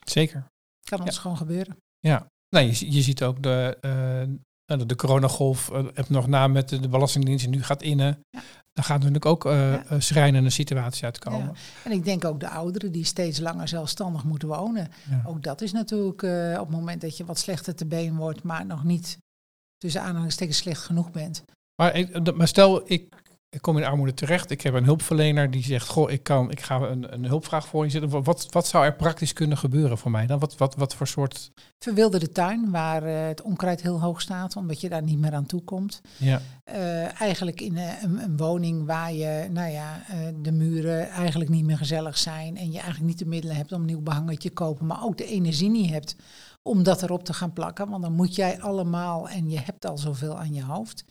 Zeker. 0.07 0.47
Kan 0.81 1.01
ons 1.01 1.19
gewoon 1.19 1.37
gebeuren. 1.37 1.77
Ja, 1.99 2.27
nee, 2.49 2.67
je, 2.67 2.93
je 2.93 3.03
ziet 3.03 3.23
ook 3.23 3.43
de, 3.43 3.79
uh, 3.81 4.37
nou, 4.67 4.87
de 4.87 4.97
coronagolf 4.97 5.71
uh, 5.73 5.85
heb 5.95 6.09
nog 6.09 6.27
na 6.27 6.47
met 6.47 6.69
de, 6.69 6.89
Belastingdienst 6.89 7.45
en 7.45 7.51
nu 7.51 7.63
gaat 7.63 7.83
innen. 7.83 8.19
Ja. 8.31 8.41
Dan 8.73 8.85
gaat 8.85 8.97
natuurlijk 8.97 9.27
ook 9.27 9.45
uh, 9.45 9.73
ja. 9.73 10.01
schrijnende 10.01 10.51
situatie 10.51 11.05
uitkomen. 11.05 11.45
Ja. 11.45 11.53
En 11.85 11.93
ik 11.93 12.05
denk 12.05 12.25
ook 12.25 12.41
de 12.41 12.49
ouderen 12.49 12.93
die 12.93 13.05
steeds 13.05 13.39
langer 13.39 13.69
zelfstandig 13.69 14.25
moeten 14.25 14.49
wonen. 14.49 14.89
Ook 15.25 15.43
dat 15.43 15.61
is 15.61 15.73
natuurlijk 15.73 16.23
uh, 16.23 16.57
op 16.61 16.67
het 16.67 16.77
moment 16.77 17.01
dat 17.01 17.17
je 17.17 17.25
wat 17.25 17.39
slechter 17.39 17.75
te 17.75 17.87
been 17.87 18.17
wordt, 18.17 18.43
maar 18.43 18.67
nog 18.67 18.85
niet 18.85 19.19
tussen 19.77 20.03
aanhalingstekens 20.03 20.59
slecht 20.59 20.81
genoeg 20.81 21.11
bent. 21.11 21.45
Maar, 21.75 22.07
maar 22.35 22.49
stel, 22.49 22.83
ik 22.85 23.26
ik 23.49 23.63
kom 23.63 23.77
in 23.77 23.85
armoede 23.85 24.15
terecht. 24.15 24.51
Ik 24.51 24.61
heb 24.61 24.75
een 24.75 24.85
hulpverlener 24.85 25.51
die 25.51 25.63
zegt: 25.63 25.89
Goh, 25.89 26.11
ik, 26.11 26.23
kan, 26.23 26.51
ik 26.51 26.61
ga 26.61 26.81
een, 26.81 27.13
een 27.13 27.25
hulpvraag 27.25 27.67
voor 27.67 27.85
je 27.85 27.91
zetten. 27.91 28.23
Wat, 28.25 28.47
wat 28.51 28.67
zou 28.67 28.85
er 28.85 28.95
praktisch 28.95 29.33
kunnen 29.33 29.59
gebeuren 29.59 29.99
voor 29.99 30.11
mij 30.11 30.27
dan? 30.27 30.39
Wat, 30.39 30.57
wat, 30.57 30.75
wat 30.75 30.95
voor 30.95 31.07
soort. 31.07 31.51
Verwilderde 31.79 32.33
tuin, 32.33 32.71
waar 32.71 33.07
uh, 33.07 33.27
het 33.27 33.43
onkruid 33.43 33.83
heel 33.83 34.01
hoog 34.01 34.21
staat, 34.21 34.57
omdat 34.57 34.81
je 34.81 34.89
daar 34.89 35.03
niet 35.03 35.19
meer 35.19 35.33
aan 35.33 35.47
toe 35.47 35.63
komt. 35.63 36.01
Ja. 36.17 36.41
Uh, 36.69 37.21
eigenlijk 37.21 37.61
in 37.61 37.75
uh, 37.75 38.03
een, 38.03 38.23
een, 38.23 38.37
woning 38.37 38.87
waar 38.87 39.13
je, 39.13 39.49
nou 39.51 39.71
ja, 39.71 40.03
de 40.41 40.53
muren 40.53 41.09
eigenlijk 41.09 41.51
niet 41.51 41.65
meer 41.65 41.79
gezellig 41.79 42.19
zijn. 42.19 42.57
En 42.57 42.73
je 42.73 42.79
eigenlijk 42.79 43.09
niet 43.09 43.19
de 43.19 43.27
middelen 43.27 43.57
hebt 43.57 43.73
om 43.73 43.81
een 43.81 43.87
nieuw 43.87 44.01
behangetje 44.01 44.49
te 44.49 44.55
kopen, 44.55 44.87
maar 44.87 45.05
ook 45.05 45.19
de 45.19 45.27
energie 45.27 45.71
niet 45.71 45.91
hebt 45.91 46.17
om 46.63 46.83
dat 46.83 47.03
erop 47.03 47.25
te 47.25 47.33
gaan 47.33 47.53
plakken. 47.53 47.89
Want 47.89 48.03
dan 48.03 48.13
moet 48.13 48.35
jij 48.35 48.61
allemaal 48.61 49.29
en 49.29 49.51
je 49.51 49.61
hebt 49.61 49.87
al 49.87 49.99
zoveel 49.99 50.39
aan 50.39 50.55
je 50.55 50.65
hoofd. 50.65 51.05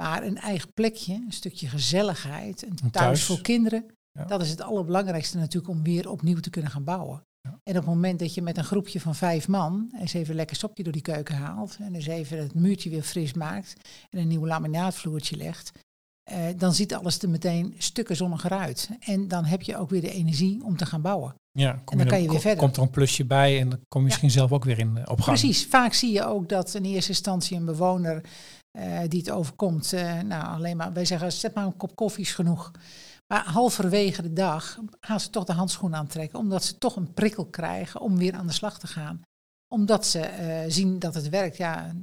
Maar 0.00 0.22
een 0.22 0.38
eigen 0.38 0.72
plekje, 0.72 1.14
een 1.14 1.32
stukje 1.32 1.68
gezelligheid, 1.68 2.62
een 2.62 2.76
thuis, 2.76 2.90
thuis. 2.92 3.24
voor 3.24 3.40
kinderen. 3.40 3.86
Ja. 4.18 4.24
Dat 4.24 4.42
is 4.42 4.50
het 4.50 4.60
allerbelangrijkste 4.60 5.38
natuurlijk 5.38 5.72
om 5.72 5.82
weer 5.82 6.10
opnieuw 6.10 6.40
te 6.40 6.50
kunnen 6.50 6.70
gaan 6.70 6.84
bouwen. 6.84 7.22
Ja. 7.40 7.50
En 7.50 7.72
op 7.72 7.84
het 7.84 7.94
moment 7.94 8.18
dat 8.18 8.34
je 8.34 8.42
met 8.42 8.56
een 8.56 8.64
groepje 8.64 9.00
van 9.00 9.14
vijf 9.14 9.48
man 9.48 9.94
eens 9.98 10.12
even 10.12 10.34
lekker 10.34 10.56
sopje 10.56 10.82
door 10.82 10.92
die 10.92 11.02
keuken 11.02 11.34
haalt 11.34 11.76
en 11.80 11.94
eens 11.94 12.06
even 12.06 12.38
het 12.38 12.54
muurtje 12.54 12.90
weer 12.90 13.02
fris 13.02 13.32
maakt 13.32 13.74
en 14.10 14.18
een 14.18 14.28
nieuw 14.28 14.46
laminaatvloertje 14.46 15.36
legt, 15.36 15.72
eh, 16.22 16.44
dan 16.56 16.74
ziet 16.74 16.94
alles 16.94 17.22
er 17.22 17.28
meteen 17.28 17.74
stukken 17.78 18.16
zonniger 18.16 18.50
uit. 18.50 18.88
En 19.00 19.28
dan 19.28 19.44
heb 19.44 19.62
je 19.62 19.76
ook 19.76 19.90
weer 19.90 20.00
de 20.00 20.12
energie 20.12 20.64
om 20.64 20.76
te 20.76 20.86
gaan 20.86 21.02
bouwen. 21.02 21.34
Ja, 21.50 21.82
en 21.86 21.98
dan 21.98 22.06
kan 22.06 22.22
je 22.22 22.30
weer 22.30 22.40
verder. 22.40 22.58
Komt 22.58 22.76
er 22.76 22.82
een 22.82 22.90
plusje 22.90 23.24
bij 23.24 23.60
en 23.60 23.68
dan 23.68 23.80
kom 23.88 24.00
je 24.00 24.06
misschien 24.06 24.30
zelf 24.30 24.52
ook 24.52 24.64
weer 24.64 24.78
in 24.78 24.98
op 24.98 25.20
gang. 25.20 25.38
Precies. 25.38 25.66
Vaak 25.66 25.92
zie 25.92 26.12
je 26.12 26.24
ook 26.24 26.48
dat 26.48 26.74
in 26.74 26.84
eerste 26.84 27.10
instantie 27.10 27.56
een 27.56 27.64
bewoner 27.64 28.24
uh, 28.78 29.00
die 29.08 29.18
het 29.18 29.30
overkomt. 29.30 29.92
Uh, 29.92 30.20
nou, 30.20 30.44
alleen 30.44 30.76
maar, 30.76 30.92
wij 30.92 31.04
zeggen, 31.04 31.32
zet 31.32 31.54
maar 31.54 31.64
een 31.64 31.76
kop 31.76 31.96
koffie 31.96 32.24
is 32.24 32.34
genoeg. 32.34 32.70
Maar 33.26 33.44
halverwege 33.44 34.22
de 34.22 34.32
dag 34.32 34.78
gaan 35.00 35.20
ze 35.20 35.30
toch 35.30 35.44
de 35.44 35.52
handschoen 35.52 35.94
aantrekken, 35.94 36.38
omdat 36.38 36.64
ze 36.64 36.78
toch 36.78 36.96
een 36.96 37.14
prikkel 37.14 37.46
krijgen 37.46 38.00
om 38.00 38.16
weer 38.16 38.34
aan 38.34 38.46
de 38.46 38.52
slag 38.52 38.78
te 38.78 38.86
gaan. 38.86 39.22
Omdat 39.68 40.06
ze 40.06 40.18
uh, 40.18 40.72
zien 40.72 40.98
dat 40.98 41.14
het 41.14 41.28
werkt. 41.28 41.56
Ja, 41.56 41.94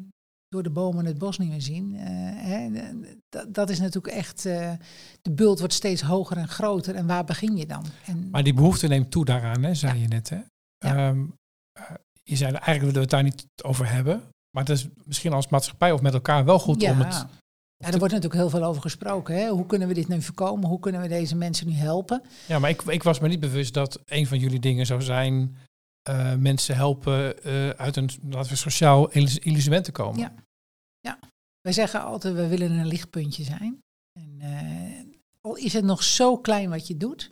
door 0.47 0.63
de 0.63 0.69
bomen 0.69 1.05
het 1.05 1.17
bos 1.17 1.37
niet 1.37 1.49
meer 1.49 1.61
zien. 1.61 1.95
Eh, 1.95 2.05
hè, 2.35 2.69
dat, 3.47 3.69
is 3.69 3.79
natuurlijk 3.79 4.13
echt, 4.13 4.43
de 5.21 5.31
bult 5.31 5.59
wordt 5.59 5.73
steeds 5.73 6.01
hoger 6.01 6.37
en 6.37 6.47
groter. 6.47 6.95
En 6.95 7.07
waar 7.07 7.23
begin 7.23 7.57
je 7.57 7.65
dan? 7.65 7.85
En, 8.05 8.29
maar 8.29 8.43
die 8.43 8.53
behoefte 8.53 8.87
neemt 8.87 9.11
toe 9.11 9.25
daaraan, 9.25 9.63
hè, 9.63 9.73
zei 9.73 9.99
je 9.99 10.07
net. 10.07 10.29
Hè? 10.29 10.39
Ja. 10.77 11.09
Um, 11.09 11.33
je 12.23 12.35
zei 12.35 12.51
eigenlijk 12.51 12.79
willen 12.79 12.93
we 12.93 12.99
het 12.99 13.09
daar 13.09 13.23
niet 13.23 13.45
over 13.63 13.91
hebben. 13.91 14.23
Maar 14.51 14.63
het 14.63 14.77
is 14.77 14.87
misschien 15.03 15.33
als 15.33 15.47
maatschappij 15.47 15.91
of 15.91 16.01
met 16.01 16.13
elkaar 16.13 16.45
wel 16.45 16.59
goed 16.59 16.83
om 16.83 16.99
het... 16.99 17.25
Ja, 17.77 17.91
er 17.91 17.99
wordt 17.99 18.13
natuurlijk 18.13 18.41
heel 18.41 18.49
veel 18.49 18.63
over 18.63 18.81
gesproken. 18.81 19.35
Hè? 19.35 19.49
Hoe 19.49 19.65
kunnen 19.65 19.87
we 19.87 19.93
dit 19.93 20.07
nu 20.07 20.21
voorkomen? 20.21 20.69
Hoe 20.69 20.79
kunnen 20.79 21.01
we 21.01 21.07
deze 21.07 21.35
mensen 21.35 21.67
nu 21.67 21.73
helpen? 21.73 22.21
Ja, 22.47 22.59
maar 22.59 22.69
ik, 22.69 22.81
ik 22.81 23.03
was 23.03 23.19
me 23.19 23.27
niet 23.27 23.39
bewust 23.39 23.73
dat 23.73 24.01
een 24.05 24.27
van 24.27 24.39
jullie 24.39 24.59
dingen 24.59 24.85
zou 24.85 25.01
zijn 25.01 25.57
uh, 26.09 26.35
mensen 26.35 26.75
helpen 26.75 27.47
uh, 27.47 27.69
uit 27.69 27.95
een, 27.95 28.09
laten 28.29 28.51
we 28.51 28.57
sociaal 28.57 29.11
illusionement 29.11 29.85
te 29.85 29.91
komen. 29.91 30.19
Ja. 30.19 30.33
ja, 30.99 31.19
wij 31.61 31.73
zeggen 31.73 32.03
altijd, 32.03 32.35
we 32.35 32.47
willen 32.47 32.71
een 32.71 32.87
lichtpuntje 32.87 33.43
zijn. 33.43 33.79
En, 34.19 34.39
uh, 34.41 35.13
al 35.41 35.55
is 35.55 35.73
het 35.73 35.83
nog 35.83 36.03
zo 36.03 36.37
klein 36.37 36.69
wat 36.69 36.87
je 36.87 36.97
doet, 36.97 37.29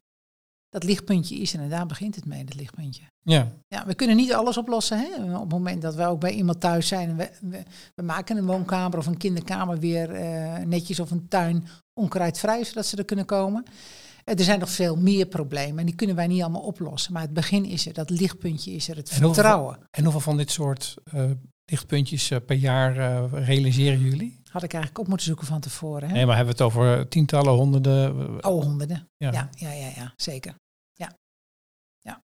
dat 0.70 0.84
lichtpuntje 0.84 1.36
is 1.36 1.54
en 1.54 1.70
daar 1.70 1.86
begint 1.86 2.16
het 2.16 2.26
mee, 2.26 2.44
dat 2.44 2.56
lichtpuntje. 2.56 3.04
Ja. 3.22 3.48
ja 3.68 3.86
we 3.86 3.94
kunnen 3.94 4.16
niet 4.16 4.34
alles 4.34 4.58
oplossen. 4.58 4.98
Hè? 4.98 5.36
Op 5.36 5.42
het 5.42 5.52
moment 5.52 5.82
dat 5.82 5.96
we 5.96 6.06
ook 6.06 6.20
bij 6.20 6.32
iemand 6.32 6.60
thuis 6.60 6.88
zijn 6.88 7.10
en 7.10 7.16
we, 7.16 7.30
we, 7.42 7.64
we 7.96 8.04
maken 8.04 8.38
een 8.38 8.46
woonkamer 8.46 8.98
of 8.98 9.06
een 9.06 9.18
kinderkamer 9.18 9.80
weer 9.80 10.10
netjes 10.68 11.00
of 11.00 11.12
een 11.12 11.28
tuin 11.28 11.68
onkruidvrij, 11.94 12.64
zodat 12.64 12.86
ze 12.86 12.98
er 12.98 13.06
kunnen 13.06 13.26
komen. 13.26 13.64
Er 14.24 14.44
zijn 14.44 14.60
nog 14.60 14.70
veel 14.70 14.96
meer 14.96 15.26
problemen 15.26 15.80
en 15.80 15.86
die 15.86 15.96
kunnen 15.96 16.16
wij 16.16 16.28
niet 16.28 16.42
allemaal 16.42 16.62
oplossen. 16.62 17.14
Maar 17.14 17.22
het 17.22 17.34
begin 17.34 17.66
is 17.66 17.88
er, 17.88 17.94
dat 17.94 18.10
lichtpuntje 18.10 18.72
is 18.72 18.90
er, 18.90 18.96
het 18.96 19.10
vertrouwen. 19.10 19.78
en 19.92 20.04
hoeveel 20.04 20.22
van 20.22 20.38
dit 20.38 20.52
soort 20.52 20.96
uh, 21.14 21.32
lichtpuntjes 21.66 22.32
uh, 22.32 22.38
per 22.46 22.56
jaar 22.56 23.26
realiseren 23.34 24.00
jullie? 24.00 24.38
Had 24.50 24.64
ik 24.64 24.74
eigenlijk 24.74 25.04
op 25.04 25.08
moeten 25.08 25.26
zoeken 25.26 25.46
van 25.46 25.60
tevoren. 25.60 26.08
Hè? 26.08 26.14
Nee, 26.14 26.26
maar 26.26 26.36
hebben 26.36 26.56
we 26.56 26.64
het 26.64 26.74
over 26.74 27.08
tientallen, 27.08 27.54
honderden? 27.54 28.46
Oh, 28.46 28.64
honderden. 28.64 29.08
Ja, 29.18 29.32
ja, 29.32 29.50
ja, 29.52 29.72
ja, 29.72 29.92
ja 29.96 30.14
zeker. 30.16 30.56
Ja. 30.94 31.14
ja, 32.00 32.22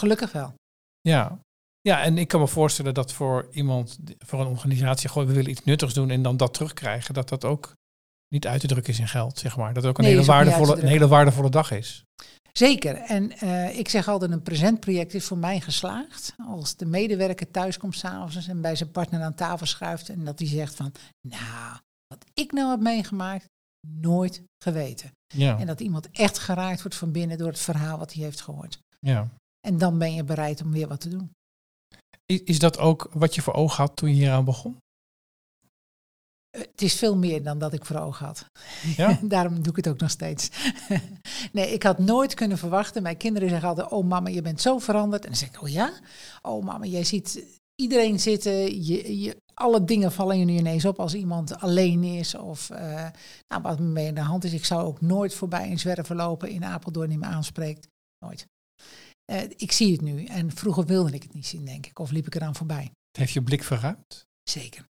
gelukkig 0.00 0.32
wel. 0.32 0.54
Ja. 1.00 1.38
Ja, 1.80 2.02
en 2.02 2.18
ik 2.18 2.28
kan 2.28 2.40
me 2.40 2.48
voorstellen 2.48 2.94
dat 2.94 3.12
voor 3.12 3.48
iemand, 3.50 3.98
voor 4.18 4.40
een 4.40 4.46
organisatie, 4.46 5.08
gewoon 5.08 5.26
we 5.26 5.34
willen 5.34 5.50
iets 5.50 5.64
nuttigs 5.64 5.94
doen 5.94 6.10
en 6.10 6.22
dan 6.22 6.36
dat 6.36 6.54
terugkrijgen, 6.54 7.14
dat 7.14 7.28
dat 7.28 7.44
ook 7.44 7.72
niet 8.28 8.46
uit 8.46 8.60
te 8.60 8.66
drukken 8.66 8.92
is 8.92 8.98
in 8.98 9.08
geld, 9.08 9.38
zeg 9.38 9.56
maar. 9.56 9.74
Dat 9.74 9.82
het 9.82 9.92
ook 9.92 9.98
een, 9.98 10.04
hele, 10.04 10.24
waardevolle, 10.24 10.80
een 10.80 10.88
hele 10.88 11.08
waardevolle 11.08 11.50
dag 11.50 11.70
is. 11.70 12.04
Zeker. 12.52 12.94
En 12.94 13.32
uh, 13.44 13.78
ik 13.78 13.88
zeg 13.88 14.08
altijd, 14.08 14.30
een 14.30 14.42
presentproject 14.42 15.14
is 15.14 15.24
voor 15.24 15.38
mij 15.38 15.60
geslaagd. 15.60 16.34
Als 16.46 16.76
de 16.76 16.86
medewerker 16.86 17.50
thuis 17.50 17.78
komt 17.78 17.96
s'avonds 17.96 18.48
en 18.48 18.60
bij 18.60 18.76
zijn 18.76 18.90
partner 18.90 19.22
aan 19.22 19.34
tafel 19.34 19.66
schuift 19.66 20.08
en 20.08 20.24
dat 20.24 20.38
hij 20.38 20.48
zegt 20.48 20.74
van, 20.74 20.92
nou, 21.28 21.78
wat 22.06 22.24
ik 22.34 22.52
nou 22.52 22.70
heb 22.70 22.80
meegemaakt, 22.80 23.48
nooit 23.86 24.42
geweten. 24.64 25.10
Ja. 25.26 25.58
En 25.58 25.66
dat 25.66 25.80
iemand 25.80 26.10
echt 26.10 26.38
geraakt 26.38 26.82
wordt 26.82 26.96
van 26.96 27.12
binnen 27.12 27.38
door 27.38 27.48
het 27.48 27.58
verhaal 27.58 27.98
wat 27.98 28.12
hij 28.12 28.24
heeft 28.24 28.40
gehoord. 28.40 28.78
Ja. 28.98 29.28
En 29.60 29.78
dan 29.78 29.98
ben 29.98 30.14
je 30.14 30.24
bereid 30.24 30.62
om 30.62 30.72
weer 30.72 30.88
wat 30.88 31.00
te 31.00 31.08
doen. 31.08 31.30
Is, 32.26 32.42
is 32.42 32.58
dat 32.58 32.78
ook 32.78 33.10
wat 33.12 33.34
je 33.34 33.42
voor 33.42 33.54
ogen 33.54 33.76
had 33.76 33.96
toen 33.96 34.08
je 34.08 34.14
hier 34.14 34.30
aan 34.30 34.44
begon? 34.44 34.76
Het 36.58 36.82
is 36.82 36.94
veel 36.94 37.16
meer 37.16 37.42
dan 37.42 37.58
dat 37.58 37.72
ik 37.72 37.84
voor 37.84 37.96
ogen 37.96 38.26
had. 38.26 38.50
Ja? 38.96 39.18
Daarom 39.22 39.54
doe 39.54 39.70
ik 39.70 39.76
het 39.76 39.88
ook 39.88 40.00
nog 40.00 40.10
steeds. 40.10 40.48
nee, 41.52 41.72
ik 41.72 41.82
had 41.82 41.98
nooit 41.98 42.34
kunnen 42.34 42.58
verwachten. 42.58 43.02
Mijn 43.02 43.16
kinderen 43.16 43.48
zeggen 43.48 43.68
altijd: 43.68 43.90
Oh, 43.90 44.04
mama, 44.04 44.28
je 44.28 44.42
bent 44.42 44.60
zo 44.60 44.78
veranderd. 44.78 45.22
En 45.22 45.28
dan 45.28 45.38
zeg 45.38 45.48
ik: 45.48 45.62
Oh 45.62 45.68
ja? 45.68 45.92
Oh, 46.42 46.64
mama, 46.64 46.84
jij 46.84 47.04
ziet 47.04 47.44
iedereen 47.74 48.20
zitten. 48.20 48.84
Je, 48.84 49.20
je, 49.20 49.36
alle 49.54 49.84
dingen 49.84 50.12
vallen 50.12 50.38
je 50.38 50.44
nu 50.44 50.56
ineens 50.56 50.84
op 50.84 51.00
als 51.00 51.14
iemand 51.14 51.60
alleen 51.60 52.04
is. 52.04 52.34
Of 52.34 52.70
uh, 52.70 53.08
nou, 53.48 53.62
wat 53.62 53.78
me 53.78 53.86
mee 53.86 54.06
in 54.06 54.14
de 54.14 54.20
hand 54.20 54.44
is. 54.44 54.52
Ik 54.52 54.64
zou 54.64 54.82
ook 54.84 55.00
nooit 55.00 55.34
voorbij 55.34 55.70
een 55.70 55.78
zwerver 55.78 56.16
lopen 56.16 56.48
in 56.48 56.64
Apeldoorn 56.64 57.08
die 57.08 57.18
me 57.18 57.26
aanspreekt. 57.26 57.88
Nooit. 58.24 58.46
Uh, 59.32 59.42
ik 59.56 59.72
zie 59.72 59.92
het 59.92 60.00
nu. 60.00 60.24
En 60.24 60.50
vroeger 60.50 60.84
wilde 60.84 61.12
ik 61.12 61.22
het 61.22 61.34
niet 61.34 61.46
zien, 61.46 61.64
denk 61.64 61.86
ik. 61.86 61.98
Of 61.98 62.10
liep 62.10 62.26
ik 62.26 62.34
eraan 62.34 62.54
voorbij. 62.54 62.90
Heeft 63.18 63.32
je 63.32 63.42
blik 63.42 63.64
verruimd? 63.64 64.26
Zeker. 64.42 64.86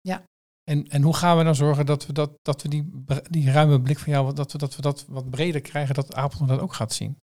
Ja, 0.00 0.22
en, 0.68 0.88
en 0.88 1.02
hoe 1.02 1.14
gaan 1.14 1.38
we 1.38 1.44
dan 1.44 1.54
zorgen 1.54 1.86
dat 1.86 2.06
we, 2.06 2.12
dat, 2.12 2.30
dat 2.42 2.62
we 2.62 2.68
die, 2.68 3.04
die 3.22 3.50
ruime 3.50 3.80
blik 3.80 3.98
van 3.98 4.12
jou, 4.12 4.34
dat 4.34 4.52
we, 4.52 4.58
dat 4.58 4.76
we 4.76 4.82
dat 4.82 5.04
wat 5.08 5.30
breder 5.30 5.60
krijgen, 5.60 5.94
dat 5.94 6.14
Apeldoorn 6.14 6.50
dat 6.50 6.60
ook 6.60 6.74
gaat 6.74 6.92
zien? 6.92 7.16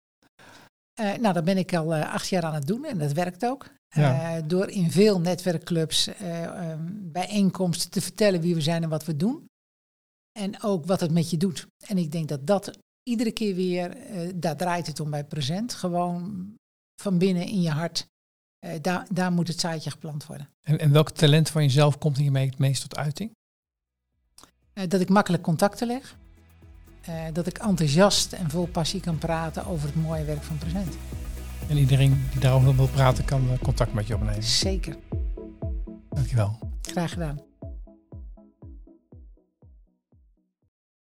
Uh, 1.01 1.15
nou, 1.15 1.35
dat 1.35 1.45
ben 1.45 1.57
ik 1.57 1.75
al 1.75 1.97
uh, 1.97 2.13
acht 2.13 2.29
jaar 2.29 2.43
aan 2.43 2.55
het 2.55 2.67
doen 2.67 2.85
en 2.85 2.99
dat 2.99 3.13
werkt 3.13 3.45
ook. 3.45 3.71
Uh, 3.97 4.37
door 4.47 4.69
in 4.69 4.91
veel 4.91 5.21
netwerkclubs 5.21 6.07
um, 6.07 7.11
bijeenkomsten 7.13 7.91
te 7.91 8.01
vertellen 8.01 8.41
wie 8.41 8.55
we 8.55 8.61
zijn 8.61 8.83
en 8.83 8.89
wat 8.89 9.05
we 9.05 9.17
doen. 9.17 9.47
En 10.39 10.63
ook 10.63 10.87
wat 10.87 11.01
het 11.01 11.11
met 11.11 11.31
je 11.31 11.37
doet. 11.37 11.67
En 11.87 11.99
ik 11.99 12.13
denk 12.13 12.29
dat 12.29 12.47
dat 12.47 12.79
iedere 13.03 13.33
keer 13.33 13.55
weer, 13.55 13.97
daar 14.35 14.57
draait 14.57 14.87
het 14.87 15.01
om 15.01 15.11
bij 15.11 15.25
present, 15.25 15.75
gewoon 15.75 16.55
van 17.03 17.19
binnen 17.19 17.47
in 17.47 17.61
je 17.61 17.71
hart 17.71 18.07
uh, 18.65 18.71
daar, 18.81 19.07
daar 19.11 19.33
moet 19.33 19.49
het 19.49 19.61
zaadje 19.61 19.91
geplant 19.91 20.27
worden. 20.27 20.49
En, 20.63 20.79
en 20.79 20.93
welk 20.93 21.11
talent 21.11 21.51
van 21.51 21.63
jezelf 21.63 21.99
komt 21.99 22.17
hiermee 22.17 22.47
het 22.47 22.59
meest 22.59 22.83
tot 22.83 22.97
uiting? 22.97 23.31
Uh, 24.75 24.85
dat 24.89 25.01
ik 25.01 25.09
makkelijk 25.09 25.43
contacten 25.43 25.87
leg. 25.87 26.17
Uh, 27.09 27.25
dat 27.33 27.47
ik 27.47 27.59
enthousiast 27.59 28.33
en 28.33 28.51
vol 28.51 28.67
passie 28.67 29.01
kan 29.01 29.19
praten 29.19 29.67
over 29.67 29.87
het 29.87 29.97
mooie 29.97 30.25
werk 30.25 30.43
van 30.43 30.59
Present. 30.59 30.97
En 31.69 31.77
iedereen 31.77 32.29
die 32.31 32.41
daarover 32.41 32.77
wil 32.77 32.89
praten 32.89 33.25
kan 33.25 33.59
contact 33.63 33.93
met 33.93 34.07
je 34.07 34.15
opnemen? 34.15 34.43
Zeker. 34.43 34.97
Dankjewel. 36.09 36.59
Graag 36.83 37.13
gedaan. 37.13 37.52